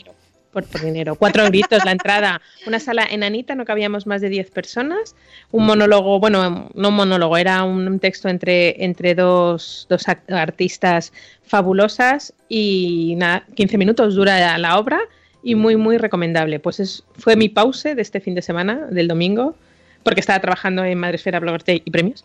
Por, 0.52 0.64
por 0.66 0.82
dinero. 0.82 1.16
Cuatro 1.16 1.42
euritos 1.42 1.84
la 1.84 1.90
entrada. 1.90 2.40
Una 2.64 2.78
sala 2.78 3.04
enanita, 3.10 3.56
no 3.56 3.64
cabíamos 3.64 4.06
más 4.06 4.20
de 4.20 4.28
10 4.28 4.52
personas. 4.52 5.16
Un 5.50 5.66
monólogo, 5.66 6.20
bueno, 6.20 6.70
no 6.72 6.88
un 6.90 6.94
monólogo, 6.94 7.36
era 7.36 7.64
un 7.64 7.98
texto 7.98 8.28
entre, 8.28 8.84
entre 8.84 9.16
dos, 9.16 9.88
dos 9.90 10.04
artistas 10.28 11.12
fabulosas 11.42 12.34
y 12.48 13.14
nada, 13.16 13.44
15 13.56 13.78
minutos 13.78 14.14
dura 14.14 14.56
la 14.56 14.78
obra 14.78 15.00
y 15.42 15.56
muy, 15.56 15.76
muy 15.76 15.98
recomendable. 15.98 16.60
Pues 16.60 16.78
es, 16.78 17.02
fue 17.14 17.34
mi 17.34 17.48
pause 17.48 17.96
de 17.96 18.02
este 18.02 18.20
fin 18.20 18.36
de 18.36 18.42
semana, 18.42 18.86
del 18.92 19.08
domingo, 19.08 19.56
porque 20.04 20.20
estaba 20.20 20.38
trabajando 20.38 20.84
en 20.84 20.98
Madresfera 20.98 21.40
Day 21.40 21.82
y 21.84 21.90
premios. 21.90 22.24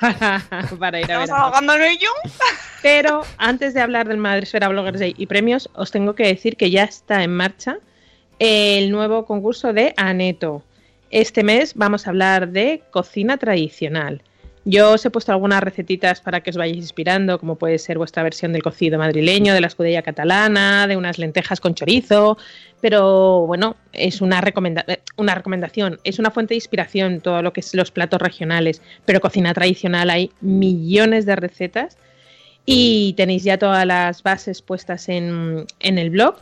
Para, 0.00 0.44
para 0.78 1.00
ir 1.00 1.10
a 1.10 1.24
¿Estamos 1.24 1.60
ver 1.66 1.80
en 1.80 1.92
ello? 1.92 2.08
pero 2.82 3.22
antes 3.38 3.74
de 3.74 3.80
hablar 3.80 4.08
del 4.08 4.18
Madresfera 4.18 4.68
Bloggers 4.68 5.00
Day 5.00 5.14
y 5.16 5.26
premios, 5.26 5.70
os 5.74 5.90
tengo 5.90 6.14
que 6.14 6.26
decir 6.26 6.56
que 6.56 6.70
ya 6.70 6.84
está 6.84 7.22
en 7.22 7.34
marcha 7.34 7.78
el 8.38 8.90
nuevo 8.90 9.24
concurso 9.24 9.72
de 9.72 9.94
Aneto. 9.96 10.62
Este 11.10 11.44
mes 11.44 11.74
vamos 11.74 12.06
a 12.06 12.10
hablar 12.10 12.48
de 12.48 12.82
cocina 12.90 13.36
tradicional. 13.36 14.22
Yo 14.66 14.92
os 14.92 15.04
he 15.04 15.10
puesto 15.10 15.30
algunas 15.30 15.62
recetitas 15.62 16.22
para 16.22 16.40
que 16.40 16.48
os 16.48 16.56
vayáis 16.56 16.78
inspirando, 16.78 17.38
como 17.38 17.56
puede 17.56 17.78
ser 17.78 17.98
vuestra 17.98 18.22
versión 18.22 18.54
del 18.54 18.62
cocido 18.62 18.98
madrileño, 18.98 19.52
de 19.52 19.60
la 19.60 19.66
escudella 19.66 20.00
catalana, 20.00 20.86
de 20.86 20.96
unas 20.96 21.18
lentejas 21.18 21.60
con 21.60 21.74
chorizo, 21.74 22.38
pero 22.80 23.46
bueno, 23.46 23.76
es 23.92 24.22
una, 24.22 24.40
recomenda- 24.40 24.86
una 25.18 25.34
recomendación, 25.34 26.00
es 26.02 26.18
una 26.18 26.30
fuente 26.30 26.54
de 26.54 26.56
inspiración 26.56 27.20
todo 27.20 27.42
lo 27.42 27.52
que 27.52 27.60
es 27.60 27.74
los 27.74 27.90
platos 27.90 28.22
regionales, 28.22 28.80
pero 29.04 29.20
cocina 29.20 29.52
tradicional 29.52 30.08
hay 30.08 30.30
millones 30.40 31.26
de 31.26 31.36
recetas 31.36 31.98
y 32.64 33.12
tenéis 33.18 33.44
ya 33.44 33.58
todas 33.58 33.84
las 33.84 34.22
bases 34.22 34.62
puestas 34.62 35.10
en, 35.10 35.66
en 35.80 35.98
el 35.98 36.08
blog. 36.08 36.36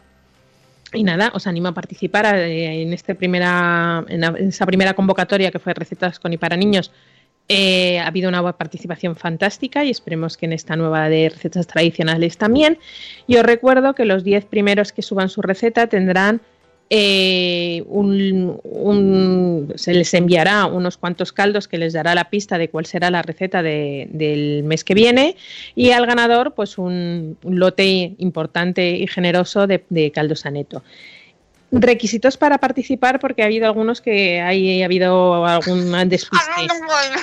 Y 0.94 1.02
nada, 1.04 1.32
os 1.34 1.46
animo 1.46 1.68
a 1.68 1.74
participar 1.74 2.36
eh, 2.36 2.82
en, 2.82 2.92
este 2.92 3.14
primera, 3.14 4.04
en 4.08 4.22
esa 4.22 4.66
primera 4.66 4.94
convocatoria 4.94 5.50
que 5.50 5.58
fue 5.58 5.72
Recetas 5.74 6.20
con 6.20 6.32
y 6.34 6.36
para 6.36 6.56
niños. 6.56 6.92
Eh, 7.48 7.98
ha 7.98 8.06
habido 8.06 8.28
una 8.28 8.52
participación 8.56 9.14
fantástica 9.16 9.84
y 9.84 9.90
esperemos 9.90 10.36
que 10.36 10.46
en 10.46 10.52
esta 10.54 10.76
nueva 10.76 11.08
de 11.08 11.28
recetas 11.28 11.66
tradicionales 11.66 12.38
también. 12.38 12.78
Y 13.26 13.36
os 13.36 13.42
recuerdo 13.44 13.94
que 13.94 14.04
los 14.04 14.24
10 14.24 14.44
primeros 14.46 14.92
que 14.92 15.02
suban 15.02 15.28
su 15.28 15.42
receta 15.42 15.86
tendrán 15.88 16.40
eh, 16.94 17.82
se 19.76 19.94
les 19.94 20.14
enviará 20.14 20.66
unos 20.66 20.96
cuantos 20.98 21.32
caldos 21.32 21.66
que 21.68 21.78
les 21.78 21.92
dará 21.94 22.14
la 22.14 22.28
pista 22.28 22.58
de 22.58 22.68
cuál 22.68 22.86
será 22.86 23.10
la 23.10 23.22
receta 23.22 23.62
de- 23.62 24.08
del 24.12 24.62
mes 24.64 24.84
que 24.84 24.94
viene 24.94 25.36
y 25.74 25.90
al 25.90 26.06
ganador 26.06 26.52
pues 26.54 26.76
un, 26.78 27.36
un 27.42 27.58
lote 27.58 28.14
importante 28.18 28.90
y 28.90 29.06
generoso 29.06 29.66
de, 29.66 29.84
de 29.88 30.10
caldos 30.12 30.44
aneto. 30.46 30.82
Requisitos 31.72 32.36
para 32.36 32.58
participar 32.58 33.18
porque 33.18 33.42
ha 33.42 33.46
habido 33.46 33.66
algunos 33.66 34.00
que 34.02 34.40
hay, 34.42 34.82
ha 34.82 34.84
habido 34.84 35.44
algún 35.46 35.90
despiste. 36.08 36.44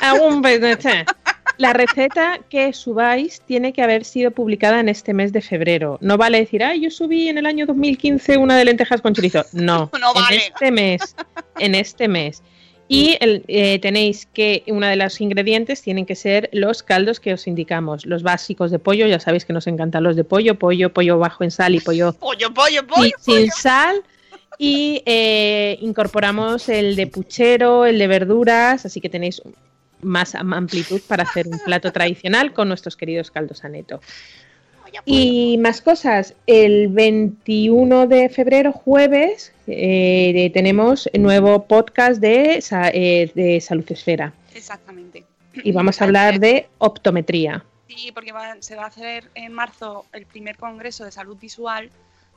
Algún 0.02 0.42
pe- 0.42 0.60
La 1.58 1.74
receta 1.74 2.40
que 2.50 2.72
subáis 2.74 3.42
tiene 3.42 3.74
que 3.74 3.82
haber 3.84 4.06
sido 4.06 4.32
publicada 4.32 4.80
en 4.80 4.88
este 4.90 5.14
mes 5.14 5.34
de 5.34 5.42
febrero. 5.42 5.98
No 6.02 6.18
vale 6.18 6.40
decir, 6.40 6.64
ah, 6.64 6.74
yo 6.74 6.90
subí 6.90 7.28
en 7.28 7.38
el 7.38 7.46
año 7.46 7.66
2015 7.66 8.38
una 8.38 8.58
de 8.58 8.66
lentejas 8.66 9.02
con 9.02 9.14
chorizo. 9.14 9.44
No, 9.54 9.90
No 10.00 10.10
en 10.16 10.22
vale. 10.24 10.38
este 10.38 10.72
mes. 10.72 11.16
En 11.60 11.76
este 11.76 12.08
mes. 12.08 12.42
Y 12.88 13.18
el- 13.20 13.44
eh, 13.50 13.78
tenéis 13.80 14.26
que, 14.34 14.64
uno 14.68 14.88
de 14.88 14.96
los 14.96 15.22
ingredientes 15.22 15.82
tienen 15.84 16.06
que 16.08 16.16
ser 16.16 16.50
los 16.54 16.82
caldos 16.82 17.20
que 17.20 17.34
os 17.34 17.46
indicamos. 17.46 18.06
Los 18.06 18.24
básicos 18.24 18.72
de 18.72 18.80
pollo, 18.80 19.06
ya 19.06 19.20
sabéis 19.20 19.46
que 19.46 19.54
nos 19.54 19.68
encantan 19.68 20.02
los 20.04 20.16
de 20.16 20.24
pollo, 20.24 20.56
pollo, 20.58 20.92
pollo 20.92 21.20
bajo 21.20 21.44
en 21.44 21.52
sal 21.52 21.76
y 21.76 21.82
pollo 21.82 22.14
Pollo, 22.14 22.52
pollo, 22.54 22.82
Sí, 22.82 22.88
pollo. 22.88 23.12
sin 23.20 23.52
sal. 23.52 24.02
Y 24.58 25.02
eh, 25.06 25.78
incorporamos 25.82 26.68
el 26.70 26.96
de 26.96 27.08
puchero, 27.08 27.86
el 27.86 27.98
de 28.00 28.08
verduras, 28.08 28.86
así 28.86 29.00
que 29.00 29.10
tenéis 29.10 29.42
más 30.02 30.36
am- 30.36 30.54
amplitud 30.54 31.02
para 31.08 31.24
hacer 31.24 31.48
un 31.48 31.60
plato 31.60 31.92
tradicional 31.92 32.54
con 32.54 32.68
nuestros 32.68 32.96
queridos 32.98 33.32
caldos 33.32 33.64
aneto. 33.64 34.02
Y 35.06 35.58
más 35.60 35.82
cosas, 35.82 36.34
el 36.48 36.88
21 36.88 38.08
de 38.08 38.28
febrero, 38.30 38.72
jueves, 38.72 39.54
eh, 39.68 40.50
tenemos 40.54 41.08
nuevo 41.14 41.66
podcast 41.66 42.20
de, 42.20 42.60
eh, 42.94 43.32
de 43.36 43.62
Salud 43.62 43.86
Esfera 43.92 44.34
Exactamente. 44.56 45.26
y 45.64 45.72
vamos 45.72 46.02
a 46.02 46.06
hablar 46.06 46.40
de 46.40 46.68
optometría. 46.80 47.64
Sí, 47.88 48.12
porque 48.12 48.32
va- 48.32 48.58
se 48.62 48.76
va 48.76 48.84
a 48.86 48.88
hacer 48.88 49.26
en 49.36 49.54
marzo 49.54 50.06
el 50.12 50.26
primer 50.26 50.58
congreso 50.58 51.06
de 51.06 51.12
salud 51.12 51.38
visual 51.40 51.92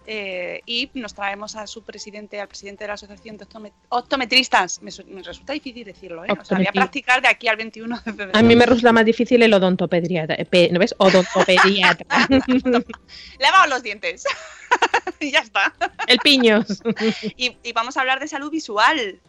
eh, 0.06 0.62
y 0.66 0.90
nos 0.94 1.14
traemos 1.14 1.54
a 1.56 1.66
su 1.66 1.82
presidente, 1.82 2.40
al 2.40 2.48
presidente 2.48 2.84
de 2.84 2.88
la 2.88 2.94
Asociación 2.94 3.36
de 3.36 3.46
Optome- 3.46 3.72
Optometristas. 3.88 4.82
Me, 4.82 4.90
su- 4.90 5.04
me 5.06 5.22
resulta 5.22 5.52
difícil 5.52 5.84
decirlo, 5.84 6.24
¿eh? 6.24 6.28
O 6.38 6.44
sea, 6.44 6.58
voy 6.58 6.66
a 6.66 6.72
practicar 6.72 7.22
de 7.22 7.28
aquí 7.28 7.48
al 7.48 7.56
21 7.56 7.96
de 7.96 8.02
febrero. 8.12 8.30
A 8.34 8.42
mí 8.42 8.56
me 8.56 8.66
resulta 8.66 8.92
más 8.92 9.04
difícil 9.04 9.42
el 9.42 9.54
odontopediatra. 9.54 10.36
pe- 10.44 10.68
¿No 10.72 10.78
ves? 10.78 10.94
Odontopediatra. 10.98 12.06
Lavaos 13.38 13.68
los 13.68 13.82
dientes. 13.82 14.24
y 15.20 15.30
ya 15.30 15.40
está. 15.40 15.72
el 16.06 16.18
piños. 16.18 16.82
Y, 17.36 17.56
y 17.62 17.72
vamos 17.72 17.96
a 17.96 18.00
hablar 18.00 18.20
de 18.20 18.28
salud 18.28 18.50
visual, 18.50 19.20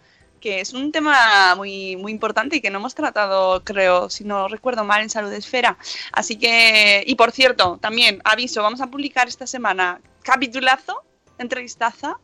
que 0.44 0.60
es 0.60 0.74
un 0.74 0.92
tema 0.92 1.56
muy, 1.56 1.96
muy 1.96 2.12
importante 2.12 2.58
y 2.58 2.62
que 2.62 2.70
no 2.70 2.80
hemos 2.80 2.94
tratado, 2.94 3.64
creo, 3.64 4.10
si 4.10 4.26
no 4.26 4.50
recuerdo 4.50 4.84
mal, 4.84 5.02
en 5.02 5.10
Salud 5.10 5.32
Esfera. 5.32 5.78
Así 6.12 6.38
que, 6.38 7.02
y 7.08 7.16
por 7.16 7.32
cierto, 7.32 7.78
también 7.82 8.20
aviso, 8.26 8.62
vamos 8.62 8.82
a 8.82 8.88
publicar 8.88 9.30
esta 9.30 9.48
semana 9.48 10.02
capitulazo, 10.22 11.02
entrevistaza 11.38 12.18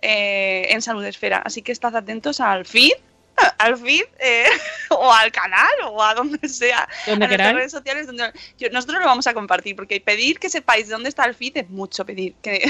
eh, 0.00 0.68
en 0.70 0.80
Salud 0.80 1.04
Esfera. 1.04 1.42
Así 1.44 1.60
que 1.60 1.72
estad 1.72 1.94
atentos 1.94 2.40
al 2.40 2.64
feed. 2.64 2.92
Al 3.58 3.76
feed 3.76 4.02
eh, 4.18 4.46
o 4.90 5.12
al 5.12 5.30
canal 5.30 5.70
o 5.90 6.02
a 6.02 6.12
donde 6.14 6.48
sea, 6.48 6.88
Donde 7.06 7.26
a 7.26 7.28
queráis. 7.28 7.54
redes 7.54 7.70
sociales. 7.72 8.06
Donde, 8.08 8.32
yo- 8.58 8.68
nosotros 8.70 8.98
lo 8.98 9.06
vamos 9.06 9.28
a 9.28 9.34
compartir 9.34 9.76
porque 9.76 10.00
pedir 10.00 10.40
que 10.40 10.48
sepáis 10.50 10.88
dónde 10.88 11.08
está 11.08 11.24
el 11.24 11.34
feed 11.36 11.56
es 11.58 11.70
mucho 11.70 12.04
pedir. 12.04 12.34
Que, 12.42 12.68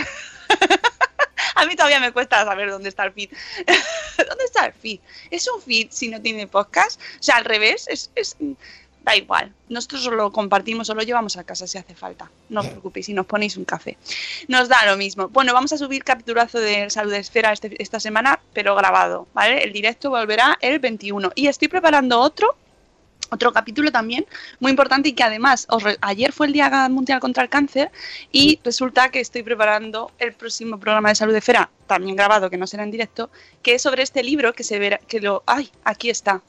a 1.55 1.67
mí 1.67 1.77
todavía 1.77 2.01
me 2.01 2.13
cuesta 2.13 2.45
saber 2.45 2.71
dónde 2.71 2.89
está 2.89 3.05
el 3.05 3.13
feed. 3.13 3.31
¿Dónde 4.29 4.45
está 4.45 4.67
el 4.67 4.73
feed? 4.73 5.01
¿Es 5.31 5.49
un 5.49 5.61
feed 5.63 5.89
si 5.91 6.09
no 6.09 6.21
tiene 6.21 6.47
podcast? 6.47 7.01
O 7.01 7.23
sea, 7.23 7.37
al 7.37 7.45
revés, 7.45 7.87
es, 7.89 8.11
es- 8.15 8.37
da 9.05 9.17
igual. 9.17 9.53
Nosotros 9.71 10.07
os 10.07 10.13
lo 10.13 10.31
compartimos 10.33 10.91
o 10.91 10.95
lo 10.95 11.03
llevamos 11.03 11.37
a 11.39 11.45
casa 11.45 11.67
si 11.67 11.79
hace 11.79 11.95
falta. 11.95 12.31
No 12.51 12.61
os 12.61 12.67
preocupéis 12.67 13.07
si 13.07 13.15
nos 13.15 13.25
ponéis 13.27 13.57
un 13.57 13.65
café. 13.65 13.97
Nos 14.49 14.69
da 14.69 14.85
lo 14.87 14.97
mismo. 14.99 15.29
Bueno, 15.29 15.55
vamos 15.55 15.73
a 15.73 15.79
subir 15.79 16.05
capitulazo 16.05 16.59
de 16.59 16.91
Salud 16.91 17.13
Esfera 17.15 17.53
este- 17.53 17.81
esta 17.83 18.01
semana, 18.01 18.39
pero 18.53 18.75
grabado, 18.75 19.27
¿vale? 19.33 19.63
El 19.65 19.73
directo 19.73 20.11
volverá 20.11 20.59
el 20.61 20.79
21. 20.79 21.33
Y 21.35 21.47
estoy 21.47 21.69
preparando 21.69 22.21
otro 22.21 22.55
otro 23.31 23.53
capítulo 23.53 23.93
también 23.93 24.27
muy 24.61 24.71
importante 24.71 25.09
y 25.11 25.13
que 25.13 25.23
además 25.23 25.67
ayer 26.01 26.33
fue 26.33 26.47
el 26.47 26.53
Día 26.53 26.89
Mundial 26.89 27.21
contra 27.21 27.43
el 27.43 27.49
Cáncer 27.49 27.91
y 28.33 28.59
resulta 28.65 29.11
que 29.11 29.21
estoy 29.21 29.43
preparando 29.43 30.11
el 30.19 30.33
próximo 30.33 30.79
programa 30.79 31.11
de 31.11 31.15
salud 31.15 31.35
de 31.35 31.41
Fera, 31.41 31.71
también 31.87 32.17
grabado, 32.17 32.51
que 32.51 32.57
no 32.57 32.67
será 32.67 32.83
en 32.83 32.91
directo, 32.91 33.31
que 33.63 33.75
es 33.75 33.83
sobre 33.83 34.03
este 34.03 34.23
libro 34.23 34.53
que 34.53 34.65
se 34.65 34.79
verá, 34.79 34.99
que 34.99 35.21
lo, 35.21 35.43
ay, 35.47 35.71
aquí 35.85 36.11
está. 36.11 36.43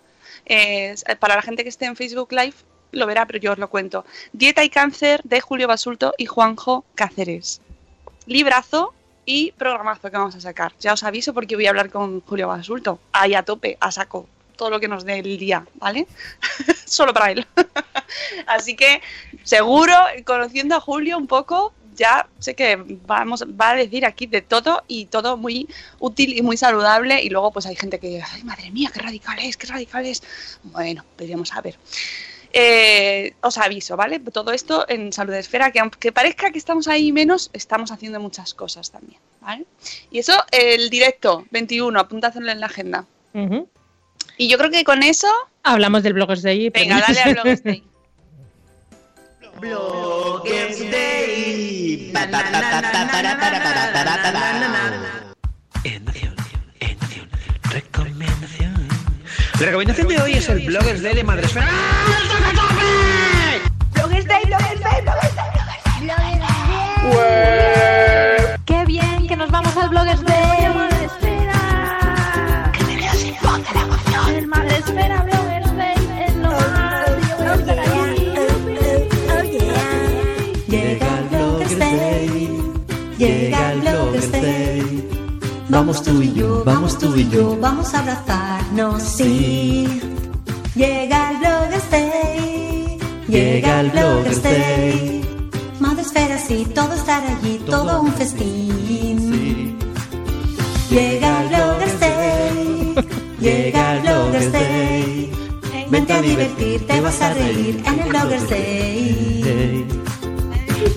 Eh, 0.46 0.96
para 1.20 1.36
la 1.36 1.42
gente 1.42 1.64
que 1.64 1.70
esté 1.70 1.86
en 1.86 1.96
Facebook 1.96 2.32
Live 2.32 2.56
lo 2.92 3.06
verá, 3.06 3.26
pero 3.26 3.40
yo 3.40 3.52
os 3.52 3.58
lo 3.58 3.70
cuento. 3.70 4.06
Dieta 4.34 4.64
y 4.64 4.70
cáncer 4.70 5.22
de 5.24 5.42
Julio 5.42 5.68
Basulto 5.68 6.14
y 6.18 6.26
Juanjo 6.26 6.86
Cáceres. 6.96 7.62
Librazo 8.26 8.94
y 9.26 9.52
programazo 9.52 10.10
que 10.10 10.18
vamos 10.18 10.36
a 10.36 10.42
sacar. 10.42 10.74
Ya 10.80 10.94
os 10.94 11.04
aviso 11.04 11.34
porque 11.34 11.56
voy 11.56 11.68
a 11.68 11.70
hablar 11.70 11.92
con 11.92 12.22
Julio 12.22 12.48
Basulto. 12.48 13.00
Ahí 13.12 13.36
a 13.36 13.44
tope, 13.44 13.78
a 13.80 13.92
saco. 13.92 14.28
Todo 14.60 14.70
lo 14.70 14.80
que 14.82 14.90
nos 14.90 15.06
dé 15.06 15.20
el 15.20 15.38
día, 15.38 15.66
¿vale? 15.76 16.06
Solo 16.86 17.14
para 17.14 17.32
él. 17.32 17.48
Así 18.46 18.76
que 18.76 19.02
seguro, 19.44 19.96
conociendo 20.26 20.76
a 20.76 20.82
Julio 20.82 21.18
un 21.18 21.28
poco, 21.28 21.74
ya 21.96 22.28
sé 22.40 22.56
que 22.56 22.78
vamos, 23.08 23.46
va 23.60 23.70
a 23.70 23.76
decir 23.76 24.06
aquí 24.06 24.28
de 24.28 24.42
todo 24.42 24.84
y 24.90 25.06
todo 25.06 25.38
muy 25.38 25.70
útil 26.00 26.38
y 26.38 26.42
muy 26.42 26.58
saludable. 26.58 27.24
Y 27.24 27.30
luego, 27.30 27.52
pues 27.54 27.66
hay 27.68 27.78
gente 27.78 28.00
que, 28.00 28.22
ay, 28.22 28.44
madre 28.44 28.70
mía, 28.72 28.92
qué 28.94 29.00
radical 29.00 29.40
es, 29.40 29.56
qué 29.56 29.68
radical 29.68 30.06
es. 30.06 30.22
Bueno, 30.64 31.06
veremos 31.18 31.54
a 31.54 31.62
ver. 31.62 31.78
Eh, 32.52 33.36
os 33.42 33.58
aviso, 33.60 33.96
¿vale? 33.96 34.20
Todo 34.20 34.52
esto 34.52 34.86
en 34.90 35.14
Salud 35.14 35.36
Esfera, 35.36 35.72
que 35.72 35.80
aunque 35.80 36.12
parezca 36.12 36.52
que 36.52 36.60
estamos 36.60 36.90
ahí 36.90 37.14
menos, 37.14 37.50
estamos 37.54 37.92
haciendo 37.92 38.20
muchas 38.20 38.54
cosas 38.54 38.92
también, 38.92 39.22
¿vale? 39.40 39.66
Y 40.12 40.20
eso, 40.20 40.34
el 40.52 40.90
directo 40.90 41.46
21, 41.52 41.98
apúntatelo 41.98 42.52
en 42.52 42.60
la 42.60 42.66
agenda. 42.66 43.06
Ujú. 43.34 43.70
Y 44.42 44.48
yo 44.48 44.58
creo 44.58 44.72
que 44.72 44.86
con 44.86 45.04
eso, 45.04 45.28
Hablamos 45.64 46.02
del 46.02 46.14
Bloggers 46.14 46.42
Day. 46.42 46.70
pero- 46.72 46.86
venga, 46.86 47.02
dale 47.06 47.20
al 47.22 47.34
Bloggers 47.34 47.62
Day. 47.62 47.84
Bloggers 49.60 50.80
Day. 50.80 52.12
Pa, 52.14 52.22
pa, 52.32 52.44
pa, 52.44 52.62
pa, 52.62 52.82
pa, 52.82 52.92
para, 53.12 53.38
para, 53.38 53.38
para, 53.38 53.94
para, 53.94 54.34
para. 54.34 55.24
Ennación, 55.84 56.36
ennación, 56.80 57.30
recomendación. 57.64 58.88
La 59.60 59.66
recomendación 59.66 60.08
de 60.08 60.22
hoy 60.22 60.34
es 60.36 60.48
el 60.48 60.66
Bloggers 60.68 61.02
Day 61.04 61.16
de 61.16 61.24
Madresfera. 61.26 61.68
¡Qué 68.66 68.86
bien! 68.86 69.28
¡Que 69.28 69.36
nos 69.36 69.50
vamos 69.52 69.76
al 69.78 69.90
Bloggers 69.90 70.24
Day! 70.24 70.29
Vamos 85.70 86.04
tú 86.04 86.22
y 86.22 86.34
yo, 86.34 86.64
vamos 86.66 86.98
tú 86.98 87.16
y 87.16 87.30
yo, 87.30 87.58
vamos 87.60 87.94
a 87.94 88.00
abrazarnos, 88.00 89.02
sí. 89.02 89.88
Llega 90.76 91.32
el 91.32 91.38
Bloggers 91.38 91.92
Day. 91.92 93.00
Llega 93.28 93.82
el 93.82 93.90
Bloggers 93.92 94.44
Day. 94.44 95.22
Madresfera, 95.80 96.38
sí, 96.38 96.68
todo 96.76 96.94
estar 96.94 97.24
allí, 97.24 97.62
todo 97.66 98.02
un 98.02 98.12
festín. 98.14 99.78
Llega 100.90 101.39
a 106.20 106.22
divertir, 106.22 106.86
te 106.86 107.00
vas 107.00 107.22
a 107.22 107.34
reír 107.34 107.82
en 107.86 108.00
el 108.00 108.10
Bloggers 108.10 108.50
Day. 108.50 109.86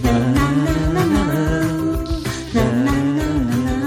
Na, 0.03 0.19
na, 0.19 0.47
na, 0.51 0.75
na, 0.95 1.05
na. 1.07 1.25
Na, 2.55 2.65
na, 2.87 2.95
na, 3.19 3.27
na, 3.47 3.57
na. 3.63 3.85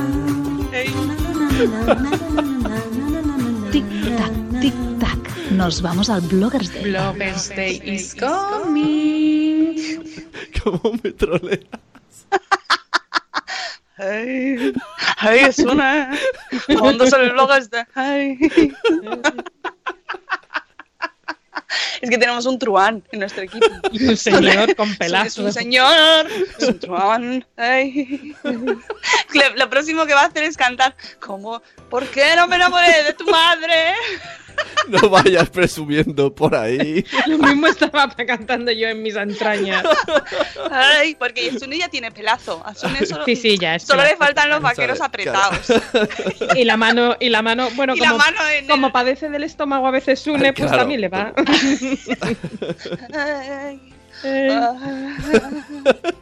Na, 0.71 0.79
na, 0.87 1.19
na, 1.35 1.59
na, 1.59 2.79
na, 2.95 3.19
na, 3.19 3.35
na. 3.35 3.71
Tic-tac, 3.71 4.33
tic-tac. 4.61 5.19
Nos 5.51 5.81
vamos 5.81 6.09
al 6.09 6.21
Bloggers 6.21 6.71
Day. 6.71 6.83
Bloggers 6.83 7.49
Day 7.49 7.81
is 7.83 8.15
coming. 8.15 9.75
¿Cómo 10.63 10.95
me 11.03 11.11
troleas? 11.11 11.67
Ay, 13.97 14.73
ay, 15.17 15.39
es 15.39 15.59
una. 15.59 16.11
¿Cuándo 16.79 17.07
son 17.07 17.27
los 17.27 17.33
bloggers 17.33 17.69
de.? 17.69 17.85
Ay. 17.95 18.39
Es 22.05 22.09
que 22.11 22.17
tenemos 22.19 22.45
un 22.45 22.59
truán 22.59 23.03
en 23.11 23.19
nuestro 23.19 23.41
equipo. 23.43 23.65
Un 23.91 24.15
señor 24.15 24.75
con 24.75 24.89
Es 24.91 24.97
pelazo. 24.97 25.43
un 25.43 25.51
señor, 25.51 26.27
es 26.59 26.67
un 26.67 26.79
truán. 26.79 27.45
Ay. 27.57 28.33
Lo, 28.43 29.55
lo 29.55 29.69
próximo 29.69 30.05
que 30.05 30.13
va 30.13 30.21
a 30.21 30.25
hacer 30.27 30.43
es 30.43 30.55
cantar 30.55 30.95
como 31.19 31.61
¿Por 31.89 32.05
qué 32.07 32.35
no 32.35 32.47
me 32.47 32.57
enamoré 32.57 33.03
de 33.03 33.13
tu 33.13 33.25
madre? 33.25 33.93
No 34.87 35.09
vayas 35.09 35.49
presumiendo 35.49 36.33
por 36.35 36.55
ahí. 36.55 37.03
Lo 37.25 37.39
mismo 37.39 37.65
estaba 37.65 38.07
cantando 38.09 38.71
yo 38.71 38.87
en 38.87 39.01
mis 39.01 39.15
entrañas. 39.15 39.83
Ay, 40.69 41.15
porque 41.15 41.51
Yasune 41.51 41.79
ya 41.79 41.89
tiene 41.89 42.11
pelazo. 42.11 42.61
A 42.63 42.75
Sune 42.75 43.03
solo, 43.05 43.25
Sí, 43.25 43.35
sí, 43.35 43.57
ya 43.57 43.75
es 43.75 43.83
solo 43.83 44.03
le 44.03 44.15
faltan 44.15 44.47
los 44.49 44.61
vaqueros 44.61 44.99
Sabe, 44.99 45.07
apretados. 45.07 45.73
Y 46.55 46.65
la 46.65 46.77
mano, 46.77 47.15
y 47.19 47.29
la 47.29 47.41
mano, 47.41 47.67
bueno, 47.75 47.95
Y 47.95 47.99
la 47.99 48.09
como, 48.09 48.19
mano 48.19 48.37
en 48.47 48.67
como 48.67 48.87
el- 48.87 48.93
padece 48.93 49.29
del 49.29 49.43
estómago 49.43 49.87
a 49.87 49.91
veces 49.91 50.25
une, 50.27 50.53
pues 50.53 50.67
Claro. 50.67 50.77
también 50.83 51.01
le 51.01 51.09
va. 51.09 51.33
Ay. 53.13 53.81
Eh, 54.23 54.49
Ah. 54.51 54.73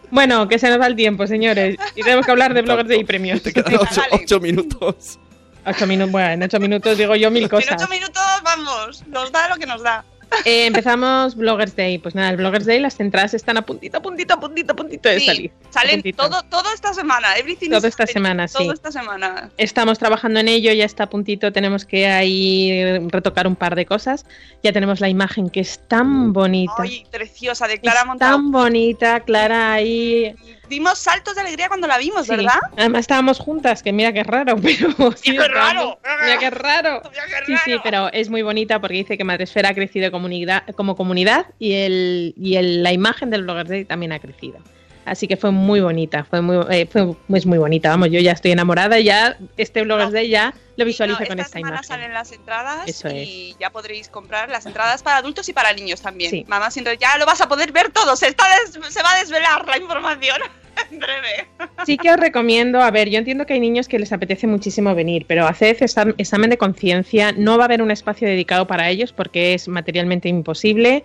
bueno, 0.10 0.48
que 0.48 0.58
se 0.60 0.70
nos 0.70 0.80
va 0.80 0.88
el 0.88 0.96
tiempo, 0.96 1.28
señores. 1.28 1.76
Y 1.96 2.02
tenemos 2.02 2.26
que 2.26 2.32
hablar 2.32 2.54
de 2.54 2.62
bloggers 2.62 2.90
Day 2.90 3.02
y 3.02 3.04
premios. 3.04 3.42
Te 3.44 3.54
quedan 3.54 3.72
Venga, 3.72 3.88
ocho, 3.90 4.02
dale. 4.10 4.24
ocho 4.24 4.40
minutos. 4.40 5.20
Ocho 5.66 5.88
minutos, 5.88 6.12
bueno, 6.12 6.30
en 6.30 6.44
ocho 6.44 6.60
minutos 6.60 6.98
digo 6.98 7.16
yo 7.16 7.32
mil 7.32 7.44
En 7.44 7.50
cosas. 7.50 7.82
ocho 7.82 7.90
minutos, 7.90 8.22
vamos, 8.44 9.06
nos 9.08 9.32
da 9.32 9.48
lo 9.50 9.56
que 9.56 9.66
nos 9.66 9.82
da. 9.82 10.04
Eh, 10.46 10.66
empezamos 10.66 11.36
Bloggers 11.36 11.76
Day. 11.76 12.00
Pues 12.00 12.16
nada, 12.16 12.32
el 12.32 12.38
Bloggers 12.38 12.66
Day, 12.66 12.80
las 12.80 13.00
entradas 13.00 13.36
están 13.36 13.56
a 13.58 13.62
puntito, 13.62 13.98
a 13.98 14.02
puntito, 14.02 14.34
a 14.34 14.40
puntito, 14.40 14.76
puntito 14.76 15.08
de 15.08 15.20
Sí, 15.20 15.26
salir. 15.28 15.52
Salen 15.70 15.98
puntito. 15.98 16.28
todo, 16.28 16.42
todo 16.50 16.74
esta 16.74 16.92
semana. 16.92 17.38
Everything 17.38 17.70
Todo 17.70 17.86
esta 17.88 18.08
semana, 18.08 18.48
sí. 18.48 18.58
Todo 18.58 18.74
esta 18.74 18.92
semana. 18.92 19.52
Estamos 19.58 20.00
trabajando 20.00 20.40
en 20.40 20.48
ello, 20.48 20.74
ya 20.74 20.86
está 20.86 21.04
a 21.04 21.10
puntito, 21.10 21.52
tenemos 21.54 21.86
que 21.86 22.08
ahí 22.08 22.98
retocar 23.10 23.46
un 23.46 23.56
par 23.56 23.76
de 23.76 23.86
cosas. 23.86 24.26
Ya 24.64 24.74
tenemos 24.74 25.02
la 25.02 25.08
imagen 25.10 25.52
que 25.52 25.60
es 25.60 25.80
tan 25.88 26.34
bonita. 26.34 26.74
Ay, 26.80 27.06
preciosa, 27.12 27.68
de 27.68 27.76
es 27.76 27.80
Clara 27.82 28.04
Montado. 28.04 28.36
tan 28.36 28.52
bonita, 28.52 29.20
Clara 29.20 29.74
ahí. 29.74 30.34
Dimos 30.70 30.98
saltos 30.98 31.36
de 31.36 31.42
alegría 31.42 31.68
cuando 31.68 31.88
la 31.88 31.98
vimos, 31.98 32.26
Sí. 32.26 32.32
¿verdad? 32.36 32.60
Además 32.78 33.02
estábamos 33.02 33.38
juntas, 33.40 33.84
que 33.84 33.92
mira 33.94 34.14
qué 34.14 34.24
raro, 34.24 34.56
pero 34.62 35.12
sí, 35.16 35.32
qué 35.32 35.38
estábamos- 35.38 35.50
raro! 35.54 36.00
Mira 36.24 36.38
qué 36.40 36.50
raro. 36.50 37.02
Mira 37.12 37.24
qué 37.28 37.46
Sí, 37.46 37.56
sí, 37.66 37.76
pero 37.84 38.12
es 38.14 38.30
muy 38.30 38.42
bonita 38.42 38.80
porque 38.80 38.96
dice 38.96 39.18
que 39.18 39.24
Madresfera 39.24 39.70
ha 39.70 39.74
crecido 39.74 40.10
comunidad, 40.12 40.64
como 40.76 40.96
comunidad 40.96 41.48
y, 41.60 41.74
el, 41.74 42.34
y 42.38 42.56
el- 42.56 42.82
la 42.84 42.92
imagen 42.94 43.30
del 43.30 43.44
Bloggers 43.44 43.70
Day 43.70 43.86
también 43.86 44.12
ha 44.14 44.20
crecido. 44.20 44.60
Así 45.06 45.28
que 45.28 45.38
fue 45.38 45.52
muy 45.52 45.82
bonita, 45.82 46.24
fue 46.24 46.42
muy, 46.42 46.58
eh, 46.70 46.88
fue, 46.90 47.16
es 47.34 47.46
muy 47.46 47.58
bonita. 47.58 47.90
Vamos, 47.90 48.10
yo 48.12 48.20
ya 48.20 48.32
estoy 48.32 48.52
enamorada 48.52 49.00
y 49.00 49.06
ya 49.06 49.38
este 49.58 49.82
Bloggers 49.84 50.10
No. 50.10 50.14
Day 50.14 50.30
ya 50.30 50.54
lo 50.78 50.86
visualizo 50.86 51.20
no, 51.20 51.28
con 51.28 51.40
esta 51.40 51.44
esta 51.48 51.58
semana 51.60 51.76
imagen. 51.76 51.88
salen 51.88 52.14
las 52.14 52.32
entradas 52.32 52.88
Eso 52.88 53.10
y 53.10 53.56
ya 53.60 53.70
podréis 53.70 54.08
comprar 54.10 54.50
las 54.50 54.66
entradas 54.66 55.04
para 55.04 55.18
adultos 55.18 55.48
y 55.50 55.54
para 55.54 55.72
niños 55.74 56.02
también. 56.02 56.32
Sí. 56.32 56.46
Mamá, 56.48 56.72
siempre 56.72 56.98
ya 56.98 57.18
lo 57.18 57.26
vas 57.26 57.42
a 57.42 57.48
poder 57.48 57.72
ver 57.72 57.92
todo. 57.92 58.16
Se, 58.16 58.28
está 58.28 58.46
des- 58.64 58.94
se 58.94 59.04
va 59.04 59.14
a 59.14 59.20
desvelar 59.20 59.68
la 59.68 59.78
información 59.78 60.38
en 60.92 61.00
breve. 61.00 61.48
Sí 61.86 61.98
que 61.98 62.10
os 62.10 62.18
recomiendo, 62.18 62.82
a 62.82 62.90
ver, 62.90 63.10
yo 63.10 63.20
entiendo 63.20 63.46
que 63.46 63.54
hay 63.54 63.60
niños 63.60 63.88
que 63.88 64.00
les 64.00 64.12
apetece 64.12 64.48
muchísimo 64.48 64.96
venir, 64.96 65.26
pero 65.28 65.46
haced 65.46 65.78
exam- 65.82 66.16
examen 66.18 66.50
de 66.50 66.58
conciencia, 66.58 67.32
no 67.34 67.58
va 67.58 67.66
a 67.66 67.68
haber 67.68 67.82
un 67.84 67.92
espacio 67.92 68.28
dedicado 68.28 68.66
para 68.66 68.90
ellos 68.90 69.14
porque 69.14 69.54
es 69.54 69.68
materialmente 69.68 70.30
imposible, 70.30 71.04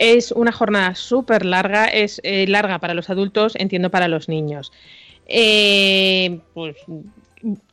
es 0.00 0.32
una 0.32 0.50
jornada 0.50 0.94
súper 0.94 1.44
larga, 1.44 1.84
es 1.84 2.20
eh, 2.24 2.46
larga 2.48 2.78
para 2.78 2.94
los 2.94 3.10
adultos, 3.10 3.52
entiendo 3.56 3.90
para 3.90 4.08
los 4.08 4.28
niños. 4.30 4.72
Eh, 5.26 6.40
pues 6.54 6.76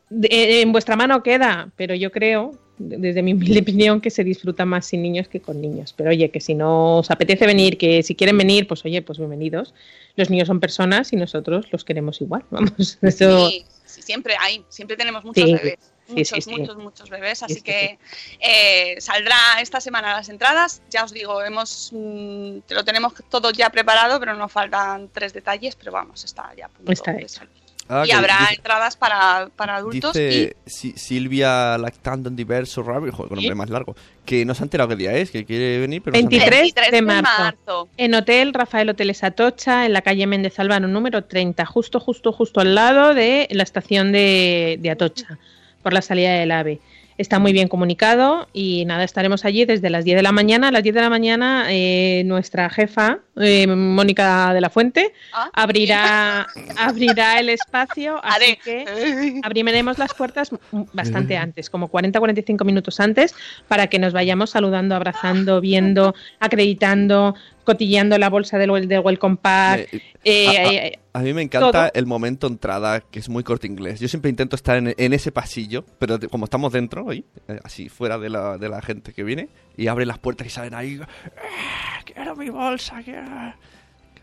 de- 0.09 0.61
en 0.61 0.71
vuestra 0.73 0.95
mano 0.95 1.23
queda, 1.23 1.71
pero 1.77 1.95
yo 1.95 2.11
creo, 2.11 2.51
desde 2.77 3.21
mi 3.23 3.33
humilde 3.33 3.59
opinión, 3.61 4.01
que 4.01 4.09
se 4.09 4.23
disfruta 4.25 4.65
más 4.65 4.85
sin 4.85 5.01
niños 5.01 5.27
que 5.29 5.39
con 5.41 5.61
niños. 5.61 5.93
Pero 5.95 6.09
oye, 6.09 6.29
que 6.29 6.41
si 6.41 6.53
no 6.53 6.97
os 6.97 7.09
apetece 7.11 7.45
venir, 7.45 7.77
que 7.77 8.03
si 8.03 8.13
quieren 8.13 8.37
venir, 8.37 8.67
pues 8.67 8.83
oye, 8.85 9.01
pues 9.01 9.17
bienvenidos. 9.19 9.73
Los 10.17 10.29
niños 10.29 10.47
son 10.47 10.59
personas 10.59 11.13
y 11.13 11.15
nosotros 11.15 11.65
los 11.71 11.83
queremos 11.85 12.19
igual. 12.21 12.43
Vamos, 12.51 12.97
eso 13.01 13.49
Sí, 13.49 13.65
sí, 13.85 14.01
siempre 14.01 14.33
hay, 14.39 14.63
siempre 14.69 14.97
tenemos 14.97 15.23
muchos 15.23 15.43
Sí, 15.45 15.53
bebés. 15.53 15.93
Sí, 16.07 16.13
Muchos, 16.15 16.29
sí, 16.29 16.41
sí. 16.41 16.49
muchos, 16.59 16.77
muchos 16.77 17.09
bebés. 17.09 17.43
Así 17.43 17.55
sí, 17.55 17.61
que 17.61 17.99
eh, 18.39 18.95
saldrá 18.99 19.35
esta 19.61 19.79
semana 19.81 20.13
las 20.13 20.29
entradas. 20.29 20.81
Ya 20.89 21.03
os 21.03 21.11
digo, 21.13 21.43
hemos 21.43 21.89
mm, 21.93 22.57
lo 22.69 22.83
tenemos 22.85 23.13
todo 23.29 23.51
ya 23.51 23.69
preparado, 23.69 24.19
pero 24.19 24.33
nos 24.35 24.51
faltan 24.51 25.09
tres 25.13 25.33
detalles. 25.33 25.75
Pero 25.75 25.91
vamos, 25.91 26.23
está 26.23 26.53
ya 26.55 26.65
a 26.65 26.69
punto 26.69 26.91
Está 26.91 27.11
de 27.13 27.19
hecho. 27.23 27.29
salir. 27.29 27.51
Ah, 27.89 28.03
y 28.05 28.11
habrá 28.11 28.37
dice- 28.41 28.55
entradas 28.55 28.97
para, 28.97 29.49
para 29.55 29.77
adultos 29.77 30.11
Dice 30.11 30.57
Si- 30.65 30.91
Silvia 30.97 31.77
Lactando 31.77 32.27
en 32.27 32.35
diversos 32.35 32.85
Rabbit, 32.85 33.13
joder, 33.13 33.29
con 33.29 33.37
nombre 33.37 33.55
más 33.55 33.69
largo. 33.69 33.95
Que 34.25 34.43
no 34.43 34.53
se 34.53 34.61
ha 34.61 34.65
enterado 34.65 34.89
qué 34.89 34.97
día 34.97 35.13
es, 35.13 35.31
que 35.31 35.45
quiere 35.45 35.79
venir, 35.79 36.01
pero 36.03 36.11
no 36.11 36.19
se 36.19 36.25
ha 36.25 36.29
23 36.29 36.63
enterado. 36.67 36.91
y 36.91 36.95
de 36.95 37.01
marzo. 37.01 37.89
En 37.95 38.13
Hotel 38.13 38.53
Rafael 38.53 38.89
Hoteles 38.89 39.23
Atocha, 39.23 39.85
en 39.85 39.93
la 39.93 40.01
calle 40.01 40.27
Méndez 40.27 40.59
Álvaro 40.59 40.85
número 40.89 41.23
30, 41.23 41.65
justo, 41.65 42.01
justo, 42.01 42.33
justo 42.33 42.59
al 42.59 42.75
lado 42.75 43.13
de 43.13 43.47
la 43.51 43.63
estación 43.63 44.11
de, 44.11 44.75
de 44.81 44.89
Atocha, 44.91 45.39
por 45.87 45.93
la 45.93 46.01
salida 46.01 46.33
del 46.33 46.51
AVE. 46.51 46.81
Está 47.17 47.39
muy 47.39 47.53
bien 47.53 47.69
comunicado 47.69 48.49
y 48.51 48.83
nada, 48.83 49.05
estaremos 49.05 49.45
allí 49.45 49.63
desde 49.63 49.89
las 49.89 50.03
10 50.03 50.17
de 50.17 50.21
la 50.21 50.33
mañana. 50.33 50.67
A 50.67 50.71
las 50.73 50.83
10 50.83 50.95
de 50.95 50.99
la 50.99 51.09
mañana 51.09 51.67
eh, 51.69 52.23
nuestra 52.25 52.69
jefa, 52.69 53.19
eh, 53.39 53.67
Mónica 53.67 54.53
de 54.53 54.61
la 54.61 54.69
Fuente, 54.69 55.13
Ah, 55.33 55.49
abrirá, 55.53 56.47
abrirá 56.77 57.39
el 57.39 57.49
espacio, 57.49 58.19
así 58.23 58.57
que 58.63 59.39
abriremos 59.43 59.97
las 59.97 60.13
puertas 60.13 60.49
bastante 60.93 61.37
antes, 61.37 61.69
como 61.69 61.89
40-45 61.89 62.65
minutos 62.65 62.99
antes, 62.99 63.35
para 63.67 63.87
que 63.87 63.99
nos 63.99 64.13
vayamos 64.13 64.49
saludando, 64.51 64.95
abrazando, 64.95 65.61
viendo, 65.61 66.13
acreditando, 66.39 67.35
cotilleando 67.63 68.17
la 68.17 68.29
bolsa 68.29 68.57
del, 68.57 68.87
del 68.87 68.99
Welcome 69.01 69.37
Pack. 69.41 69.89
Eh, 70.23 70.47
a, 70.47 70.51
a- 70.51 70.73
eh, 70.73 70.99
a 71.13 71.19
mí 71.21 71.33
me 71.33 71.41
encanta 71.41 71.71
todo. 71.71 71.91
el 71.95 72.05
momento 72.05 72.45
entrada, 72.47 72.99
que 73.01 73.17
es 73.19 73.27
muy 73.29 73.43
corte 73.43 73.65
inglés. 73.65 73.99
Yo 73.99 74.07
siempre 74.07 74.29
intento 74.29 74.55
estar 74.55 74.77
en, 74.77 74.93
en 74.97 75.13
ese 75.13 75.31
pasillo, 75.31 75.83
pero 75.99 76.19
como 76.29 76.45
estamos 76.45 76.71
dentro, 76.73 77.11
eh, 77.11 77.23
así 77.63 77.89
fuera 77.89 78.17
de 78.19 78.29
la, 78.29 78.57
de 78.59 78.69
la 78.69 78.81
gente 78.83 79.13
que 79.13 79.23
viene, 79.23 79.49
y 79.77 79.87
abre 79.87 80.05
las 80.05 80.17
puertas 80.19 80.47
y 80.47 80.49
salen 80.49 80.73
ahí. 80.73 80.99
"Ah, 81.01 81.99
quiero 82.05 82.35
mi 82.35 82.49
bolsa, 82.49 83.01
quiero. 83.03 83.23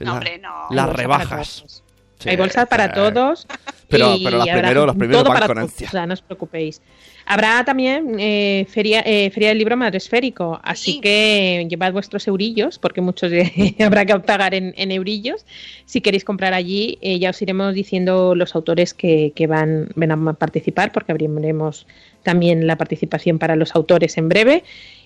No, 0.01 0.13
hombre, 0.15 0.39
no. 0.39 0.67
Las 0.71 0.89
rebajas. 0.91 1.83
Sí, 2.19 2.29
Hay 2.31 2.37
bolsas 2.37 2.67
para 2.69 2.87
eh, 2.87 2.91
todos. 2.95 3.47
Pero- 3.89 4.17
pero 4.25 4.39
las 4.39 4.49
primero- 4.49 4.87
los 4.87 4.97
primeros 4.97 5.25
van 5.25 5.35
para 5.35 5.47
con 5.47 5.59
ansia. 5.59 5.89
o 5.89 5.91
sea, 5.91 6.07
no 6.07 6.15
os 6.15 6.23
preocupéis. 6.23 6.81
Habrá 7.27 7.65
también 7.65 8.17
eh, 8.19 8.67
feria, 8.69 9.03
eh, 9.07 9.31
feria 9.31 9.51
del 9.51 9.59
libro 9.59 9.77
madresférico, 9.77 10.59
así 10.63 10.93
Sí. 10.95 11.01
que 11.01 11.67
llevad 11.69 11.93
vuestros 11.93 12.27
eurillos, 12.27 12.79
porque 12.79 13.01
muchos 13.01 13.31
eh, 13.33 13.75
habrá 13.81 14.05
que 14.07 14.19
pagar 14.21 14.55
en, 14.55 14.75
en 14.77 14.91
eurillos. 14.91 15.45
Si 15.87 16.01
queréis 16.01 16.25
comprar 16.25 16.55
allí, 16.55 16.99
eh, 17.03 17.19
ya 17.19 17.31
os 17.31 17.41
iremos 17.43 17.75
diciendo 17.75 18.35
los 18.35 18.55
autores 18.55 18.95
que, 18.95 19.33
que 19.37 19.47
van, 19.47 19.89
van 19.95 20.11
a 20.29 20.33
participar, 20.35 20.93
porque 20.93 21.13
abriremos 21.13 21.87
también 22.23 22.67
la 22.67 22.77
participación 22.77 23.39
para 23.39 23.55
los 23.55 23.75
autores 23.75 24.17
en 24.19 24.29
breve. 24.29 24.65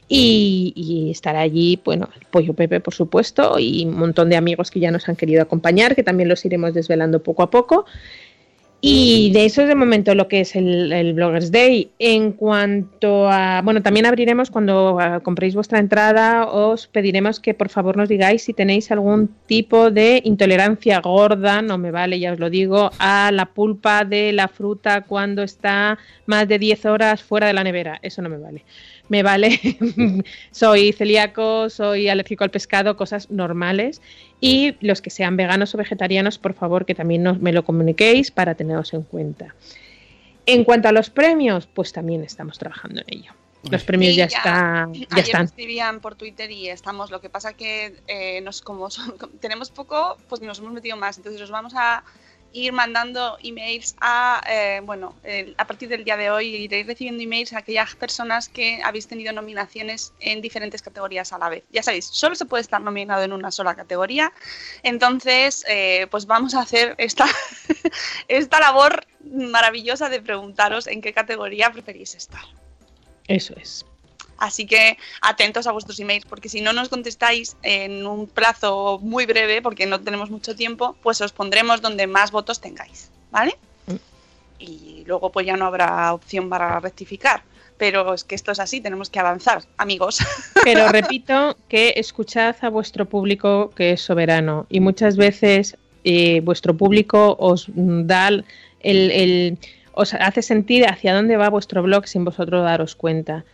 Y, 0.09 0.73
y 0.75 1.11
estará 1.11 1.41
allí, 1.41 1.79
bueno, 1.85 2.09
el 2.19 2.27
Pollo 2.27 2.55
Pepe, 2.55 2.81
por 2.81 2.95
supuesto, 2.95 3.59
y 3.59 3.85
un 3.85 3.99
montón 3.99 4.31
de 4.31 4.37
amigos 4.37 4.71
que 4.71 4.81
ya 4.81 4.91
nos 4.91 5.09
han 5.09 5.17
querido 5.17 5.43
acompañar, 5.43 5.95
que 5.95 6.03
también 6.03 6.29
los 6.29 6.45
iremos 6.45 6.73
desvelando 6.73 7.23
poco 7.23 7.43
a 7.43 7.51
poco. 7.51 7.85
Y 8.81 9.33
de 9.33 9.45
eso 9.45 9.63
es 9.63 9.69
de 9.69 9.75
momento 9.75 10.15
lo 10.15 10.29
que 10.29 10.41
es 10.41 10.55
el, 10.55 10.93
el 10.93 11.13
Bloggers 11.13 11.51
Day. 11.51 11.91
En 11.99 12.31
cuanto 12.31 13.29
a, 13.29 13.61
bueno, 13.63 13.83
también 13.83 14.07
abriremos 14.07 14.51
cuando 14.51 14.99
ah, 15.01 15.19
compréis 15.21 15.57
vuestra 15.57 15.81
entrada, 15.81 16.47
os 16.47 16.87
pediremos 16.87 17.41
que 17.41 17.55
por 17.55 17.71
favor 17.71 17.97
nos 17.97 18.09
digáis 18.09 18.43
si 18.43 18.55
tenéis 18.55 18.93
algún 18.93 19.31
tipo 19.47 19.91
de 19.91 20.21
intolerancia 20.25 21.01
gorda, 21.01 21.61
no 21.61 21.77
me 21.77 21.91
vale, 21.91 22.21
ya 22.21 22.33
os 22.33 22.39
lo 22.39 22.51
digo, 22.51 22.93
a 23.01 23.33
la 23.33 23.47
pulpa 23.47 24.05
de 24.05 24.33
la 24.33 24.47
fruta 24.47 25.01
cuando 25.01 25.43
está 25.43 25.99
más 26.27 26.47
de 26.47 26.61
10 26.61 26.87
horas 26.87 27.25
fuera 27.25 27.49
de 27.49 27.55
la 27.55 27.65
nevera. 27.65 27.99
Eso 28.01 28.23
no 28.23 28.29
me 28.29 28.39
vale. 28.39 28.65
Me 29.09 29.23
vale, 29.23 29.59
soy 30.51 30.93
celíaco, 30.93 31.71
soy 31.71 32.09
alérgico 32.09 32.45
al 32.45 32.51
pescado, 32.51 32.97
cosas 32.97 33.31
normales. 33.31 34.03
Y 34.41 34.75
los 34.81 35.01
que 35.01 35.11
sean 35.11 35.37
veganos 35.37 35.75
o 35.75 35.79
vegetarianos, 35.79 36.39
por 36.39 36.55
favor, 36.55 36.85
que 36.87 36.95
también 36.95 37.23
nos, 37.23 37.41
me 37.41 37.53
lo 37.53 37.65
comuniquéis 37.65 38.31
para 38.31 38.55
teneros 38.55 38.93
en 38.95 39.03
cuenta. 39.03 39.55
En 40.47 40.65
cuanto 40.65 40.89
a 40.89 40.93
los 40.93 41.11
premios, 41.11 41.67
pues 41.67 41.93
también 41.93 42.23
estamos 42.23 42.59
trabajando 42.59 43.01
en 43.07 43.19
ello. 43.19 43.33
Los 43.71 43.83
premios 43.83 44.13
Sí, 44.13 44.19
ya, 44.19 44.29
ya. 44.29 44.37
están, 44.39 44.95
ya 44.95 45.01
Ayer 45.01 45.15
me 45.15 45.21
están. 45.21 45.45
escribían 45.47 46.01
por 46.01 46.15
Twitter 46.15 46.51
y 46.51 46.69
estamos. 46.69 47.11
Lo 47.11 47.21
que 47.21 47.29
pasa 47.29 47.55
que 47.55 47.97
eh, 48.07 48.41
nos, 48.43 48.63
como 48.63 48.89
son- 48.89 49.15
tenemos 49.41 49.71
poco, 49.71 50.17
pues 50.29 50.41
nos 50.41 50.59
hemos 50.61 50.73
metido 50.73 50.97
más. 50.97 51.17
Entonces 51.19 51.43
os 51.43 51.51
vamos 51.51 51.73
a 51.77 52.05
ir 52.53 52.73
mandando 52.73 53.39
emails 53.43 53.95
a, 54.01 54.43
eh, 54.49 54.81
bueno, 54.85 55.15
a 55.57 55.67
partir 55.67 55.89
del 55.89 56.05
día 56.05 56.17
de 56.17 56.31
hoy 56.31 56.55
iréis 56.55 56.87
recibiendo 56.87 57.23
emails 57.23 57.53
a 57.53 57.59
aquellas 57.59 57.95
personas 57.95 58.49
que 58.49 58.81
habéis 58.83 59.07
tenido 59.07 59.33
nominaciones 59.33 60.13
en 60.21 60.41
diferentes 60.41 60.83
categorías 60.83 61.33
a 61.33 61.39
la 61.39 61.49
vez. 61.49 61.65
Ya 61.71 61.83
sabéis, 61.83 62.07
solo 62.07 62.35
se 62.35 62.47
puede 62.47 62.63
estar 62.63 62.81
nominado 62.81 63.23
en 63.23 63.33
una 63.33 63.51
sola 63.51 63.75
categoría. 63.75 64.33
Entonces, 64.83 65.65
eh, 65.69 66.07
pues 66.11 66.27
vamos 66.27 66.55
a 66.55 66.61
hacer 66.61 66.95
esta, 66.99 67.27
esta 68.29 68.61
labor 68.61 69.07
maravillosa 69.25 70.09
de 70.09 70.21
preguntaros 70.21 70.87
en 70.87 71.01
qué 71.01 71.13
categoría 71.13 71.71
preferís 71.71 72.15
estar. 72.15 72.43
Eso 73.27 73.55
es. 73.57 73.85
Así 74.39 74.67
que 74.67 74.97
atentos 75.21 75.67
a 75.67 75.73
vuestros 75.73 75.99
emails, 76.01 76.25
porque 76.25 76.49
si 76.49 76.61
no 76.61 76.73
nos 76.73 76.89
contestáis 76.89 77.57
en 77.63 78.07
un 78.07 78.27
plazo 78.29 78.99
muy 79.03 79.27
breve, 79.27 79.61
porque 79.63 79.85
no 79.87 80.01
tenemos 80.01 80.31
mucho 80.31 80.55
tiempo, 80.55 80.97
pues 81.03 81.21
os 81.21 81.33
pondremos 81.33 81.83
donde 81.83 82.07
más 82.07 82.31
votos 82.31 82.61
tengáis, 82.61 83.11
¿vale? 83.31 83.57
Mm. 83.87 83.95
Y 84.61 85.05
luego 85.07 85.31
pues 85.33 85.47
ya 85.47 85.57
no 85.57 85.67
habrá 85.67 86.13
opción 86.15 86.49
para 86.49 86.79
rectificar. 86.81 87.43
Pero 87.77 88.13
es 88.13 88.25
que 88.25 88.35
esto 88.35 88.51
es 88.51 88.59
así, 88.59 88.81
tenemos 88.81 89.09
que 89.09 89.21
avanzar, 89.21 89.63
amigos. 89.77 90.19
Pero 90.65 90.89
repito 90.89 91.57
que 91.69 91.95
escuchad 91.97 92.57
a 92.63 92.71
vuestro 92.71 93.05
público 93.07 93.71
que 93.71 93.93
es 93.93 94.01
soberano 94.01 94.67
y 94.69 94.81
muchas 94.81 95.17
veces 95.17 95.77
eh, 96.03 96.41
vuestro 96.41 96.77
público 96.77 97.37
os 97.39 97.67
da 97.75 98.29
el, 98.29 98.45
el- 98.83 99.59
os 99.93 100.15
hace 100.15 100.43
sentir 100.43 100.87
hacia 100.89 101.15
dónde 101.15 101.37
va 101.37 101.49
vuestro 101.51 101.83
blog 101.85 102.07
sin 102.09 102.25
vosotros 102.25 102.65
daros 102.65 102.97
cuenta. 102.97 103.45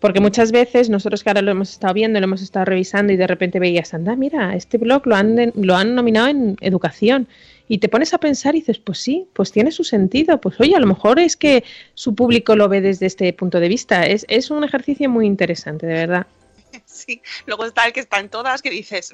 Porque 0.00 0.20
muchas 0.20 0.50
veces 0.50 0.88
nosotros 0.88 1.22
que 1.22 1.30
ahora 1.30 1.42
lo 1.42 1.50
hemos 1.50 1.70
estado 1.70 1.92
viendo, 1.94 2.18
lo 2.20 2.24
hemos 2.24 2.40
estado 2.42 2.64
revisando 2.64 3.12
y 3.12 3.16
de 3.16 3.26
repente 3.26 3.58
veías, 3.60 3.92
anda, 3.92 4.16
mira, 4.16 4.54
este 4.56 4.78
blog 4.78 5.06
lo 5.06 5.14
han, 5.14 5.36
de- 5.36 5.52
lo 5.56 5.76
han 5.76 5.94
nominado 5.94 6.28
en 6.28 6.56
educación. 6.60 7.28
Y 7.68 7.78
te 7.78 7.88
pones 7.88 8.12
a 8.14 8.18
pensar 8.18 8.54
y 8.56 8.60
dices, 8.60 8.78
pues 8.78 8.98
sí, 8.98 9.26
pues 9.32 9.52
tiene 9.52 9.70
su 9.70 9.84
sentido. 9.84 10.40
Pues 10.40 10.58
oye, 10.58 10.74
a 10.74 10.80
lo 10.80 10.86
mejor 10.86 11.20
es 11.20 11.36
que 11.36 11.62
su 11.94 12.14
público 12.16 12.56
lo 12.56 12.68
ve 12.68 12.80
desde 12.80 13.06
este 13.06 13.32
punto 13.32 13.60
de 13.60 13.68
vista. 13.68 14.06
Es, 14.06 14.24
es 14.28 14.50
un 14.50 14.64
ejercicio 14.64 15.08
muy 15.08 15.26
interesante, 15.26 15.86
de 15.86 15.94
verdad. 15.94 16.26
sí. 16.86 17.20
Luego 17.46 17.64
está 17.66 17.86
el 17.86 17.92
que 17.92 18.00
está 18.00 18.18
en 18.18 18.28
todas, 18.28 18.60
que 18.62 18.70
dices, 18.70 19.12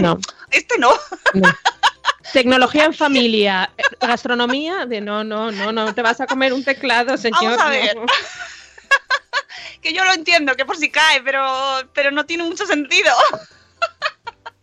No, 0.00 0.18
este 0.52 0.78
no. 0.78 0.92
no. 1.34 1.48
Tecnología 2.32 2.84
en 2.84 2.92
familia, 2.94 3.70
gastronomía, 4.00 4.84
de 4.86 5.00
no, 5.00 5.24
no, 5.24 5.50
no, 5.50 5.72
no 5.72 5.94
te 5.94 6.02
vas 6.02 6.20
a 6.20 6.26
comer 6.26 6.52
un 6.52 6.62
teclado, 6.62 7.16
señor. 7.16 7.42
Vamos 7.42 7.60
a 7.60 7.70
ver. 7.70 7.96
no. 7.96 8.02
Que 9.82 9.92
yo 9.92 10.04
lo 10.04 10.12
entiendo, 10.12 10.56
que 10.56 10.64
por 10.64 10.76
si 10.76 10.90
cae, 10.90 11.22
pero, 11.22 11.44
pero 11.94 12.10
no 12.10 12.26
tiene 12.26 12.44
mucho 12.44 12.66
sentido. 12.66 13.12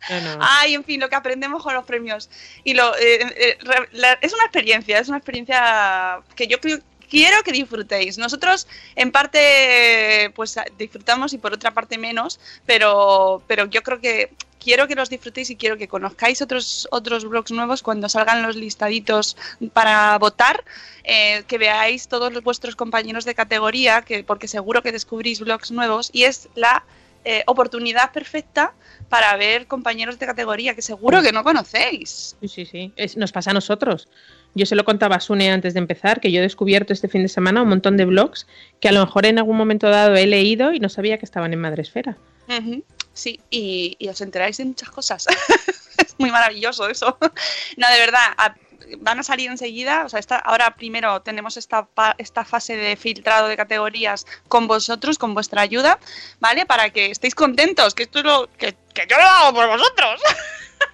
No, 0.09 0.21
no. 0.21 0.37
Ay, 0.39 0.75
en 0.75 0.83
fin, 0.83 0.99
lo 0.99 1.09
que 1.09 1.15
aprendemos 1.15 1.63
con 1.63 1.73
los 1.73 1.83
premios. 1.85 2.29
Y 2.63 2.73
lo, 2.75 2.95
eh, 2.97 3.19
eh, 3.37 3.57
la- 3.93 4.19
es 4.21 4.33
una 4.33 4.43
experiencia, 4.43 4.99
es 4.99 5.07
una 5.07 5.17
experiencia 5.17 6.19
que 6.35 6.45
yo 6.47 6.59
creo- 6.59 6.79
quiero 7.09 7.41
que 7.43 7.51
disfrutéis. 7.51 8.17
Nosotros, 8.19 8.67
en 8.95 9.11
parte, 9.11 10.31
pues 10.35 10.59
disfrutamos 10.77 11.33
y 11.33 11.37
por 11.39 11.53
otra 11.53 11.71
parte 11.71 11.97
menos, 11.97 12.39
pero, 12.67 13.41
pero 13.47 13.65
yo 13.65 13.81
creo 13.81 13.99
que 13.99 14.31
quiero 14.65 14.87
que 14.87 14.95
los 14.95 15.09
disfrutéis 15.09 15.51
y 15.51 15.55
quiero 15.55 15.77
que 15.77 15.87
conozcáis 15.87 16.41
otros, 16.41 16.87
otros 16.91 17.23
blogs 17.29 17.51
nuevos 17.51 17.83
cuando 17.83 18.09
salgan 18.09 18.41
los 18.41 18.55
listaditos 18.55 19.37
para 19.73 20.17
votar, 20.17 20.63
eh, 21.03 21.43
que 21.47 21.57
veáis 21.59 22.07
todos 22.07 22.33
los 22.33 22.43
vuestros 22.43 22.75
compañeros 22.75 23.25
de 23.25 23.35
categoría, 23.35 24.01
que, 24.01 24.23
porque 24.23 24.47
seguro 24.47 24.81
que 24.81 24.91
descubrís 24.91 25.39
blogs 25.39 25.69
nuevos 25.71 26.09
y 26.11 26.23
es 26.23 26.49
la 26.55 26.83
eh, 27.25 27.43
oportunidad 27.45 28.11
perfecta 28.11 28.73
para 29.07 29.35
ver 29.37 29.67
compañeros 29.67 30.17
de 30.17 30.25
categoría 30.25 30.73
que 30.75 30.81
seguro 30.81 31.21
que 31.21 31.31
no 31.31 31.43
conocéis. 31.43 32.35
Sí, 32.41 32.47
sí, 32.47 32.65
sí. 32.65 32.91
Es- 32.95 33.17
nos 33.17 33.31
pasa 33.31 33.51
a 33.51 33.53
nosotros. 33.53 34.07
Yo 34.55 34.65
se 34.65 34.75
lo 34.75 34.83
contaba 34.83 35.15
a 35.17 35.19
Sune 35.19 35.51
antes 35.51 35.73
de 35.75 35.79
empezar, 35.79 36.19
que 36.21 36.31
yo 36.31 36.39
he 36.39 36.41
descubierto 36.41 36.91
este 36.93 37.07
fin 37.07 37.21
de 37.21 37.27
semana 37.27 37.61
un 37.61 37.69
montón 37.69 37.97
de 37.97 38.05
blogs 38.05 38.47
que 38.79 38.89
a 38.89 38.91
lo 38.91 38.99
mejor 39.05 39.25
en 39.27 39.37
algún 39.37 39.57
momento 39.57 39.89
dado 39.89 40.15
he 40.15 40.25
leído 40.25 40.73
y 40.73 40.79
no 40.79 40.89
sabía 40.89 41.17
que 41.19 41.25
estaban 41.25 41.53
en 41.53 41.59
Madresfera. 41.61 42.17
Ujú, 42.47 42.83
Sí, 43.15 43.39
y, 43.49 43.97
os 44.09 44.19
enteráis 44.19 44.57
de 44.57 44.65
muchas 44.65 44.89
cosas. 44.89 45.25
es 45.97 46.15
muy 46.19 46.29
maravilloso 46.29 46.87
eso. 46.87 47.17
No, 47.77 47.89
de 47.89 47.99
verdad, 47.99 48.55
van 48.99 49.19
a 49.19 49.23
salir 49.23 49.49
enseguida. 49.49 50.03
O 50.05 50.09
sea, 50.09 50.19
esta- 50.19 50.37
ahora 50.37 50.75
primero 50.75 51.21
tenemos 51.21 51.57
esta, 51.57 51.87
esta 52.17 52.45
fase 52.45 52.75
de 52.75 52.95
filtrado 52.97 53.47
de 53.47 53.57
categorías 53.57 54.25
con 54.47 54.67
vosotros, 54.67 55.17
con 55.17 55.33
vuestra 55.33 55.61
ayuda, 55.61 55.97
¿vale? 56.39 56.65
Para 56.65 56.89
que 56.89 57.09
estéis 57.09 57.35
contentos, 57.35 57.95
que 57.95 58.03
esto 58.03 58.19
es 58.19 58.25
lo 58.25 58.49
que, 58.57 58.75
que 58.93 59.07
yo 59.09 59.17
lo 59.17 59.23
hago 59.23 59.55
por 59.55 59.67
vosotros. 59.67 60.21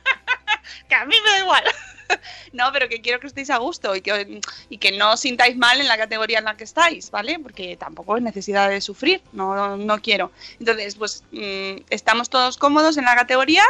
que 0.88 0.96
a 0.96 1.06
mí 1.06 1.16
me 1.24 1.30
da 1.32 1.40
igual. 1.40 1.64
No, 2.54 2.70
pero 2.74 2.90
que 2.90 3.02
quiero 3.02 3.20
que 3.20 3.28
estéis 3.28 3.50
a 3.50 3.58
gusto 3.58 3.96
y 3.96 4.02
que, 4.02 4.42
y 4.70 4.78
que 4.78 4.92
no 4.92 5.14
os 5.14 5.22
sintáis 5.22 5.56
mal 5.56 5.80
en 5.80 5.88
la 5.88 5.98
categoría 5.98 6.40
en 6.40 6.46
la 6.46 6.58
que 6.58 6.64
estáis, 6.64 7.10
¿vale? 7.12 7.40
Porque 7.40 7.78
tampoco 7.78 8.18
es 8.18 8.24
necesidad 8.24 8.70
de 8.70 8.82
sufrir, 8.82 9.22
no, 9.32 9.78
no 9.78 10.02
quiero. 10.02 10.32
Entonces, 10.60 10.96
pues 10.96 11.24
mm, 11.32 11.84
estamos 11.90 12.30
todos 12.30 12.58
cómodos 12.58 12.98
en 12.98 13.06
la 13.06 13.16
categoría 13.16 13.64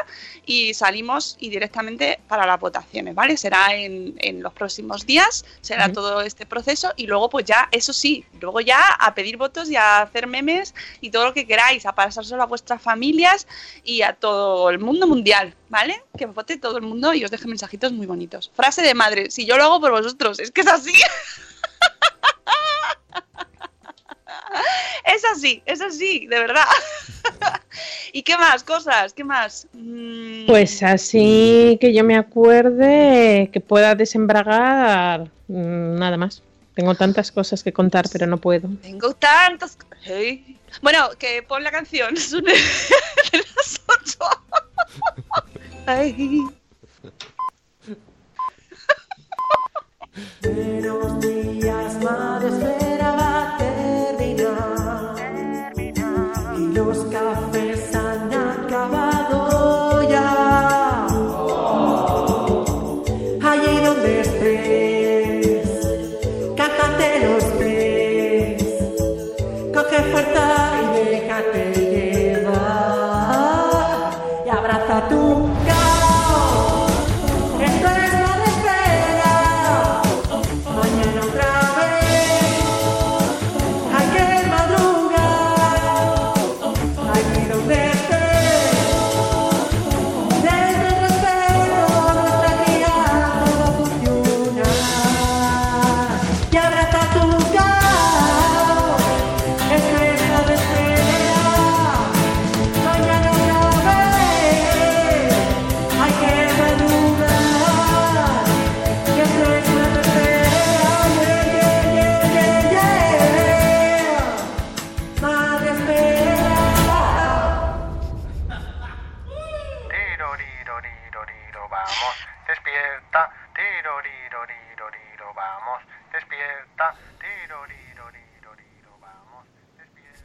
y 0.45 0.73
salimos 0.73 1.37
y 1.39 1.49
directamente 1.49 2.19
para 2.27 2.45
las 2.45 2.59
votaciones, 2.59 3.13
¿vale? 3.15 3.37
Será 3.37 3.75
en, 3.75 4.15
en 4.17 4.41
los 4.41 4.53
próximos 4.53 5.05
días, 5.05 5.45
será 5.61 5.91
todo 5.91 6.21
este 6.21 6.45
proceso 6.45 6.93
y 6.95 7.07
luego 7.07 7.29
pues 7.29 7.45
ya, 7.45 7.69
eso 7.71 7.93
sí, 7.93 8.25
luego 8.39 8.61
ya 8.61 8.81
a 8.99 9.13
pedir 9.13 9.37
votos 9.37 9.69
y 9.69 9.75
a 9.75 10.01
hacer 10.01 10.27
memes 10.27 10.73
y 11.01 11.11
todo 11.11 11.25
lo 11.25 11.33
que 11.33 11.45
queráis, 11.45 11.85
a 11.85 11.93
pasárselo 11.93 12.43
a 12.43 12.45
vuestras 12.45 12.81
familias 12.81 13.47
y 13.83 14.01
a 14.01 14.13
todo 14.13 14.69
el 14.69 14.79
mundo 14.79 15.07
mundial, 15.07 15.55
¿vale? 15.71 16.03
Que 16.17 16.25
vote 16.25 16.57
todo 16.57 16.77
el 16.77 16.83
mundo 16.83 17.13
y 17.13 17.23
os 17.23 17.31
deje 17.31 17.47
mensajitos 17.47 17.93
muy 17.93 18.05
bonitos. 18.05 18.51
Frase 18.53 18.81
de 18.81 18.93
madre, 18.93 19.31
si 19.31 19.45
yo 19.45 19.57
lo 19.57 19.63
hago 19.63 19.79
por 19.79 19.91
vosotros, 19.91 20.39
es 20.39 20.51
que 20.51 20.61
es 20.61 20.67
así. 20.67 20.91
es 25.05 25.23
así, 25.33 25.63
es 25.65 25.81
así, 25.81 26.27
de 26.27 26.39
verdad. 26.39 26.65
¿Y 28.13 28.21
qué 28.23 28.37
más 28.37 28.63
cosas? 28.63 29.13
¿Qué 29.13 29.23
más? 29.23 29.65
Mm, 29.71 30.45
Pues 30.45 30.83
así 30.83 31.77
que 31.79 31.93
yo 31.93 32.03
me 32.03 32.17
acuerde 32.17 33.49
que 33.53 33.61
pueda 33.61 33.95
desembragar, 33.95 35.31
mm, 35.47 35.95
nada 35.95 36.17
más. 36.17 36.43
Tengo 36.75 36.95
tantas 36.95 37.31
cosas 37.31 37.63
que 37.63 37.71
contar, 37.71 38.05
pero 38.11 38.27
no 38.27 38.37
puedo. 38.37 38.67
Tengo 38.81 39.13
tantas. 39.13 39.77
Hey. 40.03 40.57
Bueno, 40.81 41.09
que 41.17 41.43
pon 41.43 41.63
la 41.63 41.71
canción. 41.71 42.17
Son 42.17 42.43
de 42.43 42.53
las 42.53 43.81
8. 43.87 44.19
Ay. 45.85 46.41
Buenos 50.43 51.19
días, 51.19 52.03
madre 52.03 52.49
espera 52.49 53.11
va 53.15 53.55
a 53.55 53.57
terminar. 53.57 55.15
Y 56.57 56.73
los 56.73 56.97
cafés 57.05 57.95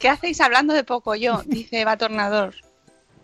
¿Qué 0.06 0.10
hacéis 0.10 0.40
hablando 0.40 0.72
de 0.72 0.84
poco 0.84 1.16
yo? 1.16 1.42
Dice 1.46 1.80
Eva 1.80 1.96
Tornador. 1.96 2.54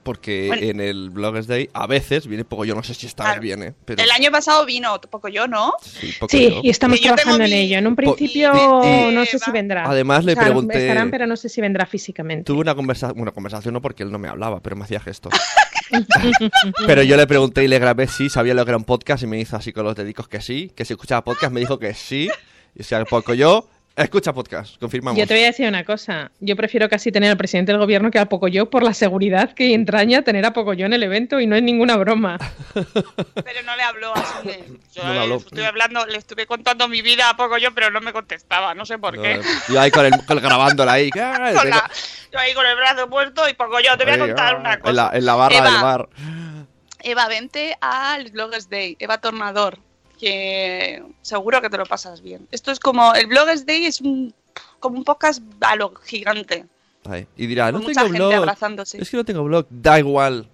Porque 0.03 0.47
Bueno. 0.49 0.67
en 0.67 0.81
el 0.81 1.11
Bloggers 1.11 1.47
Day 1.47 1.71
a 1.75 1.87
veces 1.87 2.27
viene 2.27 2.45
poco 2.45 2.65
yo, 2.65 2.75
no 2.75 2.83
sé 2.83 2.93
si 2.93 3.07
esta 3.07 3.23
vez 3.23 3.29
Claro. 3.35 3.41
viene, 3.43 3.75
pero 3.85 4.03
El 4.03 4.11
año 4.11 4.33
pasado 4.33 4.67
vino 4.67 5.01
poco 5.03 5.29
yo, 5.29 5.47
¿no? 5.47 5.75
sí, 5.81 6.13
poco 6.19 6.29
Sí, 6.37 6.53
y 6.61 6.71
estamos 6.71 7.01
trabajando 7.01 7.45
en 7.45 7.51
mi- 7.51 7.57
ello. 7.57 7.79
En 7.79 7.87
un 7.87 7.95
principio 7.95 8.53
no 8.53 9.25
sé 9.27 9.39
si 9.39 9.53
vendrá. 9.53 9.85
Además 9.89 10.25
le 10.25 10.33
O 10.33 10.35
sea, 10.35 10.43
pregunté- 10.43 10.79
Estarán, 10.81 11.13
pero 11.13 11.29
no 11.29 11.37
sé 11.37 11.49
si 11.49 11.61
vendrá 11.61 11.87
físicamente. 11.87 12.43
Tuve 12.43 12.63
una, 12.63 12.75
conversa 12.75 13.13
una 13.15 13.31
conversación, 13.31 13.75
no 13.75 13.81
porque 13.81 14.03
él 14.03 14.11
no 14.11 14.19
me 14.19 14.27
hablaba, 14.27 14.59
pero 14.61 14.75
me 14.75 14.83
hacía 14.83 14.99
gestos. 14.99 15.33
pero 16.89 17.05
yo 17.05 17.17
le 17.17 17.29
pregunté 17.29 17.63
y 17.63 17.69
le 17.69 17.79
grabé 17.79 18.09
si 18.09 18.29
sabía 18.29 18.55
lo 18.55 18.65
que 18.65 18.73
era 18.73 18.79
un 18.79 18.85
podcast 18.85 19.23
y 19.23 19.29
me 19.29 19.39
hizo 19.39 19.55
así 19.57 19.73
con 19.73 19.85
los 19.85 19.95
dedicos 19.95 20.27
que 20.27 20.41
sí, 20.41 20.73
que 20.75 20.85
si 20.85 20.95
escuchaba 20.95 21.23
podcast 21.23 21.53
me 21.53 21.61
dijo 21.61 21.79
que 21.79 21.95
sí. 21.95 22.29
Y 22.75 22.83
si 22.83 22.95
poco 23.09 23.35
yo, 23.35 23.69
escucha 23.97 24.33
podcast, 24.33 24.79
confirmamos. 24.79 25.19
Yo 25.19 25.27
te 25.27 25.35
voy 25.35 25.43
a 25.45 25.47
decir 25.47 25.69
una 25.69 25.85
cosa. 25.85 26.31
Yo 26.41 26.57
prefiero 26.57 26.89
casi 26.89 27.13
tener 27.13 27.31
al 27.31 27.37
presidente 27.37 27.73
del 27.73 27.81
gobierno 27.81 28.11
que 28.11 28.19
a 28.19 28.27
Pocoyo 28.27 28.71
por 28.71 28.83
la 28.83 28.95
seguridad 28.95 29.53
que 29.53 29.75
entraña 29.75 30.23
tener 30.23 30.45
a 30.47 30.53
Pocoyo 30.53 30.87
en 30.87 30.93
el 30.93 31.03
evento 31.03 31.41
y 31.41 31.47
no 31.47 31.57
es 31.57 31.63
ninguna 31.63 31.97
broma. 31.97 32.39
Pero 32.75 33.63
no 33.65 33.77
le 33.77 33.83
habló 33.83 34.15
así 34.17 34.49
de. 34.49 34.65
Yo 34.95 35.05
No 35.05 35.13
le 35.13 35.21
habló. 35.21 35.35
le 35.37 35.41
estuve 35.43 35.67
hablando, 35.67 36.07
le 36.07 36.19
estuve 36.19 36.47
contando 36.47 36.89
mi 36.89 37.03
vida 37.03 37.29
a 37.31 37.37
poco 37.37 37.59
yo, 37.59 37.73
pero 37.75 37.91
no 37.91 38.01
me 38.01 38.13
contestaba, 38.13 38.75
no 38.75 38.85
sé 38.87 38.99
por 38.99 39.21
qué. 39.21 39.41
Yo 39.69 39.81
ahí 39.81 39.91
con 39.91 40.05
el, 40.07 40.13
con 40.27 40.37
el 40.39 40.43
grabándola 40.43 40.93
ahí. 40.93 41.11
¡ah! 41.21 41.53
Con 41.55 41.71
la- 41.71 41.91
yo 42.33 42.39
ahí 42.39 42.55
con 42.55 42.65
el 42.67 42.77
brazo 42.77 43.09
puesto 43.11 43.49
y 43.49 43.55
poco 43.55 43.79
yo, 43.81 43.97
te 43.99 44.05
voy 44.05 44.15
a 44.15 44.19
contar 44.19 44.55
ah, 44.55 44.59
una 44.59 44.79
cosa. 44.79 44.91
En 44.91 44.97
la, 44.97 45.11
en 45.13 45.27
la 45.27 45.35
barra 45.35 45.57
Eva, 45.57 45.71
del 45.71 45.83
bar. 45.83 46.09
Eva, 47.05 47.29
vente 47.29 47.77
al 47.81 48.31
Bloggers 48.31 48.71
Day, 48.71 48.97
Eva 48.99 49.19
Tornador, 49.21 49.79
que 50.23 51.03
seguro 51.21 51.61
que 51.61 51.69
te 51.69 51.77
lo 51.77 51.85
pasas 51.85 52.23
bien. 52.23 52.47
Esto 52.53 52.71
es 52.71 52.79
como, 52.79 53.13
el 53.13 53.27
Bloggers 53.27 53.67
Day 53.67 53.87
es 53.87 54.01
un, 54.01 54.33
como 54.79 54.97
un 54.97 55.03
podcast 55.05 55.43
a 55.61 55.75
lo 55.75 55.93
gigante. 55.97 56.65
Ahí. 57.05 57.27
Y 57.37 57.49
dirá, 57.49 57.73
Con 57.73 57.81
no 57.81 57.89
mucha 57.89 58.03
tengo 58.03 58.13
gente 58.13 58.27
blog. 58.27 58.35
abrazándose. 58.35 59.03
Es 59.03 59.11
que 59.11 59.17
no 59.17 59.25
tengo 59.25 59.43
blog. 59.43 59.67
Da 59.69 59.99
igual. 59.99 60.49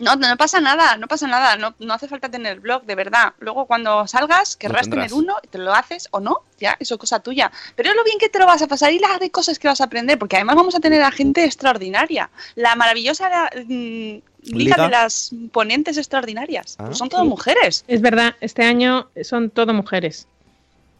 No, 0.00 0.16
no 0.16 0.36
pasa 0.36 0.60
nada, 0.60 0.98
no 0.98 1.08
pasa 1.08 1.26
nada, 1.26 1.56
no, 1.56 1.74
no 1.78 1.94
hace 1.94 2.06
falta 2.06 2.30
tener 2.30 2.60
blog, 2.60 2.84
de 2.84 2.94
verdad. 2.94 3.32
Luego 3.40 3.66
cuando 3.66 4.06
salgas 4.06 4.56
querrás 4.56 4.88
tener 4.88 5.12
uno, 5.14 5.36
te 5.50 5.58
lo 5.58 5.72
haces 5.72 6.06
o 6.12 6.20
no, 6.20 6.42
ya, 6.60 6.76
eso 6.78 6.94
es 6.94 7.00
cosa 7.00 7.20
tuya. 7.20 7.50
Pero 7.74 7.90
es 7.90 7.96
lo 7.96 8.04
bien 8.04 8.18
que 8.18 8.28
te 8.28 8.38
lo 8.38 8.46
vas 8.46 8.60
a 8.62 8.68
pasar 8.68 8.92
y 8.92 8.98
la 8.98 9.18
de 9.18 9.30
cosas 9.30 9.58
que 9.58 9.66
vas 9.66 9.80
a 9.80 9.84
aprender, 9.84 10.18
porque 10.18 10.36
además 10.36 10.56
vamos 10.56 10.74
a 10.76 10.80
tener 10.80 11.02
a 11.02 11.10
gente 11.10 11.42
extraordinaria. 11.42 12.30
La 12.54 12.76
maravillosa 12.76 13.50
mm, 13.66 14.18
liga, 14.48 14.76
Liga. 14.76 14.84
de 14.84 14.90
las 14.90 15.30
ponentes 15.52 15.96
extraordinarias. 15.96 16.76
Ah. 16.78 16.84
Pues 16.86 16.98
son 16.98 17.08
todas 17.08 17.26
mujeres, 17.26 17.84
Es 17.88 18.00
verdad, 18.00 18.34
este 18.40 18.64
año 18.64 19.08
son 19.22 19.50
todo 19.50 19.72
mujeres. 19.74 20.26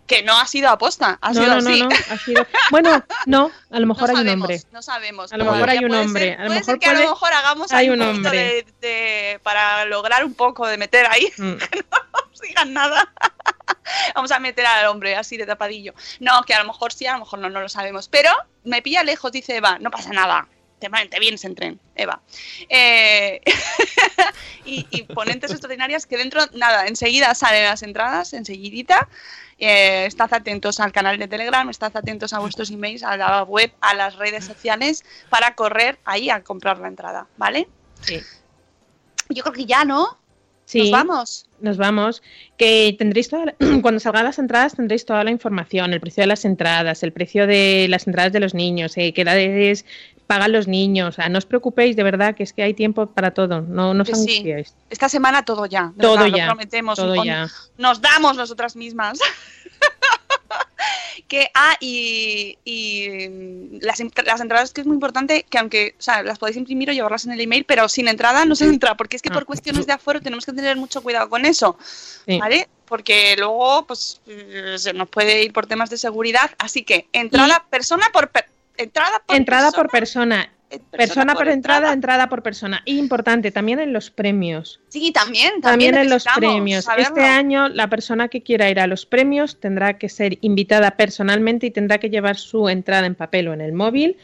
que 0.07 0.22
no 0.22 0.38
ha 0.38 0.46
sido 0.46 0.70
aposta, 0.70 1.18
ha 1.20 1.32
no, 1.32 1.34
sido 1.42 1.55
no, 1.57 1.61
no, 1.61 1.68
así. 1.70 1.82
no, 1.82 1.88
ha 2.11 2.18
sido... 2.18 2.46
Bueno, 2.70 3.05
no, 3.26 3.51
a 3.70 3.78
lo 3.78 3.86
No 3.86 3.94
mejor 3.94 4.09
hay 4.09 4.14
un 4.16 4.16
sabemos, 4.22 4.42
hombre. 4.44 4.62
no 4.72 4.82
sabemos. 4.82 5.32
A 5.32 5.36
lo 5.36 5.44
mejor 5.44 5.68
hay 5.70 5.78
un 5.80 5.88
puede 5.88 6.01
hombre, 6.03 6.22
ser- 6.24 6.32
a 6.32 6.42
lo 6.42 6.46
puede 6.46 6.61
mejor 6.61 6.64
ser 6.72 6.78
que 6.78 6.86
a 6.88 6.92
lo 6.94 7.01
mejor 7.11 7.32
hagamos 7.34 7.72
hay 7.72 7.90
un 7.90 8.01
un 8.01 8.09
hombre. 8.09 8.64
de, 8.80 8.88
de- 8.88 9.40
para 9.42 9.84
lograr 9.84 10.24
un 10.24 10.32
poco 10.34 10.66
de 10.66 10.78
meter 10.78 11.05
ahí 11.11 11.30
Mm. 11.38 11.57
nos 12.30 12.40
digan 12.40 12.72
nada. 12.72 13.12
Vamos 14.14 14.30
a 14.32 14.38
meter 14.38 14.64
al 14.66 14.86
hombre 14.86 15.14
así 15.16 15.36
de 15.36 15.44
tapadillo. 15.46 15.92
No, 16.20 16.42
que 16.42 16.55
a 16.55 16.61
lo 16.62 16.66
mejor 16.66 16.92
sí, 16.92 17.07
a 17.07 17.12
lo 17.12 17.20
mejor 17.20 17.38
no, 17.40 17.49
no 17.51 17.61
lo 17.61 17.68
sabemos. 17.68 18.09
Pero 18.09 18.30
me 18.64 18.80
pilla 18.82 19.03
lejos, 19.03 19.30
dice 19.32 19.57
Eva. 19.57 19.78
No 19.78 19.90
pasa 19.90 20.11
nada. 20.12 20.46
Te, 20.79 20.89
te 21.09 21.20
vienes 21.20 21.45
en 21.45 21.55
tren, 21.55 21.81
Eva. 21.95 22.20
Eh, 22.68 23.41
y, 24.64 24.87
y 24.91 25.03
ponentes 25.03 25.51
extraordinarias 25.51 26.07
que 26.07 26.16
dentro, 26.16 26.41
nada, 26.55 26.87
enseguida 26.87 27.35
salen 27.35 27.64
las 27.64 27.83
entradas, 27.83 28.33
enseguidita. 28.33 29.09
Eh, 29.61 30.07
estad 30.07 30.33
atentos 30.33 30.79
al 30.79 30.93
canal 30.93 31.18
de 31.18 31.26
Telegram, 31.26 31.68
estad 31.68 31.97
atentos 31.97 32.33
a 32.33 32.39
vuestros 32.39 32.70
emails, 32.70 33.03
a 33.03 33.16
la 33.16 33.43
web, 33.43 33.72
a 33.81 33.95
las 33.95 34.14
redes 34.16 34.45
sociales 34.45 35.05
para 35.31 35.55
correr 35.57 35.99
ahí 36.05 36.31
a 36.31 36.43
comprar 36.45 36.79
la 36.79 36.87
entrada, 36.89 37.26
¿vale? 37.37 37.66
Sí. 38.03 38.20
Yo 39.31 39.43
creo 39.43 39.53
que 39.55 39.66
ya, 39.66 39.85
¿no? 39.85 40.16
Sí. 40.64 40.79
Nos 40.83 40.91
vamos. 40.93 41.47
Nos 41.61 41.76
vamos. 41.76 42.22
Que 42.57 42.95
tendréis 42.97 43.31
toda 43.31 43.47
la- 43.47 43.55
cuando 43.83 43.99
salgan 43.99 44.24
las 44.24 44.39
entradas 44.39 44.76
tendréis 44.76 45.05
toda 45.05 45.24
la 45.24 45.31
información, 45.33 45.93
el 45.93 46.01
precio 46.01 46.22
de 46.22 46.29
las 46.29 46.45
entradas, 46.45 47.03
el 47.03 47.12
precio 47.12 47.47
de 47.49 47.87
las 47.89 48.07
entradas 48.07 48.33
de 48.33 48.41
los 48.41 48.55
niños, 48.55 48.97
eh, 48.97 49.12
qué 49.12 49.22
edades 49.22 49.85
pagan 50.29 50.53
los 50.53 50.68
niños. 50.68 51.09
O 51.09 51.12
sea, 51.12 51.29
no 51.29 51.39
os 51.39 51.47
preocupéis, 51.47 51.97
de 51.97 52.05
verdad, 52.05 52.37
que 52.37 52.45
es 52.45 52.53
que 52.53 52.62
hay 52.62 52.74
tiempo 52.74 53.07
para 53.07 53.33
todo. 53.33 53.62
No, 53.62 53.95
no 53.95 54.03
os 54.03 54.09
sí. 54.09 54.14
angustiéis. 54.14 54.74
Esta 54.91 55.09
semana 55.09 55.45
todo 55.45 55.66
ya. 55.66 55.91
de 55.97 56.03
Todo 56.03 56.12
verdad, 56.12 56.29
lo 56.31 56.37
ya, 56.37 56.47
prometemos. 56.47 56.97
todo 56.97 57.24
ya. 57.24 57.49
Nos 57.79 58.01
damos 58.01 58.37
nosotras 58.37 58.76
mismas. 58.76 59.18
que, 61.29 61.51
ah, 61.55 61.76
y, 61.81 62.57
y 62.64 63.79
las, 63.81 64.01
ent- 64.01 64.24
las 64.24 64.41
entradas 64.41 64.72
que 64.72 64.81
es 64.81 64.87
muy 64.87 64.95
importante, 64.95 65.45
que 65.49 65.59
aunque, 65.59 65.95
o 65.99 66.03
sea, 66.03 66.22
las 66.22 66.39
podéis 66.39 66.57
imprimir 66.57 66.89
o 66.91 66.93
llevarlas 66.93 67.26
en 67.26 67.33
el 67.33 67.41
email, 67.41 67.64
pero 67.64 67.89
sin 67.89 68.09
entrada 68.09 68.45
no 68.45 68.55
se 68.55 68.64
entra, 68.64 68.97
porque 68.97 69.16
es 69.16 69.22
que 69.22 69.29
Ah. 69.31 69.35
por 69.35 69.45
cuestiones 69.45 69.87
de 69.87 69.93
aforo 69.93 70.20
tenemos 70.20 70.47
que 70.47 70.53
tener 70.53 70.76
mucho 70.76 71.03
cuidado 71.03 71.29
con 71.29 71.45
eso, 71.45 71.76
Sí. 72.26 72.39
¿vale? 72.39 72.68
Porque 72.87 73.35
luego, 73.39 73.87
pues, 73.87 74.20
eh, 74.26 74.76
se 74.79 74.93
nos 74.95 75.09
puede 75.09 75.43
ir 75.43 75.53
por 75.53 75.66
temas 75.66 75.91
de 75.91 75.99
seguridad, 75.99 76.51
así 76.59 76.83
que 76.85 77.09
entrada 77.12 77.66
persona 77.68 78.07
por 78.12 78.31
per- 78.31 78.47
entrada 78.79 79.22
por 79.26 79.37
Entrada 79.37 79.70
por 79.72 79.91
persona, 79.91 80.37
persona. 80.37 80.55
eh, 80.70 80.81
Persona 80.97 81.35
por 81.35 81.49
entrada, 81.49 81.93
entrada 81.93 82.29
por 82.29 82.43
persona. 82.43 82.83
Y 82.85 82.99
importante, 82.99 83.51
también 83.51 83.79
en 83.81 83.93
los 83.93 84.11
premios. 84.11 84.81
Sí, 84.89 85.12
también, 85.12 85.61
También 85.61 85.93
también, 85.93 85.95
en 85.97 86.11
los 86.11 86.24
premios. 86.37 86.85
saberlo. 86.85 87.09
Este 87.16 87.24
año 87.29 87.68
la 87.68 87.89
persona 87.89 88.29
que 88.29 88.43
quiera 88.43 88.68
ir 88.70 88.79
a 88.81 88.87
los 88.87 89.07
premios 89.07 89.59
tendrá 89.61 89.99
que 89.99 90.09
ser 90.09 90.39
invitada 90.43 90.93
personalmente 90.93 91.66
y 91.66 91.70
tendrá 91.70 91.99
que 91.99 92.11
llevar 92.11 92.37
su 92.37 92.68
entrada 92.68 93.07
en 93.07 93.14
papel 93.14 93.49
o 93.49 93.53
en 93.55 93.61
el 93.61 93.72
móvil. 93.72 94.16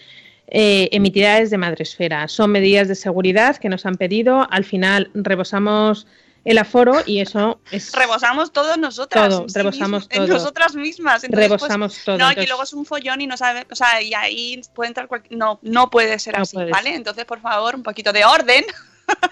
eh, 0.47 0.91
emitida 0.93 1.41
desde 1.41 1.57
Madresfera. 1.57 2.29
Son 2.29 2.51
medidas 2.53 2.87
de 2.87 2.95
seguridad 2.95 3.57
que 3.57 3.71
nos 3.71 3.87
han 3.87 3.95
pedido. 3.95 4.47
Al 4.51 4.65
final 4.65 5.11
rebosamos 5.15 6.07
el 6.45 6.59
aforo 6.59 7.03
y 7.07 7.21
eso 7.21 7.61
es 7.71 7.93
Rebosamos 7.93 8.53
todos 8.53 8.77
nosotras. 8.79 9.29
Todo, 9.29 9.49
sí 9.49 9.59
rebosamos 9.59 10.03
mismos, 10.03 10.09
En 10.11 10.27
todo. 10.27 10.39
nosotras 10.39 10.75
mismas. 10.75 11.25
Entonces, 11.25 11.49
pues, 11.49 11.61
Rebosamos 11.61 12.05
todo, 12.05 12.19
No, 12.19 12.33
y 12.33 12.47
luego 12.47 12.63
es 12.63 12.73
un 12.73 12.85
follón 12.85 13.21
y 13.21 13.27
no 13.27 13.37
sabe, 13.37 13.67
o 13.71 13.75
sea, 13.75 14.03
y 14.03 14.15
ahí 14.15 14.61
puede 14.75 14.89
entrar 14.89 15.09
cualquier... 15.09 15.39
No, 15.39 15.59
no 15.63 15.91
puede 15.91 16.19
ser 16.19 16.37
No 16.37 16.43
así, 16.43 16.57
¿vale? 16.57 16.95
Entonces, 16.95 17.25
por 17.25 17.41
favor, 17.41 17.75
un 17.75 17.83
poquito 17.83 18.13
de 18.13 18.25
orden. 18.25 18.65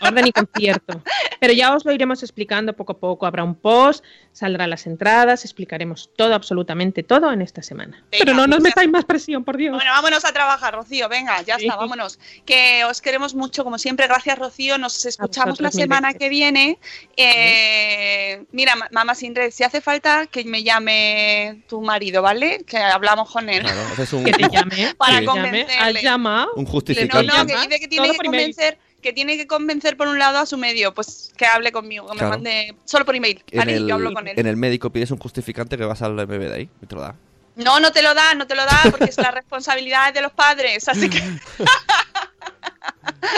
Orden 0.01 0.27
y 0.27 0.33
concierto. 0.33 1.03
Pero 1.41 1.53
ya 1.53 1.75
os 1.75 1.85
lo 1.85 1.93
iremos 1.93 2.23
explicando 2.23 2.73
poco 2.75 2.93
a 2.93 2.99
poco. 2.99 3.27
Habrá 3.27 3.45
un 3.45 3.55
post, 3.55 4.05
saldrán 4.33 4.71
las 4.71 4.87
entradas, 4.87 5.45
explicaremos 5.45 6.11
todo, 6.17 6.35
absolutamente 6.35 7.03
todo 7.03 7.33
en 7.33 7.43
esta 7.43 7.63
semana. 7.63 8.05
Pero 8.11 8.35
no 8.35 8.47
nos 8.47 8.61
metáis 8.61 8.91
más 8.91 9.05
presión, 9.05 9.45
por 9.45 9.57
Dios. 9.57 9.75
Bueno, 9.75 9.91
vámonos 9.93 10.25
a 10.25 10.33
trabajar, 10.33 10.75
Rocío. 10.75 11.09
Venga, 11.09 11.43
ya 11.43 11.59
Sí. 11.59 11.65
está, 11.67 11.77
vámonos. 11.77 12.19
Que 12.45 12.85
os 12.85 13.01
queremos 13.01 13.35
mucho, 13.35 13.65
como 13.65 13.79
siempre. 13.79 14.07
Gracias, 14.07 14.39
Rocío. 14.39 14.79
Nos 14.79 15.05
escuchamos 15.05 15.61
la 15.61 15.71
semana 15.71 16.09
veces. 16.09 16.19
que 16.21 16.29
viene. 16.29 16.79
Eh, 17.17 18.45
mira, 18.53 18.77
ma- 18.77 18.89
mamá 18.93 19.15
sin 19.15 19.35
red, 19.35 19.51
si 19.51 19.65
hace 19.65 19.81
falta 19.81 20.27
que 20.27 20.45
me 20.45 20.63
llame 20.63 21.63
tu 21.69 21.81
marido, 21.81 22.23
¿vale? 22.23 22.65
Que 22.67 22.79
hablamos 22.79 23.31
con 23.31 23.49
él. 23.49 23.63
Claro, 23.63 23.81
haces 23.93 24.13
un, 24.13 24.25
Que 24.25 24.33
te 24.33 24.49
llame, 24.49 24.95
Para 24.99 25.19
Sí. 25.21 25.25
convencerle. 25.25 25.99
Has 25.99 26.03
llamado. 26.03 26.51
un 26.57 26.65
No, 26.65 26.71
justificante. 26.71 27.27
no, 27.27 27.47
que 27.47 27.55
dice 27.57 27.81
que 27.81 27.89
tiene 27.89 28.09
Todo 28.09 28.19
que 28.21 28.27
email. 28.27 28.55
Que 29.03 29.13
tiene 29.13 29.37
que 29.37 29.47
convencer 29.47 29.97
por 29.97 30.09
un 30.09 30.19
lado 30.19 30.39
a 30.39 30.47
su 30.47 30.57
medio, 30.57 30.95
pues 30.95 31.33
que 31.37 31.45
hable 31.45 31.73
conmigo, 31.73 32.07
que 32.07 32.13
Claro. 32.19 32.31
me 32.31 32.37
mande 32.37 32.75
solo 32.85 33.05
por 33.05 33.15
email, 33.17 33.43
¿vale? 33.55 33.73
Y 33.73 33.75
el, 33.77 33.89
yo 33.89 33.95
hablo 33.97 34.13
con 34.15 34.27
él. 34.29 34.39
en 34.39 34.47
el 34.47 34.57
médico 34.57 34.91
pides 34.91 35.11
un 35.11 35.19
justificante 35.19 35.77
que 35.77 35.85
vas 35.85 36.01
al 36.03 36.13
MB 36.15 36.29
de 36.39 36.55
ahí 36.55 36.69
y 36.81 36.87
te 36.87 36.95
lo 36.95 37.01
da. 37.03 37.15
No, 37.57 37.81
no 37.81 37.93
te 37.93 38.01
lo 38.01 38.15
da, 38.15 38.33
no 38.35 38.47
te 38.47 38.55
lo 38.55 38.65
da, 38.65 38.81
porque 38.91 39.05
es 39.11 39.19
la 39.19 39.31
responsabilidad 39.33 40.15
de 40.15 40.23
los 40.23 40.33
padres, 40.33 40.89
así 40.89 41.11
que 41.11 41.19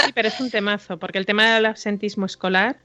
Sí, 0.05 0.13
pero 0.15 0.29
es 0.29 0.41
un 0.41 0.51
temazo, 0.51 0.99
porque 0.99 1.19
el 1.19 1.27
tema 1.27 1.55
del 1.55 1.67
absentismo 1.67 2.27
escolar, 2.27 2.79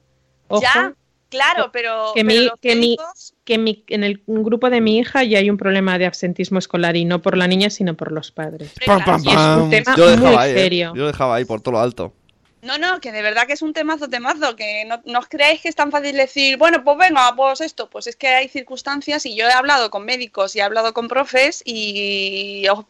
ojo, 0.47 0.61
ya, 0.61 0.93
claro, 1.30 1.69
pero, 1.71 2.11
que, 2.13 2.23
pero 2.25 2.39
mi, 2.39 2.45
los 2.45 2.59
que, 2.59 2.75
mi, 2.75 2.97
que 3.45 3.57
mi- 3.57 3.84
en 3.88 4.03
el 4.03 4.21
grupo 4.27 4.69
de 4.69 4.82
mi 4.82 4.97
hija 4.97 5.23
ya 5.23 5.39
hay 5.39 5.49
un 5.49 5.57
problema 5.57 5.97
de 5.97 6.05
absentismo 6.05 6.59
escolar 6.59 6.95
y 6.97 7.05
no 7.05 7.21
por 7.21 7.38
la 7.38 7.47
niña, 7.47 7.69
sino 7.69 7.95
por 7.95 8.11
los 8.11 8.32
padres. 8.32 8.73
Pam, 8.86 9.03
pam, 9.05 9.21
Y 9.23 9.30
es 9.30 9.36
un 9.38 9.69
tema 9.69 9.95
Yo 9.95 10.09
lo 10.09 10.17
muy 10.17 10.36
¿eh? 10.45 10.53
serio. 10.53 10.93
Yo 10.95 11.01
lo 11.03 11.07
dejaba 11.07 11.36
ahí 11.36 11.45
por 11.45 11.61
todo 11.61 11.73
lo 11.73 11.80
alto. 11.80 12.13
No, 12.62 12.78
no, 12.78 12.99
que 12.99 13.12
de 13.12 13.22
verdad 13.22 13.47
que 13.47 13.53
es 13.53 13.62
un 13.62 13.74
temazo, 13.74 14.10
temazo, 14.10 14.55
que 14.55 14.84
no, 14.86 15.01
no 15.05 15.20
os 15.20 15.28
creáis 15.28 15.62
que 15.62 15.70
es 15.70 15.76
tan 15.76 15.91
fácil 15.91 16.16
decir, 16.18 16.57
bueno, 16.57 16.84
pues 16.84 16.97
venga, 16.97 17.34
pues 17.36 17.62
esto, 17.62 17.89
pues 17.89 18.07
es 18.07 18.16
que 18.18 18.28
hay 18.28 18.49
circunstancias 18.49 19.26
y 19.26 19.36
yo 19.36 19.47
he 19.47 19.51
hablado 19.51 19.89
con 19.89 20.03
médicos 20.05 20.55
y 20.55 20.60
he 20.60 20.62
hablado 20.62 20.93
con 20.93 21.07
profes 21.07 21.62
y 21.66 22.68
os- 22.68 22.86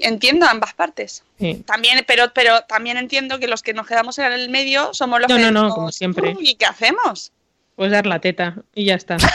entiendo 0.00 0.46
ambas 0.46 0.72
partes. 0.74 1.24
Sí. 1.38 1.62
También, 1.66 2.04
pero, 2.06 2.32
pero 2.32 2.62
también 2.62 2.96
entiendo 2.96 3.38
que 3.38 3.48
los 3.48 3.62
que 3.62 3.74
nos 3.74 3.86
quedamos 3.86 4.18
en 4.18 4.32
el 4.32 4.48
medio 4.50 4.94
somos 4.94 5.20
los 5.20 5.28
No, 5.28 5.36
que 5.36 5.42
no, 5.42 5.50
no, 5.50 5.60
decimos, 5.62 5.74
como 5.74 5.92
siempre. 5.92 6.34
"Uy, 6.38 6.50
¿Y 6.50 6.54
qué 6.54 6.66
hacemos? 6.66 7.32
Pues 7.74 7.90
dar 7.90 8.06
la 8.06 8.20
teta 8.20 8.54
y 8.74 8.84
ya 8.86 8.94
está. 8.94 9.16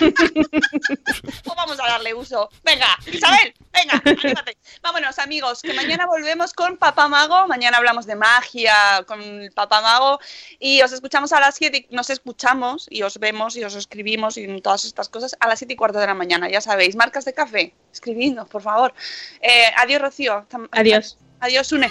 Pues 0.00 1.56
vamos 1.56 1.78
a 1.80 1.86
darle 1.86 2.14
uso. 2.14 2.48
Venga, 2.62 2.86
Isabel, 3.12 3.54
venga, 3.72 4.00
anímate. 4.04 4.56
Vámonos, 4.82 5.18
amigos, 5.18 5.60
que 5.60 5.74
mañana 5.74 6.06
volvemos 6.06 6.54
con 6.54 6.78
Papá 6.78 7.06
Mago. 7.06 7.46
Mañana 7.46 7.76
hablamos 7.76 8.06
de 8.06 8.16
magia 8.16 9.04
con 9.06 9.20
el 9.20 9.52
Papá 9.52 9.82
Mago. 9.82 10.18
Y 10.58 10.80
os 10.80 10.90
escuchamos 10.92 11.32
a 11.32 11.40
las 11.40 11.54
7. 11.56 11.86
y- 11.90 11.94
Nos 11.94 12.08
escuchamos 12.08 12.86
y 12.88 13.02
os 13.02 13.18
vemos 13.18 13.56
y 13.56 13.64
os 13.64 13.74
escribimos 13.74 14.38
y 14.38 14.60
todas 14.62 14.86
estas 14.86 15.10
cosas 15.10 15.36
a 15.38 15.48
las 15.48 15.58
7 15.58 15.74
y 15.74 15.76
cuarto 15.76 15.98
de 15.98 16.06
la 16.06 16.14
mañana. 16.14 16.48
Ya 16.48 16.62
sabéis, 16.62 16.96
marcas 16.96 17.26
de 17.26 17.34
café. 17.34 17.74
Escribidnos, 17.92 18.48
por 18.48 18.62
favor. 18.62 18.94
Eh, 19.42 19.70
adiós, 19.76 20.00
Rocío. 20.00 20.34
Hasta- 20.38 20.58
Adiós. 20.72 21.18
Adiós, 21.40 21.70
Une. 21.72 21.86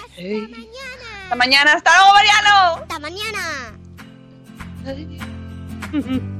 Hasta 1.24 1.36
mañana. 1.36 1.74
Hasta 1.74 1.92
luego, 1.96 2.12
Mariano. 2.14 2.82
Hasta 2.82 2.98
mañana. 2.98 3.78